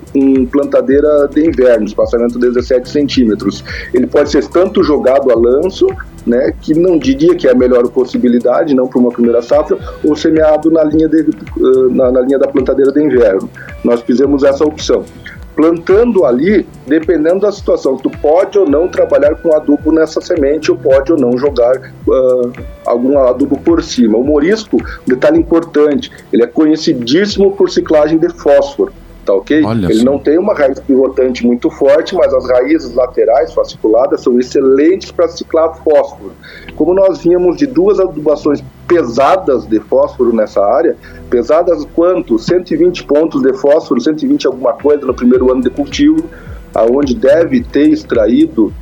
plantadeira 0.51 1.29
de 1.29 1.47
inverno, 1.47 1.85
espaçamento 1.85 2.39
de 2.39 2.49
17 2.49 2.89
centímetros. 2.89 3.63
Ele 3.93 4.07
pode 4.07 4.31
ser 4.31 4.49
tanto 4.49 4.83
jogado 4.83 5.31
a 5.31 5.35
lanço, 5.35 5.87
né, 6.27 6.53
que 6.63 6.73
não 6.73 6.99
diria 6.99 7.35
que 7.35 7.47
é 7.47 7.51
a 7.51 7.55
melhor 7.55 7.87
possibilidade, 7.89 8.75
não 8.75 8.87
para 8.87 8.99
uma 9.01 9.11
primeira 9.11 9.43
safra, 9.43 9.77
ou 10.03 10.17
semeado 10.17 10.71
na 10.71 10.83
linha, 10.85 11.09
de, 11.09 11.29
uh, 11.59 11.91
na, 11.91 12.11
na 12.11 12.21
linha 12.23 12.39
da 12.39 12.49
plantadeira 12.49 12.91
de 12.91 13.03
inverno. 13.03 13.51
Nós 13.85 14.01
fizemos 14.01 14.43
essa 14.43 14.65
opção 14.65 15.05
plantando 15.55 16.25
ali, 16.25 16.67
dependendo 16.87 17.41
da 17.41 17.53
situação, 17.53 17.97
tu 17.97 18.11
pode 18.11 18.59
ou 18.59 18.69
não 18.69 18.89
trabalhar 18.89 19.35
com 19.37 19.55
adubo 19.55 19.93
nessa 19.93 20.21
semente, 20.21 20.71
ou 20.71 20.77
pode 20.77 21.13
ou 21.13 21.19
não 21.19 21.37
jogar 21.37 21.77
uh, 22.07 22.53
algum 22.87 23.19
adubo 23.19 23.59
por 23.59 23.83
cima. 23.83 24.19
O 24.19 24.25
morisco, 24.25 24.79
detalhe 25.07 25.39
importante, 25.39 26.11
ele 26.33 26.43
é 26.43 26.47
conhecidíssimo 26.47 27.53
por 27.53 27.71
ciclagem 27.71 28.19
de 28.19 28.29
fósforo 28.31 28.93
tá 29.25 29.35
ok? 29.35 29.65
Olha 29.65 29.87
ele 29.91 30.05
não 30.05 30.19
tem 30.19 30.39
uma 30.39 30.55
raiz 30.55 30.79
pivotante 30.81 31.47
muito 31.47 31.71
forte, 31.71 32.15
mas 32.15 32.33
as 32.33 32.49
raízes 32.49 32.95
laterais 32.95 33.53
fasciculadas 33.53 34.21
são 34.23 34.39
excelentes 34.39 35.11
para 35.11 35.29
ciclar 35.29 35.75
fósforo. 35.83 36.33
Como 36.77 36.95
nós 36.95 37.23
vínhamos 37.23 37.57
de 37.57 37.67
duas 37.67 38.01
adubações 38.01 38.63
pesadas 38.87 39.67
de 39.67 39.81
fósforo 39.81 40.35
nessa 40.35 40.65
área, 40.65 40.97
pesadas 41.31 41.87
quanto? 41.95 42.39
120 42.39 43.05
pontos 43.05 43.43
de 43.43 43.53
fósforo, 43.55 44.01
120 44.01 44.47
alguma 44.47 44.73
coisa 44.73 45.07
no 45.07 45.15
primeiro 45.15 45.51
ano 45.51 45.63
de 45.63 45.71
cultivo, 45.71 46.25
aonde 46.75 47.15
deve 47.15 47.63
ter 47.63 47.89
extraído 47.89 48.73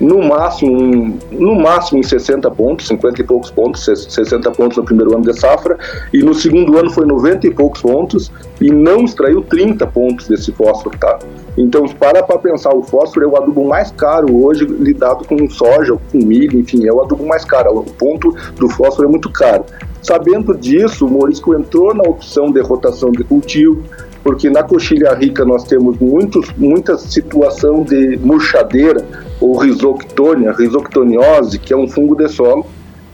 no 0.00 0.22
máximo, 0.22 1.18
no 1.30 1.54
máximo 1.54 2.00
em 2.00 2.02
60 2.02 2.50
pontos, 2.52 2.88
50 2.88 3.20
e 3.20 3.24
poucos 3.24 3.50
pontos, 3.50 3.84
60 3.84 4.50
pontos 4.52 4.78
no 4.78 4.84
primeiro 4.84 5.14
ano 5.14 5.24
de 5.24 5.38
safra, 5.38 5.78
e 6.12 6.22
no 6.22 6.34
segundo 6.34 6.78
ano 6.78 6.90
foi 6.90 7.06
90 7.06 7.46
e 7.46 7.50
poucos 7.50 7.82
pontos, 7.82 8.32
e 8.60 8.70
não 8.70 9.04
extraiu 9.04 9.42
30 9.42 9.86
pontos 9.88 10.26
desse 10.26 10.52
fósforo, 10.52 10.96
tá? 10.98 11.18
Então, 11.58 11.86
para 11.88 12.22
para 12.22 12.38
pensar, 12.38 12.74
o 12.74 12.82
fósforo 12.82 13.26
é 13.26 13.28
o 13.28 13.36
adubo 13.36 13.66
mais 13.66 13.90
caro 13.90 14.44
hoje 14.44 14.64
lidado 14.64 15.26
com 15.26 15.48
soja, 15.50 15.96
com 16.10 16.18
milho, 16.18 16.58
enfim, 16.58 16.86
é 16.86 16.92
o 16.92 17.00
adubo 17.02 17.26
mais 17.26 17.44
caro, 17.44 17.78
o 17.78 17.84
ponto 17.84 18.34
do 18.56 18.68
fósforo 18.68 19.08
é 19.08 19.10
muito 19.10 19.30
caro. 19.30 19.64
Sabendo 20.02 20.56
disso, 20.56 21.06
o 21.06 21.10
Morisco 21.10 21.54
entrou 21.54 21.92
na 21.92 22.02
opção 22.04 22.50
de 22.50 22.60
rotação 22.60 23.10
de 23.10 23.24
cultivo, 23.24 23.82
porque 24.22 24.48
na 24.48 24.62
coxilha 24.62 25.12
rica 25.14 25.44
nós 25.44 25.64
temos 25.64 25.98
muitos, 25.98 26.50
muita 26.56 26.96
situação 26.96 27.82
de 27.82 28.18
murchadeira 28.18 29.04
ou 29.40 29.56
risoctônia, 29.56 30.52
risoctoniose, 30.52 31.58
que 31.58 31.72
é 31.72 31.76
um 31.76 31.88
fungo 31.88 32.14
de 32.14 32.28
solo, 32.28 32.64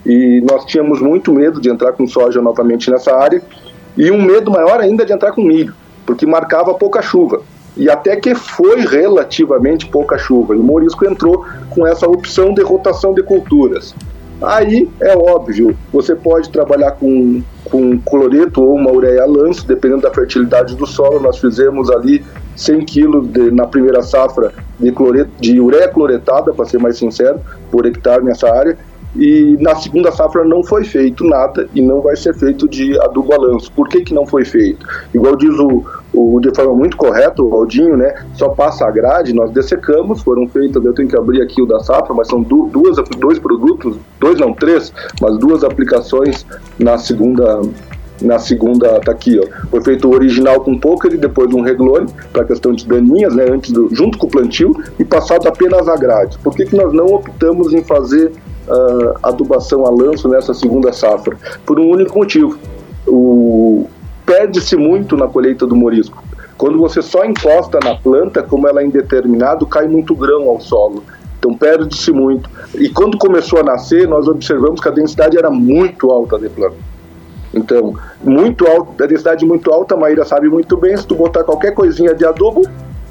e 0.05 0.43
nós 0.49 0.65
tínhamos 0.65 1.01
muito 1.01 1.33
medo 1.33 1.61
de 1.61 1.71
entrar 1.71 1.93
com 1.93 2.07
soja 2.07 2.41
novamente 2.41 2.91
nessa 2.91 3.17
área, 3.17 3.43
e 3.97 4.11
um 4.11 4.23
medo 4.23 4.51
maior 4.51 4.79
ainda 4.79 5.05
de 5.05 5.13
entrar 5.13 5.33
com 5.33 5.43
milho, 5.43 5.75
porque 6.05 6.27
marcava 6.27 6.75
pouca 6.75 7.01
chuva. 7.03 7.41
E 7.77 7.91
até 7.91 8.17
que 8.17 8.35
foi 8.35 8.81
relativamente 8.81 9.87
pouca 9.87 10.17
chuva, 10.17 10.55
e 10.55 10.59
o 10.59 10.63
Morisco 10.63 11.05
entrou 11.05 11.45
com 11.71 11.87
essa 11.87 12.09
opção 12.09 12.55
de 12.55 12.63
rotação 12.63 13.13
de 13.13 13.23
culturas. 13.23 13.95
Aí 14.43 14.89
é 15.01 15.17
óbvio, 15.17 15.77
você 15.91 16.15
pode 16.15 16.51
trabalhar 16.51 16.93
com, 16.93 17.43
com 17.65 17.99
cloreto 17.99 18.63
ou 18.63 18.75
uma 18.75 18.91
ureia 18.91 19.25
lanço, 19.25 19.67
dependendo 19.67 20.03
da 20.03 20.11
fertilidade 20.13 20.77
do 20.77 20.87
solo. 20.87 21.21
Nós 21.21 21.39
fizemos 21.39 21.91
ali 21.91 22.23
100 22.55 22.85
quilos 22.85 23.29
de, 23.29 23.51
na 23.51 23.67
primeira 23.67 24.03
safra 24.03 24.53
de, 24.79 24.93
cloreto, 24.93 25.31
de 25.41 25.59
ureia 25.59 25.89
cloretada, 25.89 26.53
para 26.53 26.67
ser 26.67 26.79
mais 26.79 26.99
sincero, 26.99 27.41
por 27.71 27.87
hectare 27.87 28.23
nessa 28.23 28.55
área. 28.55 28.77
E 29.19 29.57
na 29.61 29.75
segunda 29.75 30.13
safra 30.13 30.45
não 30.45 30.63
foi 30.63 30.85
feito 30.85 31.25
nada 31.25 31.69
e 31.75 31.81
não 31.81 32.01
vai 32.01 32.17
ser 32.17 32.35
feito 32.35 32.69
de 32.69 32.99
adubo 33.01 33.33
a 33.33 33.39
lanço. 33.39 33.73
Por 33.73 33.89
que, 33.89 34.03
que 34.03 34.15
não 34.15 34.27
foi 34.27 34.45
feito? 34.45 34.87
Igual 35.15 35.37
diz 35.37 35.59
o, 35.59 35.85
o, 36.13 36.41
de 36.41 36.55
forma 36.55 36.75
muito 36.75 36.97
correta, 36.97 37.43
o 37.43 37.49
Valdinho, 37.49 37.97
né? 37.97 38.15
Só 38.35 38.51
passa 38.51 38.87
a 38.87 38.91
grade, 38.91 39.33
nós 39.33 39.51
dessecamos, 39.51 40.23
foram 40.23 40.47
feitas, 40.49 40.85
eu 40.85 40.93
tenho 40.93 41.09
que 41.09 41.17
abrir 41.17 41.43
aqui 41.43 41.63
o 41.63 41.67
da 41.67 41.81
safra, 41.81 42.15
mas 42.15 42.29
são 42.29 42.43
du 42.43 42.67
duas, 42.67 42.97
dois 43.19 43.39
produtos, 43.39 43.97
dois 44.21 44.39
não, 44.39 44.53
três, 44.53 44.93
mas 45.21 45.39
duas 45.39 45.65
aplicações 45.65 46.45
na 46.79 46.99
segunda 46.99 47.61
na 48.21 48.39
segunda 48.39 48.99
tá 49.01 49.13
aqui, 49.13 49.39
ó. 49.39 49.69
Foi 49.71 49.83
feito 49.83 50.09
o 50.09 50.15
original 50.15 50.61
com 50.61 50.79
poker 50.79 51.13
e 51.13 51.19
depois 51.19 51.53
um 51.53 51.61
reglone 51.61 52.07
para 52.33 52.45
questão 52.45 52.73
de 52.73 52.87
daninhas, 52.87 53.35
né, 53.35 53.45
antes 53.51 53.71
do, 53.71 53.95
junto 53.95 54.17
com 54.19 54.27
o 54.27 54.31
plantio 54.31 54.75
e 54.99 55.05
passado 55.05 55.47
apenas 55.47 55.89
a 55.89 55.97
grade. 55.97 56.39
Por 56.39 56.55
que, 56.55 56.65
que 56.65 56.77
nós 56.77 56.93
não 56.93 57.07
optamos 57.07 57.73
em 57.73 57.83
fazer 57.83 58.33
uh, 58.69 59.19
adubação 59.23 59.87
a 59.87 59.91
lanço 59.91 60.29
nessa 60.29 60.55
segunda 60.55 60.93
safra? 60.93 61.37
Por 61.65 61.79
um 61.79 61.91
único 61.91 62.19
motivo. 62.19 62.59
O, 63.07 63.87
perde-se 64.25 64.77
muito 64.77 65.17
na 65.17 65.29
colheita 65.29 65.67
do 65.67 65.77
morisco. 65.77 66.23
Quando 66.59 66.79
você 66.79 67.03
só 67.03 67.25
encosta 67.25 67.79
na 67.83 67.95
planta, 67.95 68.43
como 68.43 68.67
ela 68.67 68.81
é 68.81 68.87
indeterminado, 68.87 69.67
cai 69.67 69.87
muito 69.87 70.15
grão 70.15 70.49
ao 70.49 70.61
solo. 70.61 71.05
Então 71.39 71.55
perde-se 71.55 72.11
muito. 72.11 72.49
E 72.75 72.89
quando 72.89 73.19
começou 73.19 73.61
a 73.61 73.63
nascer, 73.63 74.09
nós 74.09 74.27
observamos 74.27 74.81
que 74.81 74.89
a 74.89 74.91
densidade 74.91 75.37
era 75.37 75.51
muito 75.51 76.11
alta 76.11 76.39
de 76.39 76.49
planta. 76.49 76.77
Então, 77.55 77.95
muito 78.23 78.67
alta, 78.67 79.05
a 79.05 79.07
densidade 79.07 79.47
muito 79.47 79.73
alta, 79.73 79.95
a 79.95 79.99
Maíra 79.99 80.25
sabe 80.25 80.49
muito 80.49 80.77
bem, 80.77 80.97
se 80.97 81.07
tu 81.07 81.15
botar 81.15 81.43
qualquer 81.43 81.73
coisinha 81.73 82.15
de 82.15 82.25
adubo, 82.25 82.63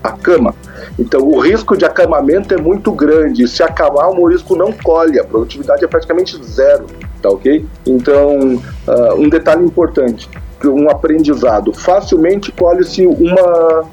acama. 0.05 0.53
Então, 0.97 1.21
o 1.21 1.39
risco 1.39 1.75
de 1.77 1.85
acamamento 1.85 2.53
é 2.53 2.57
muito 2.57 2.91
grande. 2.91 3.47
Se 3.47 3.63
acamar, 3.63 4.09
o 4.09 4.15
morisco 4.15 4.55
não 4.55 4.71
colhe, 4.71 5.19
a 5.19 5.23
produtividade 5.23 5.83
é 5.83 5.87
praticamente 5.87 6.41
zero, 6.43 6.85
tá 7.21 7.29
ok? 7.29 7.65
Então, 7.85 8.55
uh, 8.87 9.15
um 9.15 9.29
detalhe 9.29 9.63
importante, 9.63 10.29
um 10.63 10.89
aprendizado. 10.89 11.73
Facilmente 11.73 12.51
colhe-se 12.51 13.05
uma 13.05 13.83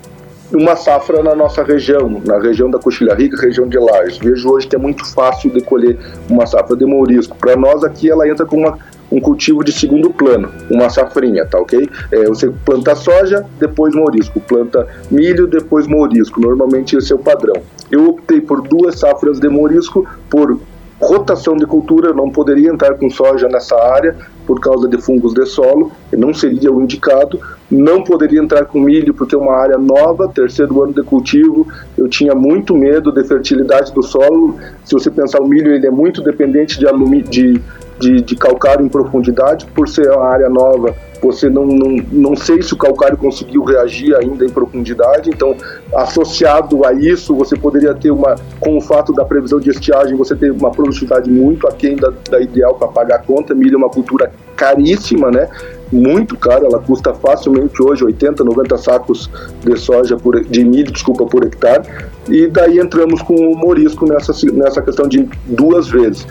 uma 0.54 0.76
safra 0.76 1.22
na 1.22 1.34
nossa 1.34 1.62
região, 1.62 2.20
na 2.24 2.38
região 2.38 2.70
da 2.70 2.78
Coxilha 2.78 3.14
Rica, 3.14 3.40
região 3.40 3.66
de 3.66 3.78
Lages. 3.78 4.18
Vejo 4.18 4.50
hoje 4.50 4.66
que 4.66 4.76
é 4.76 4.78
muito 4.78 5.04
fácil 5.12 5.50
de 5.50 5.60
colher 5.60 5.98
uma 6.28 6.46
safra 6.46 6.76
de 6.76 6.84
mourisco. 6.84 7.36
Para 7.36 7.56
nós 7.56 7.82
aqui 7.84 8.10
ela 8.10 8.28
entra 8.28 8.44
com 8.44 8.56
uma, 8.58 8.78
um 9.10 9.20
cultivo 9.20 9.64
de 9.64 9.72
segundo 9.72 10.10
plano, 10.10 10.50
uma 10.70 10.90
safrinha, 10.90 11.46
tá 11.46 11.58
ok? 11.58 11.88
É, 12.10 12.24
você 12.26 12.50
planta 12.64 12.94
soja, 12.94 13.44
depois 13.58 13.94
mourisco, 13.94 14.40
planta 14.40 14.86
milho, 15.10 15.46
depois 15.46 15.86
mourisco. 15.86 16.40
Normalmente 16.40 16.96
esse 16.96 17.12
é 17.12 17.16
o 17.16 17.18
padrão. 17.18 17.62
Eu 17.90 18.08
optei 18.08 18.40
por 18.40 18.62
duas 18.62 18.98
safras 18.98 19.38
de 19.38 19.48
mourisco 19.48 20.06
por 20.30 20.58
rotação 21.02 21.56
de 21.56 21.66
cultura, 21.66 22.12
não 22.12 22.30
poderia 22.30 22.70
entrar 22.70 22.94
com 22.94 23.10
soja 23.10 23.48
nessa 23.48 23.76
área 23.76 24.16
por 24.46 24.60
causa 24.60 24.88
de 24.88 25.00
fungos 25.00 25.34
de 25.34 25.44
solo, 25.46 25.92
não 26.12 26.32
seria 26.32 26.72
o 26.72 26.80
indicado, 26.80 27.40
não 27.70 28.02
poderia 28.02 28.40
entrar 28.40 28.64
com 28.66 28.80
milho 28.80 29.12
porque 29.12 29.34
é 29.34 29.38
uma 29.38 29.54
área 29.54 29.78
nova, 29.78 30.28
terceiro 30.28 30.82
ano 30.82 30.92
de 30.92 31.02
cultivo, 31.02 31.66
eu 31.96 32.08
tinha 32.08 32.34
muito 32.34 32.74
medo 32.74 33.12
de 33.12 33.24
fertilidade 33.24 33.92
do 33.92 34.02
solo, 34.02 34.56
se 34.84 34.94
você 34.94 35.10
pensar 35.10 35.40
o 35.40 35.46
milho 35.46 35.72
ele 35.72 35.86
é 35.86 35.90
muito 35.90 36.22
dependente 36.22 36.78
de, 36.78 36.86
de 37.22 37.62
de, 38.02 38.20
de 38.20 38.34
calcário 38.34 38.84
em 38.84 38.88
profundidade, 38.88 39.64
por 39.66 39.88
ser 39.88 40.10
uma 40.10 40.26
área 40.26 40.48
nova, 40.48 40.92
você 41.22 41.48
não, 41.48 41.64
não, 41.64 41.96
não 42.10 42.36
sei 42.36 42.60
se 42.60 42.74
o 42.74 42.76
calcário 42.76 43.16
conseguiu 43.16 43.62
reagir 43.62 44.14
ainda 44.16 44.44
em 44.44 44.48
profundidade, 44.48 45.30
então 45.30 45.56
associado 45.94 46.84
a 46.84 46.92
isso 46.92 47.34
você 47.34 47.56
poderia 47.56 47.94
ter 47.94 48.10
uma, 48.10 48.34
com 48.58 48.76
o 48.76 48.80
fato 48.80 49.12
da 49.12 49.24
previsão 49.24 49.60
de 49.60 49.70
estiagem, 49.70 50.16
você 50.16 50.34
ter 50.34 50.50
uma 50.50 50.72
produtividade 50.72 51.30
muito 51.30 51.68
aquém 51.68 51.94
da, 51.94 52.12
da 52.28 52.40
ideal 52.40 52.74
para 52.74 52.88
pagar 52.88 53.16
a 53.16 53.18
conta, 53.20 53.54
milho 53.54 53.74
é 53.74 53.78
uma 53.78 53.90
cultura 53.90 54.32
caríssima, 54.56 55.30
né? 55.30 55.48
muito 55.92 56.36
cara, 56.38 56.64
ela 56.64 56.78
custa 56.78 57.12
facilmente 57.12 57.80
hoje 57.82 58.02
80, 58.02 58.42
90 58.42 58.78
sacos 58.78 59.30
de 59.62 59.78
soja 59.78 60.16
por, 60.16 60.42
de 60.42 60.64
milho, 60.64 60.90
desculpa, 60.90 61.26
por 61.26 61.44
hectare. 61.44 61.86
E 62.28 62.46
daí 62.46 62.78
entramos 62.78 63.20
com 63.20 63.34
o 63.34 63.54
morisco 63.54 64.06
nessa, 64.06 64.32
nessa 64.52 64.80
questão 64.80 65.06
de 65.06 65.28
duas 65.44 65.88
vezes. 65.90 66.26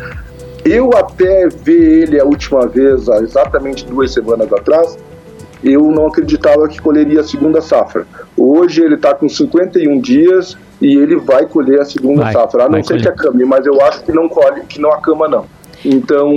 Eu 0.64 0.91
até 0.95 1.47
ver 1.47 2.03
ele 2.03 2.20
a 2.20 2.26
última 2.26 2.68
vez, 2.68 3.09
há 3.09 3.18
exatamente 3.18 3.86
duas 3.86 4.14
semanas 4.14 4.51
atrás, 4.53 4.97
eu 5.64 5.82
não 5.91 6.07
acreditava 6.07 6.68
que 6.68 6.80
colheria 6.80 7.22
a 7.22 7.24
segunda 7.24 7.62
safra. 7.62 8.05
Hoje 8.36 8.84
ele 8.84 8.95
está 8.95 9.14
com 9.14 9.30
51 9.30 9.99
dias 9.99 10.57
e 10.82 10.95
ele 10.95 11.18
vai 11.18 11.45
colher 11.45 11.82
a 11.82 11.86
segunda 11.86 12.24
vai, 12.24 12.34
safra. 12.34 12.66
A 12.66 12.70
não 12.70 12.84
ser 12.84 12.93
colher. 12.93 13.01
que 13.01 13.09
acame, 13.09 13.45
mas 13.45 13.66
eu 13.66 13.80
acho 13.82 14.03
que 14.03 14.12
não 14.12 14.28
colhe, 14.28 14.62
que 14.62 14.80
não 14.80 14.91
acama 14.91 15.28
não. 15.28 15.45
Então, 15.84 16.32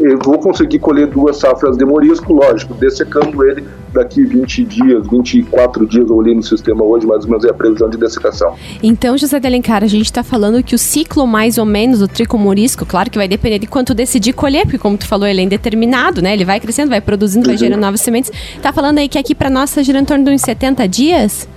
eu 0.00 0.18
vou 0.18 0.38
conseguir 0.38 0.80
colher 0.80 1.06
duas 1.06 1.36
safras 1.36 1.76
de 1.76 1.84
morisco, 1.84 2.32
lógico, 2.32 2.74
dessecando 2.74 3.44
ele 3.44 3.64
daqui 3.92 4.24
20 4.24 4.64
dias, 4.64 5.06
24 5.08 5.86
dias, 5.86 6.08
eu 6.08 6.16
olhei 6.16 6.34
no 6.34 6.42
sistema 6.42 6.84
hoje, 6.84 7.06
mais 7.06 7.24
ou 7.24 7.30
menos 7.30 7.44
é 7.44 7.50
a 7.50 7.54
previsão 7.54 7.88
de 7.88 7.96
dessecação. 7.96 8.54
Então, 8.82 9.16
José 9.16 9.38
de 9.38 9.46
Alencar, 9.46 9.82
a 9.82 9.86
gente 9.86 10.04
está 10.04 10.22
falando 10.22 10.62
que 10.62 10.74
o 10.74 10.78
ciclo 10.78 11.26
mais 11.26 11.58
ou 11.58 11.64
menos 11.64 12.00
do 12.00 12.08
trico 12.08 12.38
morisco, 12.38 12.84
claro 12.86 13.10
que 13.10 13.18
vai 13.18 13.28
depender 13.28 13.58
de 13.58 13.66
quanto 13.66 13.94
decidir 13.94 14.32
colher, 14.32 14.64
porque 14.64 14.78
como 14.78 14.96
tu 14.96 15.06
falou, 15.06 15.26
ele 15.26 15.40
é 15.40 15.44
indeterminado, 15.44 16.22
né? 16.22 16.32
Ele 16.32 16.44
vai 16.44 16.60
crescendo, 16.60 16.90
vai 16.90 17.00
produzindo, 17.00 17.46
vai 17.46 17.54
uhum. 17.54 17.58
gerando 17.58 17.80
novas 17.80 18.00
sementes. 18.00 18.30
Tá 18.62 18.72
falando 18.72 18.98
aí 18.98 19.08
que 19.08 19.18
aqui 19.18 19.34
para 19.34 19.50
nós 19.50 19.70
está 19.70 19.82
girando 19.82 20.02
em 20.02 20.06
torno 20.06 20.24
de 20.24 20.30
uns 20.30 20.42
70 20.42 20.88
dias? 20.88 21.48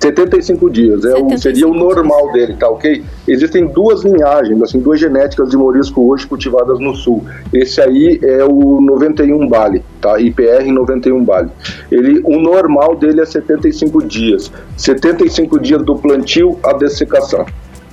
75 0.00 0.70
dias, 0.70 1.04
é 1.04 1.10
75 1.10 1.40
seria 1.40 1.68
o 1.68 1.74
normal 1.74 2.32
dias. 2.32 2.32
dele, 2.32 2.58
tá 2.58 2.68
ok? 2.68 3.04
Existem 3.26 3.66
duas 3.66 4.04
linhagens, 4.04 4.62
assim, 4.62 4.78
duas 4.80 5.00
genéticas 5.00 5.50
de 5.50 5.56
morisco 5.56 6.08
hoje 6.08 6.26
cultivadas 6.26 6.78
no 6.78 6.94
sul. 6.94 7.24
Esse 7.52 7.80
aí 7.80 8.20
é 8.22 8.44
o 8.44 8.80
91 8.80 9.48
Bali, 9.48 9.84
tá? 10.00 10.20
IPR 10.20 10.70
91 10.70 11.24
Bali. 11.24 11.50
Ele, 11.90 12.20
o 12.24 12.38
normal 12.38 12.94
dele 12.96 13.20
é 13.20 13.26
75 13.26 14.04
dias. 14.04 14.52
75 14.76 15.58
dias 15.58 15.82
do 15.82 15.96
plantio 15.96 16.58
à 16.62 16.72
dessecação. 16.72 17.44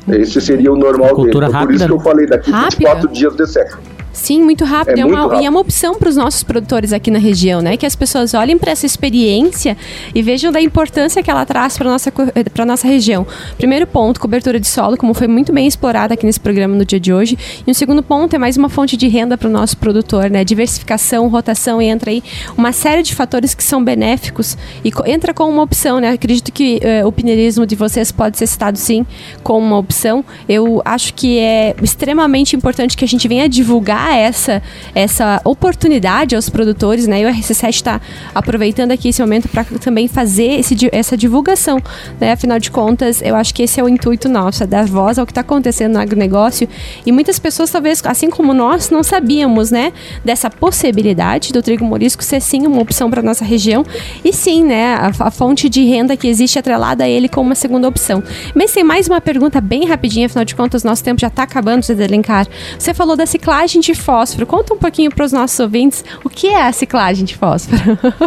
Esse 0.08 0.40
seria 0.40 0.72
o 0.72 0.76
normal 0.76 1.16
dele. 1.16 1.30
Então, 1.36 1.62
por 1.62 1.74
isso 1.74 1.86
que 1.88 1.92
eu 1.92 2.00
falei, 2.00 2.28
daqui 2.28 2.52
24 2.52 3.10
dias 3.10 3.36
de 3.36 3.48
seca. 3.48 3.95
Sim, 4.16 4.42
muito 4.42 4.64
rápido. 4.64 4.98
É, 4.98 5.02
é 5.02 5.06
uma, 5.06 5.18
muito 5.18 5.30
rápido. 5.30 5.44
E 5.44 5.46
é 5.46 5.50
uma 5.50 5.60
opção 5.60 5.96
para 5.96 6.08
os 6.08 6.16
nossos 6.16 6.42
produtores 6.42 6.94
aqui 6.94 7.12
na 7.12 7.20
região, 7.20 7.62
né? 7.62 7.76
Que 7.76 7.86
as 7.86 7.96
pessoas 7.96 8.34
olhem 8.34 8.58
para 8.58 8.72
essa 8.72 8.86
experiência 8.86 9.78
e 10.16 10.22
vejam 10.22 10.52
da 10.52 10.62
importância 10.62 11.22
que 11.22 11.30
ela 11.30 11.46
traz 11.46 11.78
para 11.78 11.90
nossa 11.90 12.12
para 12.12 12.66
nossa 12.66 12.88
região. 12.88 13.28
Primeiro 13.58 13.86
ponto, 13.86 14.20
cobertura 14.20 14.60
de 14.60 14.68
solo, 14.68 14.96
como 14.96 15.14
foi 15.14 15.28
muito 15.28 15.52
bem 15.52 15.68
explorado 15.68 16.14
aqui 16.14 16.26
nesse 16.26 16.40
programa 16.40 16.76
no 16.76 16.86
dia 16.86 17.00
de 17.00 17.14
hoje. 17.14 17.38
E 17.68 17.70
um 17.70 17.74
segundo 17.74 18.02
ponto 18.02 18.34
é 18.34 18.40
mais 18.40 18.56
uma 18.56 18.70
fonte 18.70 18.96
de 18.96 19.08
renda 19.08 19.38
para 19.38 19.50
o 19.50 19.52
nosso 19.52 19.78
produtor, 19.78 20.30
né? 20.30 20.46
Diversificação, 20.46 21.28
rotação 21.28 21.82
entra 21.82 22.10
aí 22.10 22.24
uma 22.58 22.72
série 22.72 23.04
de 23.04 23.14
fatores 23.14 23.54
que 23.54 23.64
são 23.64 23.84
benéficos 23.84 24.58
e 24.84 24.92
entra 25.08 25.34
com 25.34 25.50
uma 25.50 25.62
opção, 25.62 26.00
né? 26.00 26.12
Acredito 26.12 26.54
que 26.54 26.80
uh, 27.04 27.06
o 27.06 27.12
pineirismo 27.12 27.66
de 27.66 27.76
vocês 27.76 28.14
pode 28.14 28.38
ser 28.38 28.48
citado 28.48 28.78
sim 28.78 29.06
como 29.44 29.66
uma 29.66 29.78
opção. 29.78 30.24
Eu 30.48 30.82
acho 30.86 31.14
que 31.14 31.38
é 31.38 31.76
extremamente 31.84 32.56
importante 32.56 32.96
que 32.96 33.04
a 33.04 33.08
gente 33.08 33.28
venha 33.28 33.50
divulgar 33.50 34.05
dar 34.06 34.16
essa, 34.16 34.62
essa 34.94 35.42
oportunidade 35.44 36.36
aos 36.36 36.50
produtores, 36.50 37.08
né? 37.08 37.22
E 37.22 37.26
o 37.26 37.30
RC7 37.30 37.70
está 37.70 38.02
aproveitando 38.34 38.92
aqui 38.92 39.10
esse 39.10 39.22
momento 39.22 39.50
para 39.50 39.64
também 39.64 40.08
fazer 40.08 40.60
esse, 40.60 40.76
essa 40.92 41.18
divulgação, 41.18 41.80
né? 42.20 42.32
Afinal 42.32 42.60
de 42.60 42.70
contas, 42.70 43.22
eu 43.22 43.36
acho 43.36 43.54
que 43.54 43.64
esse 43.64 43.80
é 43.80 43.84
o 43.84 43.90
intuito 43.90 44.30
nosso, 44.30 44.64
é 44.64 44.68
dar 44.68 44.86
voz 44.86 45.18
ao 45.18 45.26
que 45.26 45.32
está 45.32 45.42
acontecendo 45.42 45.94
no 45.94 46.00
agronegócio. 46.00 46.70
E 47.06 47.12
muitas 47.12 47.40
pessoas, 47.40 47.72
talvez, 47.72 48.02
assim 48.06 48.30
como 48.30 48.54
nós, 48.54 48.90
não 48.90 49.02
sabíamos, 49.02 49.72
né? 49.72 49.92
Dessa 50.24 50.50
possibilidade 50.50 51.52
do 51.52 51.62
trigo 51.62 51.84
morisco 51.84 52.24
ser 52.24 52.42
sim 52.42 52.68
uma 52.68 52.82
opção 52.82 53.10
para 53.10 53.22
nossa 53.22 53.44
região 53.44 53.84
e 54.24 54.32
sim, 54.32 54.64
né? 54.64 54.96
A, 54.96 55.12
a, 55.20 55.32
fonte 55.32 55.68
de 55.68 55.84
renda 55.84 56.16
que 56.16 56.28
existe 56.28 56.60
atrelada 56.60 57.04
a 57.04 57.10
ele 57.10 57.28
como 57.28 57.50
uma 57.50 57.56
segunda 57.56 57.88
opção. 57.88 58.24
Mas 58.54 58.72
tem 58.72 58.84
mais 58.84 59.08
uma 59.08 59.20
pergunta 59.20 59.60
bem 59.60 59.86
rapidinha, 59.86 60.28
afinal 60.28 60.46
de 60.46 60.56
contas, 60.56 60.84
nosso 60.84 61.04
tempo 61.04 61.20
já 61.20 61.28
está 61.28 61.44
acabando, 61.44 61.84
Zé 61.84 61.94
Delencar. 61.94 62.48
Você 62.78 62.94
falou 62.94 63.16
da 63.16 63.26
ciclagem 63.26 63.82
de 63.82 63.95
fósforo. 64.02 64.46
Conta 64.46 64.74
um 64.74 64.78
pouquinho 64.78 65.14
para 65.14 65.26
os 65.26 65.32
nossos 65.32 65.60
ouvintes 65.60 66.04
o 66.24 66.30
que 66.30 66.48
é 66.48 66.68
a 66.68 66.72
ciclagem 66.72 67.26
de 67.26 67.36
fósforo. 67.36 67.80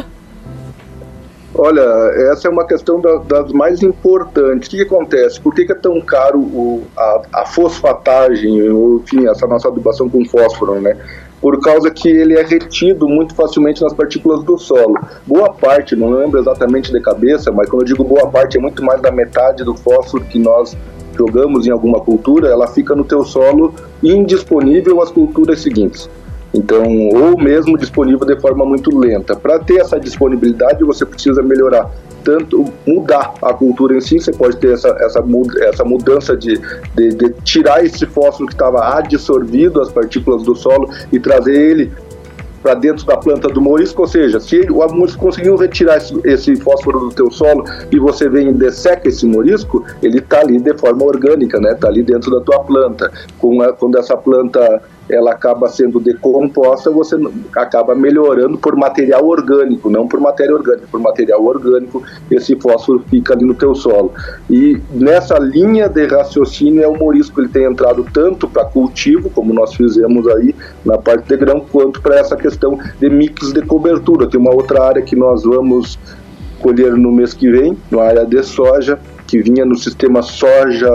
Olha, 1.60 1.82
essa 2.30 2.46
é 2.46 2.50
uma 2.50 2.64
questão 2.64 3.00
da, 3.00 3.16
das 3.16 3.52
mais 3.52 3.82
importantes. 3.82 4.68
O 4.68 4.70
que, 4.70 4.76
que 4.76 4.82
acontece? 4.84 5.40
Por 5.40 5.52
que, 5.52 5.64
que, 5.64 5.72
é 5.72 5.74
tão 5.74 6.00
caro 6.00 6.38
o, 6.38 6.84
a, 6.96 7.22
a, 7.32 7.46
fosfatagem, 7.46 8.70
ou, 8.70 8.98
enfim, 8.98 9.26
essa 9.26 9.44
nossa 9.44 9.66
adubação 9.66 10.08
com 10.08 10.24
fósforo, 10.24 10.80
né? 10.80 10.96
Por 11.40 11.60
causa 11.60 11.90
que 11.90 12.08
ele 12.08 12.38
é 12.38 12.44
retido 12.44 13.08
muito 13.08 13.34
facilmente 13.34 13.82
nas 13.82 13.92
partículas 13.92 14.44
do 14.44 14.56
solo. 14.56 14.94
Boa 15.26 15.52
parte, 15.52 15.96
não 15.96 16.10
lembro 16.10 16.38
exatamente 16.38 16.92
de 16.92 17.00
cabeça, 17.00 17.50
mas 17.50 17.68
quando 17.68 17.82
eu 17.82 17.86
digo 17.86 18.04
boa 18.04 18.28
parte, 18.28 18.56
é 18.56 18.60
muito 18.60 18.84
mais 18.84 19.00
da 19.00 19.10
metade 19.10 19.64
do 19.64 19.74
fósforo 19.74 20.24
que 20.24 20.38
nós 20.38 20.76
jogamos 21.18 21.66
em 21.66 21.70
alguma 21.70 22.00
cultura, 22.00 22.48
ela 22.48 22.68
fica 22.68 22.94
no 22.94 23.04
teu 23.04 23.24
solo 23.24 23.74
indisponível 24.02 25.02
às 25.02 25.10
culturas 25.10 25.60
seguintes. 25.60 26.08
Então, 26.54 26.82
ou 27.14 27.36
mesmo 27.36 27.76
disponível 27.76 28.26
de 28.26 28.40
forma 28.40 28.64
muito 28.64 28.96
lenta. 28.96 29.36
Para 29.36 29.58
ter 29.58 29.80
essa 29.80 30.00
disponibilidade, 30.00 30.82
você 30.82 31.04
precisa 31.04 31.42
melhorar 31.42 31.90
tanto 32.24 32.64
mudar 32.86 33.34
a 33.40 33.54
cultura 33.54 33.96
em 33.96 34.00
si, 34.00 34.18
você 34.18 34.32
pode 34.32 34.56
ter 34.58 34.74
essa, 34.74 34.88
essa, 35.00 35.24
essa 35.60 35.84
mudança 35.84 36.36
de, 36.36 36.60
de, 36.94 37.08
de 37.10 37.30
tirar 37.42 37.84
esse 37.84 38.04
fósforo 38.04 38.46
que 38.46 38.54
estava 38.54 38.98
adsorvido 38.98 39.80
às 39.80 39.90
partículas 39.90 40.42
do 40.42 40.54
solo 40.54 40.90
e 41.12 41.18
trazer 41.18 41.54
ele 41.54 41.92
para 42.68 42.74
dentro 42.74 43.06
da 43.06 43.16
planta 43.16 43.48
do 43.48 43.62
morisco, 43.62 44.02
ou 44.02 44.08
seja, 44.08 44.38
se 44.38 44.60
o 44.70 44.86
morisco 44.94 45.18
conseguiu 45.18 45.56
retirar 45.56 45.96
esse, 45.96 46.20
esse, 46.24 46.54
fósforo 46.56 47.00
do 47.00 47.08
teu 47.10 47.30
solo 47.30 47.64
e 47.90 47.98
você 47.98 48.28
vem 48.28 48.50
e 48.50 48.52
desseca 48.52 49.08
esse 49.08 49.24
morisco, 49.24 49.82
ele 50.02 50.18
está 50.18 50.40
ali 50.40 50.60
de 50.60 50.76
forma 50.76 51.02
orgânica, 51.02 51.58
né? 51.58 51.72
Está 51.72 51.88
ali 51.88 52.02
dentro 52.02 52.30
da 52.30 52.42
tua 52.42 52.62
planta. 52.64 53.10
Com 53.38 53.62
a, 53.62 53.72
quando 53.72 53.96
essa 53.96 54.18
planta 54.18 54.82
ela 55.10 55.32
acaba 55.32 55.68
sendo 55.68 55.98
decomposta, 55.98 56.90
você 56.90 57.16
acaba 57.56 57.94
melhorando 57.94 58.58
por 58.58 58.76
material 58.76 59.26
orgânico, 59.26 59.90
não 59.90 60.06
por 60.06 60.20
matéria 60.20 60.54
orgânica, 60.54 60.86
por 60.90 61.00
material 61.00 61.44
orgânico, 61.44 62.02
esse 62.30 62.56
fósforo 62.56 63.02
fica 63.08 63.34
ali 63.34 63.44
no 63.44 63.54
teu 63.54 63.74
solo. 63.74 64.12
E 64.50 64.80
nessa 64.92 65.38
linha 65.38 65.88
de 65.88 66.06
raciocínio 66.06 66.82
é 66.82 66.88
o 66.88 66.96
morisco, 66.96 67.40
ele 67.40 67.48
tem 67.48 67.64
entrado 67.64 68.06
tanto 68.12 68.48
para 68.48 68.64
cultivo, 68.64 69.30
como 69.30 69.52
nós 69.54 69.74
fizemos 69.74 70.26
aí 70.28 70.54
na 70.84 70.98
parte 70.98 71.28
de 71.28 71.36
grão, 71.36 71.60
quanto 71.60 72.00
para 72.00 72.18
essa 72.18 72.36
questão 72.36 72.78
de 73.00 73.08
mix 73.08 73.52
de 73.52 73.62
cobertura. 73.62 74.28
Tem 74.28 74.38
uma 74.40 74.54
outra 74.54 74.82
área 74.82 75.02
que 75.02 75.16
nós 75.16 75.44
vamos 75.44 75.98
colher 76.60 76.92
no 76.92 77.12
mês 77.12 77.32
que 77.32 77.50
vem, 77.50 77.76
na 77.90 78.02
área 78.02 78.26
de 78.26 78.42
soja, 78.42 78.98
que 79.26 79.40
vinha 79.40 79.64
no 79.64 79.76
sistema 79.76 80.22
soja 80.22 80.90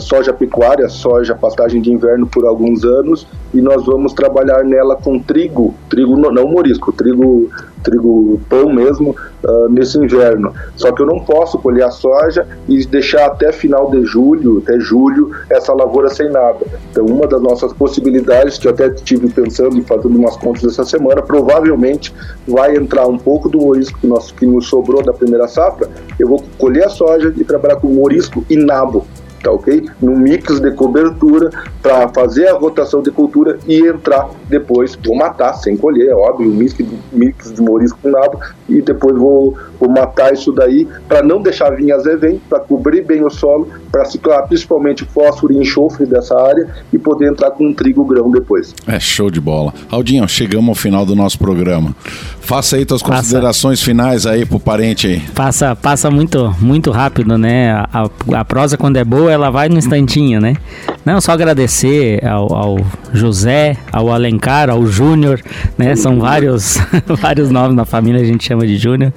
soja 0.00 0.32
pecuária, 0.32 0.88
soja 0.88 1.34
pastagem 1.34 1.80
de 1.80 1.92
inverno 1.92 2.26
por 2.26 2.46
alguns 2.46 2.84
anos 2.84 3.26
e 3.52 3.60
nós 3.60 3.84
vamos 3.84 4.12
trabalhar 4.12 4.64
nela 4.64 4.96
com 4.96 5.18
trigo, 5.18 5.74
trigo 5.88 6.16
não, 6.16 6.46
morisco, 6.46 6.92
trigo, 6.92 7.50
trigo 7.82 8.40
pão 8.48 8.72
mesmo 8.72 9.10
uh, 9.44 9.68
nesse 9.68 9.98
inverno. 9.98 10.54
Só 10.76 10.92
que 10.92 11.02
eu 11.02 11.06
não 11.06 11.20
posso 11.20 11.58
colher 11.58 11.84
a 11.84 11.90
soja 11.90 12.46
e 12.68 12.84
deixar 12.86 13.26
até 13.26 13.52
final 13.52 13.90
de 13.90 14.04
julho, 14.04 14.62
até 14.62 14.78
julho, 14.78 15.32
essa 15.50 15.72
lavoura 15.74 16.08
sem 16.08 16.30
nada. 16.30 16.60
Então 16.90 17.04
uma 17.04 17.26
das 17.26 17.42
nossas 17.42 17.72
possibilidades, 17.72 18.58
que 18.58 18.68
eu 18.68 18.72
até 18.72 18.86
estive 18.86 19.28
pensando 19.28 19.76
e 19.76 19.82
fazendo 19.82 20.16
umas 20.16 20.36
contas 20.36 20.64
essa 20.64 20.84
semana, 20.84 21.22
provavelmente 21.22 22.14
vai 22.46 22.76
entrar 22.76 23.06
um 23.06 23.18
pouco 23.18 23.48
do 23.48 23.58
morisco 23.58 23.98
que 24.36 24.46
nos 24.46 24.68
sobrou 24.68 25.02
da 25.02 25.12
primeira 25.12 25.48
safra, 25.48 25.88
eu 26.18 26.28
vou 26.28 26.42
colher 26.56 26.86
a 26.86 26.88
soja 26.88 27.32
e 27.36 27.44
trabalhar 27.44 27.76
com 27.76 27.88
morisco 27.88 28.44
e 28.48 28.56
nabo 28.56 29.04
tá 29.42 29.50
ok? 29.50 29.88
No 30.00 30.16
mix 30.16 30.60
de 30.60 30.70
cobertura 30.72 31.50
para 31.82 32.08
fazer 32.08 32.48
a 32.48 32.54
rotação 32.54 33.02
de 33.02 33.10
cultura 33.10 33.58
e 33.66 33.86
entrar 33.86 34.30
depois, 34.48 34.96
vou 35.04 35.16
matar 35.16 35.54
sem 35.54 35.76
colher, 35.76 36.08
é 36.08 36.14
óbvio, 36.14 36.50
o 36.50 36.54
mix, 36.54 36.76
mix 37.12 37.52
de 37.52 37.60
morisco 37.60 37.98
com 38.02 38.10
nabo 38.10 38.40
e 38.68 38.80
depois 38.80 39.16
vou, 39.16 39.56
vou 39.78 39.88
matar 39.88 40.32
isso 40.32 40.52
daí 40.52 40.86
para 41.08 41.22
não 41.22 41.42
deixar 41.42 41.70
vir 41.70 41.92
as 41.92 42.06
evém, 42.06 42.40
para 42.48 42.60
cobrir 42.60 43.02
bem 43.02 43.24
o 43.24 43.30
solo, 43.30 43.68
para 43.92 44.06
ciclar 44.06 44.48
principalmente 44.48 45.04
fósforo 45.04 45.52
e 45.52 45.58
enxofre 45.58 46.06
dessa 46.06 46.34
área 46.34 46.66
e 46.90 46.98
poder 46.98 47.30
entrar 47.30 47.50
com 47.50 47.66
um 47.66 47.74
trigo 47.74 48.02
grão 48.06 48.30
depois. 48.30 48.74
É 48.86 48.98
show 48.98 49.30
de 49.30 49.40
bola. 49.40 49.74
Aldinho, 49.90 50.26
chegamos 50.26 50.70
ao 50.70 50.74
final 50.74 51.04
do 51.04 51.14
nosso 51.14 51.38
programa. 51.38 51.94
Faça 52.40 52.76
aí 52.76 52.86
tuas 52.86 53.02
considerações 53.02 53.82
finais 53.82 54.26
aí 54.26 54.46
pro 54.46 54.58
parente 54.58 55.06
aí. 55.06 55.20
Passa, 55.34 55.76
passa 55.76 56.10
muito, 56.10 56.54
muito 56.58 56.90
rápido, 56.90 57.36
né? 57.36 57.70
A, 57.70 57.88
a, 57.92 58.40
a 58.40 58.44
prosa 58.44 58.78
quando 58.78 58.96
é 58.96 59.04
boa 59.04 59.30
ela 59.30 59.50
vai 59.50 59.68
no 59.68 59.76
instantinho, 59.76 60.40
né? 60.40 60.56
Não, 61.04 61.20
só 61.20 61.32
agradecer 61.32 62.24
ao, 62.26 62.52
ao 62.54 62.76
José, 63.12 63.76
ao 63.92 64.10
Alencar, 64.10 64.70
ao 64.70 64.86
Júnior, 64.86 65.40
né? 65.76 65.94
São 65.94 66.18
vários, 66.18 66.78
vários 67.20 67.50
nomes 67.50 67.76
na 67.76 67.84
família, 67.84 68.20
a 68.20 68.24
gente 68.24 68.44
chama 68.44 68.66
de 68.66 68.78
Júnior, 68.78 69.12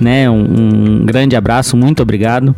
né? 0.00 0.30
Um, 0.30 1.00
um 1.00 1.04
grande 1.04 1.34
abraço, 1.34 1.76
muito 1.76 2.02
obrigado 2.02 2.54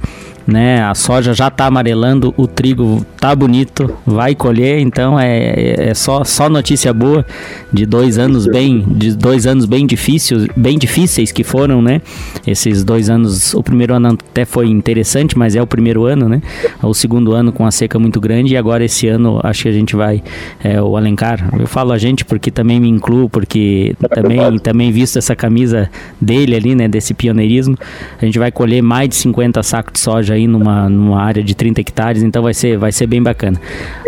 né? 0.46 0.82
A 0.82 0.94
soja 0.94 1.32
já 1.32 1.48
está 1.48 1.66
amarelando, 1.66 2.34
o 2.36 2.46
trigo 2.46 3.04
tá 3.18 3.34
bonito, 3.34 3.90
vai 4.06 4.34
colher, 4.34 4.80
então 4.80 5.18
é, 5.18 5.90
é 5.90 5.94
só, 5.94 6.24
só 6.24 6.48
notícia 6.48 6.92
boa 6.92 7.24
de 7.72 7.86
dois 7.86 8.18
anos 8.18 8.46
bem, 8.46 8.84
de 8.86 9.16
dois 9.16 9.46
anos 9.46 9.64
bem 9.64 9.86
difíceis, 9.86 10.46
bem 10.56 10.78
difíceis 10.78 11.32
que 11.32 11.42
foram, 11.42 11.80
né? 11.80 12.00
Esses 12.46 12.84
dois 12.84 13.08
anos, 13.08 13.54
o 13.54 13.62
primeiro 13.62 13.94
ano 13.94 14.18
até 14.30 14.44
foi 14.44 14.68
interessante, 14.68 15.36
mas 15.36 15.56
é 15.56 15.62
o 15.62 15.66
primeiro 15.66 16.04
ano, 16.04 16.28
né? 16.28 16.42
O 16.82 16.92
segundo 16.92 17.32
ano 17.32 17.52
com 17.52 17.64
a 17.66 17.70
seca 17.70 17.98
muito 17.98 18.20
grande 18.20 18.54
e 18.54 18.56
agora 18.56 18.84
esse 18.84 19.08
ano 19.08 19.40
acho 19.42 19.62
que 19.62 19.68
a 19.68 19.72
gente 19.72 19.96
vai 19.96 20.22
é, 20.62 20.80
o 20.80 20.96
Alencar. 20.96 21.50
Eu 21.58 21.66
falo 21.66 21.92
a 21.92 21.98
gente 21.98 22.24
porque 22.24 22.50
também 22.50 22.78
me 22.78 22.88
incluo, 22.88 23.28
porque 23.28 23.96
também 24.10 24.58
também 24.58 24.92
visto 24.92 25.18
essa 25.18 25.34
camisa 25.34 25.90
dele 26.20 26.54
ali, 26.54 26.74
né? 26.74 26.88
Desse 26.88 27.14
pioneirismo, 27.14 27.76
a 28.20 28.24
gente 28.24 28.38
vai 28.38 28.52
colher 28.52 28.82
mais 28.82 29.08
de 29.08 29.16
50 29.16 29.62
sacos 29.62 29.94
de 29.94 30.00
soja 30.00 30.33
aí 30.34 30.46
numa, 30.46 30.88
numa 30.88 31.22
área 31.22 31.42
de 31.42 31.54
30 31.54 31.80
hectares, 31.80 32.22
então 32.22 32.42
vai 32.42 32.54
ser, 32.54 32.76
vai 32.76 32.92
ser 32.92 33.06
bem 33.06 33.22
bacana. 33.22 33.60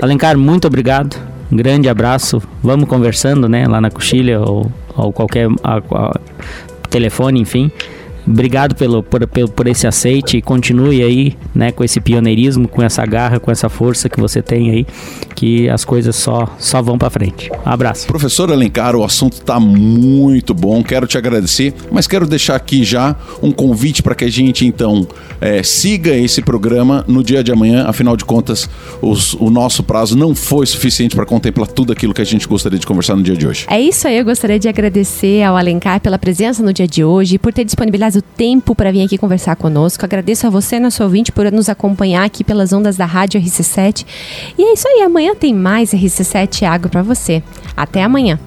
Alencar, 0.03 0.37
muito 0.37 0.67
obrigado. 0.67 1.17
Um 1.51 1.57
grande 1.57 1.89
abraço. 1.89 2.43
Vamos 2.63 2.89
conversando, 2.89 3.49
né? 3.49 3.67
Lá 3.67 3.81
na 3.81 3.91
coxilha 3.91 4.41
ou, 4.41 4.71
ou 4.97 5.13
qualquer 5.13 5.49
a, 5.63 5.77
a, 5.79 6.21
telefone, 6.91 7.41
enfim. 7.41 7.71
Obrigado 8.27 8.75
pelo, 8.75 9.03
por, 9.03 9.27
por, 9.27 9.49
por 9.51 9.67
esse 9.69 9.87
aceite 9.87 10.39
e 10.39 10.43
continue 10.43 11.03
aí, 11.03 11.37
né, 11.55 11.71
com 11.71 11.85
esse 11.85 12.01
pioneirismo, 12.01 12.67
com 12.67 12.83
essa 12.83 13.07
garra, 13.07 13.39
com 13.39 13.51
essa 13.51 13.69
força 13.69 14.09
que 14.09 14.21
você 14.21 14.43
tem 14.43 14.71
aí, 14.71 14.87
que 15.35 15.69
as 15.69 15.85
coisas 15.85 16.17
só, 16.17 16.49
só 16.59 16.83
vão 16.83 16.99
para 16.99 17.09
frente. 17.09 17.51
Um 17.65 17.71
abraço. 17.71 18.07
Professor 18.07 18.51
Alencar, 18.51 18.97
o 18.97 19.05
assunto 19.05 19.35
está 19.35 19.61
muito 19.61 20.53
bom, 20.53 20.83
quero 20.83 21.07
te 21.07 21.17
agradecer, 21.17 21.73
mas 21.91 22.07
quero 22.07 22.27
deixar 22.27 22.57
aqui 22.57 22.83
já 22.83 23.15
um 23.41 23.53
convite 23.53 24.03
para 24.03 24.15
que 24.15 24.25
a 24.25 24.31
gente 24.31 24.67
então 24.67 25.07
é, 25.41 25.63
siga 25.63 26.15
esse 26.17 26.43
programa 26.43 27.05
no 27.07 27.23
dia 27.23 27.45
de 27.45 27.53
amanhã, 27.53 27.85
afinal 27.87 28.17
de 28.17 28.25
contas, 28.25 28.69
os, 29.01 29.35
o 29.35 29.51
nosso 29.51 29.85
prazo 29.85 30.17
não 30.17 30.35
foi 30.35 30.67
suficiente 30.67 31.15
para 31.15 31.25
contemplar 31.25 31.69
tudo 31.69 31.93
aquilo 31.93 32.13
que 32.13 32.23
a 32.23 32.27
gente 32.27 32.49
gostaria 32.49 32.79
de 32.79 32.87
conversar 32.87 33.15
no 33.15 33.23
dia 33.23 33.37
de 33.37 33.47
hoje. 33.47 33.67
É 33.69 33.81
isso 33.81 34.09
aí, 34.09 34.19
eu 34.19 34.25
gostaria 34.25 34.59
de 34.59 34.69
agradecer 34.69 35.43
ao 35.45 35.57
Alencar 35.57 36.01
pela 36.01 36.19
presença 36.19 36.63
no 36.63 36.73
dia 36.73 36.89
de 36.89 37.05
hoje, 37.05 37.39
por 37.39 37.53
ter 37.53 37.65
disponibilizado 37.65 38.16
o 38.17 38.23
tempo 38.23 38.75
para 38.75 38.91
vir 38.91 39.03
aqui 39.03 39.17
conversar 39.17 39.57
conosco. 39.57 40.05
Agradeço 40.05 40.47
a 40.47 40.51
você, 40.51 40.81
nosso 40.81 41.03
ouvinte, 41.03 41.31
por 41.31 41.51
nos 41.53 41.69
acompanhar 41.69 42.25
aqui 42.25 42.43
pelas 42.43 42.73
ondas 42.73 42.97
da 42.97 43.05
Rádio 43.05 43.41
RC7. 43.41 44.07
E 44.59 44.63
é 44.63 44.73
isso 44.73 44.89
aí, 44.89 45.03
amanhã 45.03 45.35
tem 45.35 45.55
mais 45.55 45.93
RC7 45.93 46.65
Água 46.65 46.91
para 46.91 47.03
você. 47.03 47.43
Até 47.77 48.03
amanhã. 48.03 48.39